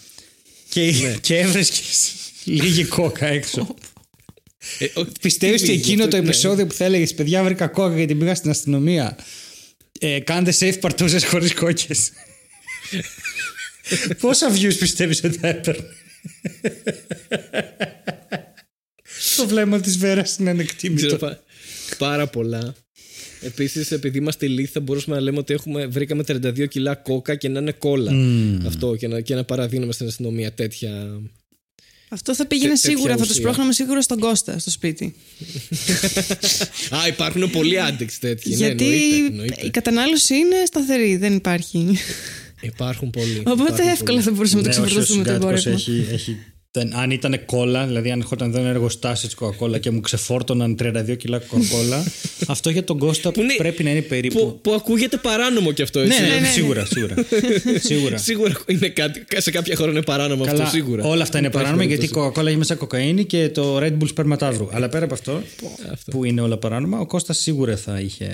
[0.70, 1.80] και, και έβρεσκε
[2.44, 3.76] λίγη κόκα έξω.
[4.80, 6.30] Ε, ο- Πιστεύεις τι ότι λίγη, εκείνο αυτό- το ναι.
[6.30, 9.18] επεισόδιο που θα έλεγες Παιδιά, βρήκα κόκα και την πήγα στην αστυνομία.
[10.00, 11.96] Ε, κάντε safe παρτούζες χωρίς κόκε.
[14.22, 15.86] Πόσα views πιστεύεις ότι θα έπαιρνε;
[19.48, 21.18] το βλέμμα της Βέρας είναι Ξέρω ανεκτήμητο.
[21.18, 21.44] πα-
[21.98, 22.76] πάρα πολλά.
[23.42, 27.50] Επίσης, επειδή είμαστε λίθ, θα μπορούσαμε να λέμε ότι έχουμε, βρήκαμε 32 κιλά κόκα και
[27.50, 28.12] να είναι κόλλα.
[28.66, 31.22] Αυτό και να, και να παραδίνουμε στην αστυνομία τέτοια.
[32.10, 33.42] Αυτό θα πήγαινε Τέ- τέτοια σίγουρα, θα του ουσία.
[33.42, 35.16] πρόχναμε σίγουρα στον Κώστα στο σπίτι.
[36.96, 38.50] Α, υπάρχουν πολλοί άντεξ τέτοιοι.
[38.50, 39.66] Γιατί ναι, εννοείται, εννοείται.
[39.66, 41.98] η κατανάλωση είναι σταθερή, δεν υπάρχει.
[42.62, 43.38] Υπάρχουν πολλοί.
[43.46, 44.22] Οπότε υπάρχουν εύκολα πολλοί.
[44.22, 45.94] θα μπορούσαμε να το Ναι, όχι, ο ξεφορτώσουμε το συγκάτοικος εμπόρευμα.
[45.98, 46.54] έχει, έχει, δεν-
[46.94, 51.16] αν ήταν κόλλα, δηλαδή αν ερχόταν εδώ ένα εργοστάσιο της Coca-Cola και μου ξεφόρτωναν 32
[51.18, 52.08] κιλά Coca-Cola,
[52.48, 54.40] αυτό για τον Κώστα Που είναι- πρέπει να είναι περίπου.
[54.40, 56.22] Που, που ακούγεται παράνομο κι αυτό, έτσι.
[56.22, 56.48] ναι, ναι, ναι, ναι.
[56.48, 57.16] σίγουρα, σίγουρα.
[57.90, 58.18] σίγουρα.
[58.18, 61.04] Σίγουρα είναι κάτι, σε κάποια χώρα είναι παράνομο Καλά, αυτό, σίγουρα.
[61.04, 62.32] όλα αυτά είναι Υπάρχει παράνομα γιατί η περίπτωση.
[62.42, 64.68] Coca-Cola έχει μέσα κοκαίνη και το Red Bull σπερματάβρου.
[64.72, 65.42] Αλλά πέρα από αυτό,
[65.92, 66.12] Αυτό.
[66.12, 68.28] που είναι όλα παράνομα, ο Κώστας σίγουρα θα είχε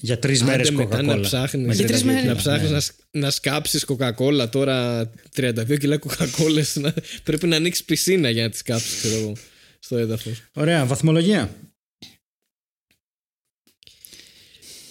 [0.00, 1.04] για τρεις μέρες Άντε μετά Coca-Cola.
[1.04, 2.20] να ψάχνεις, Με Για τρεις 32 μέρες.
[2.20, 2.32] κιλά.
[2.32, 2.74] να, ψάχνεις Ναι.
[2.74, 6.94] να, σ- να σκάψεις κοκακόλα τώρα 32 κιλά κοκακόλες να,
[7.24, 9.32] πρέπει να ανοίξεις πισίνα για να τις κάψεις ξέρω εγώ,
[9.78, 11.50] στο έδαφος Ωραία, βαθμολογία.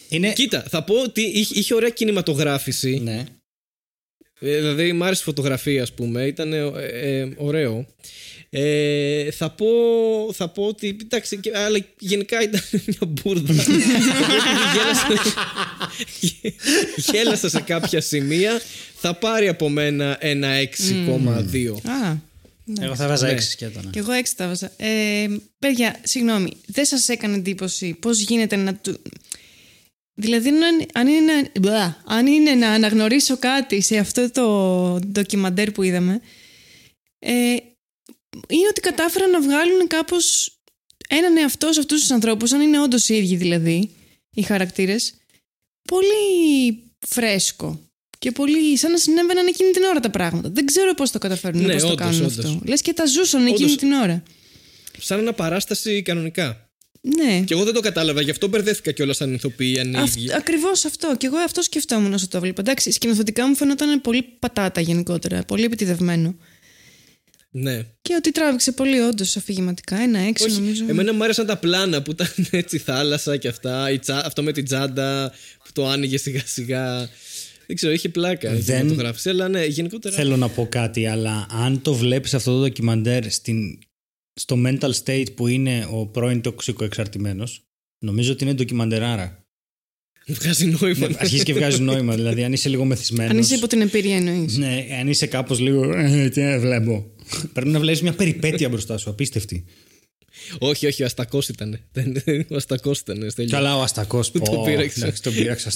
[0.09, 0.33] Είναι.
[0.33, 3.23] κοίτα θα πω ότι είχε, είχε ωραία κινηματογράφηση Ναι.
[4.39, 6.57] ε, δηλαδή μ' άρεσε η φωτογραφία ας πούμε ήταν ε,
[6.91, 7.87] ε, ωραίο
[8.49, 9.67] ε, θα, πω,
[10.33, 13.53] θα πω ότι εντάξει, και- αλλά γενικά ήταν μια μπουρδα.
[13.53, 13.71] Οπότε
[14.73, 15.07] γέλασα,
[17.11, 18.61] γέλασα σε κάποια σημεία.
[18.95, 21.89] Θα πάρει από μένα ένα 6,2.
[21.89, 22.15] Α,
[22.81, 23.33] Εγώ θα βάζα Ναι.
[23.33, 23.81] 6 σκέτα.
[23.83, 23.89] ναι.
[23.89, 24.71] και εγώ έξι τα βάζα.
[24.77, 25.27] Ε,
[25.59, 29.01] παιδιά, συγγνώμη, δεν σας έκανε εντύπωση πώς γίνεται να του...
[30.19, 35.71] Δηλαδή, αν, αν, είναι, να- μπλα, αν είναι να αναγνωρίσω κάτι σε αυτό το ντοκιμαντέρ
[35.71, 36.21] που είδαμε,
[37.19, 37.55] ε,
[38.49, 40.51] είναι ότι κατάφεραν να βγάλουν κάπως
[41.09, 43.91] έναν εαυτό σε αυτούς τους ανθρώπους, αν είναι όντως οι ίδιοι δηλαδή,
[44.33, 45.13] οι χαρακτήρες,
[45.87, 47.81] πολύ φρέσκο.
[48.19, 50.49] Και πολύ σαν να συνέβαιναν εκείνη την ώρα τα πράγματα.
[50.49, 52.37] Δεν ξέρω πώς το καταφέρουν, Ναι, πώς το όντως, κάνουν όντως.
[52.37, 52.59] αυτό.
[52.65, 53.75] Λες και τα ζούσαν εκείνη Όντως.
[53.77, 54.23] την ώρα.
[54.99, 56.69] Σαν ένα παράσταση κανονικά.
[57.01, 57.41] Ναι.
[57.45, 60.33] Και εγώ δεν το κατάλαβα, γι' αυτό μπερδεύτηκα κιόλας σαν ηθοποιοί, αν είναι Αυ- ίδιοι.
[60.33, 61.15] ακριβώς αυτό.
[61.17, 62.61] Και εγώ αυτό σκεφτόμουν όσο το έβλεπα.
[62.61, 65.43] Εντάξει, σκηνοθετικά μου φαινόταν πολύ πατάτα γενικότερα.
[65.43, 66.35] Πολύ επιτιδευμένο.
[67.51, 67.83] Ναι.
[68.01, 69.97] Και ότι τράβηξε πολύ όντως αφηγηματικά.
[69.99, 70.85] Ένα έξι Όχι, νομίζω.
[70.89, 73.91] εμένα μου άρεσαν τα πλάνα που ήταν έτσι θάλασσα και αυτά.
[73.91, 75.31] η τσα- αυτό με την τσάντα
[75.63, 77.09] που το άνοιγε σιγά σιγά.
[77.67, 80.15] Δεν ξέρω, είχε πλάκα η Δεν- κινηματογράφηση, αλλά ναι, γενικότερα.
[80.15, 83.79] Θέλω να πω κάτι, αλλά αν το βλέπεις αυτό το ντοκιμαντέρ στην,
[84.33, 87.61] στο mental state που είναι ο πρώην τοξικοεξαρτημένος,
[87.99, 89.45] νομίζω ότι είναι ντοκιμαντεράρα.
[90.27, 91.07] Βγάζει νόημα.
[91.07, 92.15] Ναι, αρχίζεις και βγάζει νόημα.
[92.15, 93.29] Δηλαδή, αν είσαι λίγο μεθυσμένο.
[93.31, 94.57] Αν είσαι υπό την εμπειρία εννοείς.
[94.57, 95.91] Ναι, αν είσαι κάπως λίγο.
[95.97, 97.11] «Ε, Τι να βλέπω.
[97.53, 99.65] Πρέπει να βλέπεις μια περιπέτεια μπροστά σου, απίστευτη.
[100.59, 101.79] όχι, όχι, ο Αστακός ήταν.
[101.91, 102.15] Δεν-
[102.49, 103.29] Ο Αστακός ήταν.
[103.29, 103.51] Στέλιο.
[103.51, 104.31] Καλά, ο Αστακός.
[104.31, 104.99] Το πείραξε.
[104.99, 105.71] Εντάξει, τον πείραξα.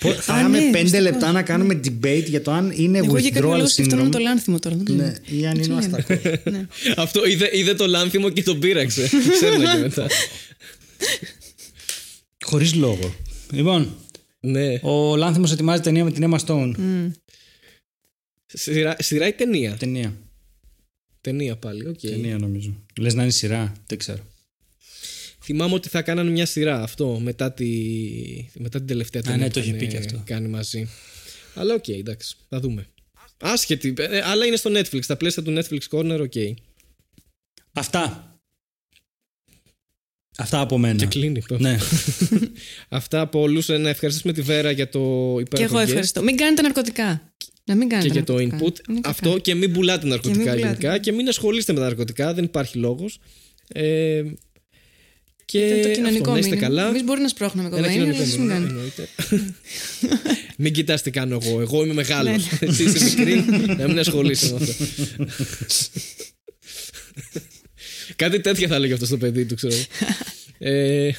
[0.00, 1.04] Πω, Θα Α, είχαμε ναι, πέντε Αστακός.
[1.10, 4.10] λεπτά να κάνουμε debate για το αν είναι Εγώ για κάποιο withdrawal λόγο σκεφτόμουν syndrome.
[4.10, 4.76] το λάνθιμο τώρα.
[4.76, 5.38] δεν Ναι, ξέρω.
[5.40, 5.96] ή αν είναι ο Τι λένε.
[6.08, 6.52] Αστακός.
[6.52, 6.66] Ναι.
[7.04, 9.08] Αυτό είδε, είδε το Λάνθιμο και τον πείραξε.
[9.40, 10.06] Ξέρουν και μετά.
[12.44, 13.14] Χωρίς λόγο.
[13.52, 13.94] Λοιπόν,
[14.40, 14.78] ναι.
[14.82, 16.72] ο Λάνθιμος ετοιμάζει ταινία με την Emma Stone.
[18.46, 20.16] Σειρά, σειρά ή ταινία; Ταινία.
[21.20, 21.98] Ταινία πάλι, οκ.
[22.00, 22.84] Ταινία νομίζω.
[22.98, 24.26] Λες να είναι σειρά, δεν ξέρω.
[25.42, 27.66] Θυμάμαι ότι θα κάνανε μια σειρά αυτό μετά, τη...
[28.54, 30.22] μετά την τελευταία ταινία ναι, που το είχε είχαν, πει και ε, αυτό.
[30.24, 30.88] κάνει μαζί.
[31.54, 32.86] Αλλά οκ, εντάξει, θα δούμε.
[33.38, 35.02] Άσχετη, ε, αλλά είναι στο Netflix.
[35.02, 36.58] Στα πλαίσια του Netflix Corner, OK.
[37.72, 38.30] Αυτά.
[40.38, 40.98] Αυτά από μένα.
[40.98, 41.42] Και κλείνει.
[41.58, 41.78] Ναι.
[42.88, 43.68] Αυτά από όλους.
[43.68, 45.00] Να ευχαριστήσουμε τη Βέρα για το
[45.40, 46.22] υπέροχο Και εγώ guest ευχαριστώ.
[46.22, 47.32] Μην κάνετε ναρκωτικά.
[47.68, 48.58] Να μην κάνετε Και για το ναρκωτικά.
[48.66, 48.88] input.
[48.90, 49.08] Είναι κακά.
[49.08, 50.58] Αυτό και μην πουλάτε ναρκωτικά πουλάτε.
[50.58, 52.34] γενικά και μην ασχολείστε με τα ναρκωτικά.
[52.34, 53.18] Δεν υπάρχει λόγος.
[53.68, 54.22] Ε,
[55.44, 56.68] και Ήταν το αυτό, κοινωνικό να είστε μήνυμα.
[56.68, 56.88] καλά.
[56.88, 59.08] Εμείς μπορεί να σπρώχνουμε Ένα κομμάτια, αλλά κοινωνικό εσείς μην μήνυμα, κάνετε.
[59.30, 60.34] εννοείται.
[60.62, 61.60] μην κοιτάς τι κάνω εγώ.
[61.60, 62.50] Εγώ είμαι μεγάλος.
[62.60, 62.68] Ναι.
[62.68, 63.44] Εσύ είσαι μικρή.
[63.76, 64.84] να μην ασχολείσαι με αυτό.
[68.16, 69.74] Κάτι τέτοια θα έλεγε αυτός στο παιδί του, ξέρω.
[69.74, 69.84] εγώ.
[70.72, 71.12] ε,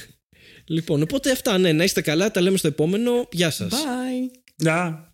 [0.65, 2.31] λοιπόν, οπότε αυτά, ναι, να είστε καλά.
[2.31, 3.27] Τα λέμε στο επόμενο.
[3.31, 3.71] Γεια σας.
[3.71, 4.39] Bye.
[4.55, 5.11] Γεια.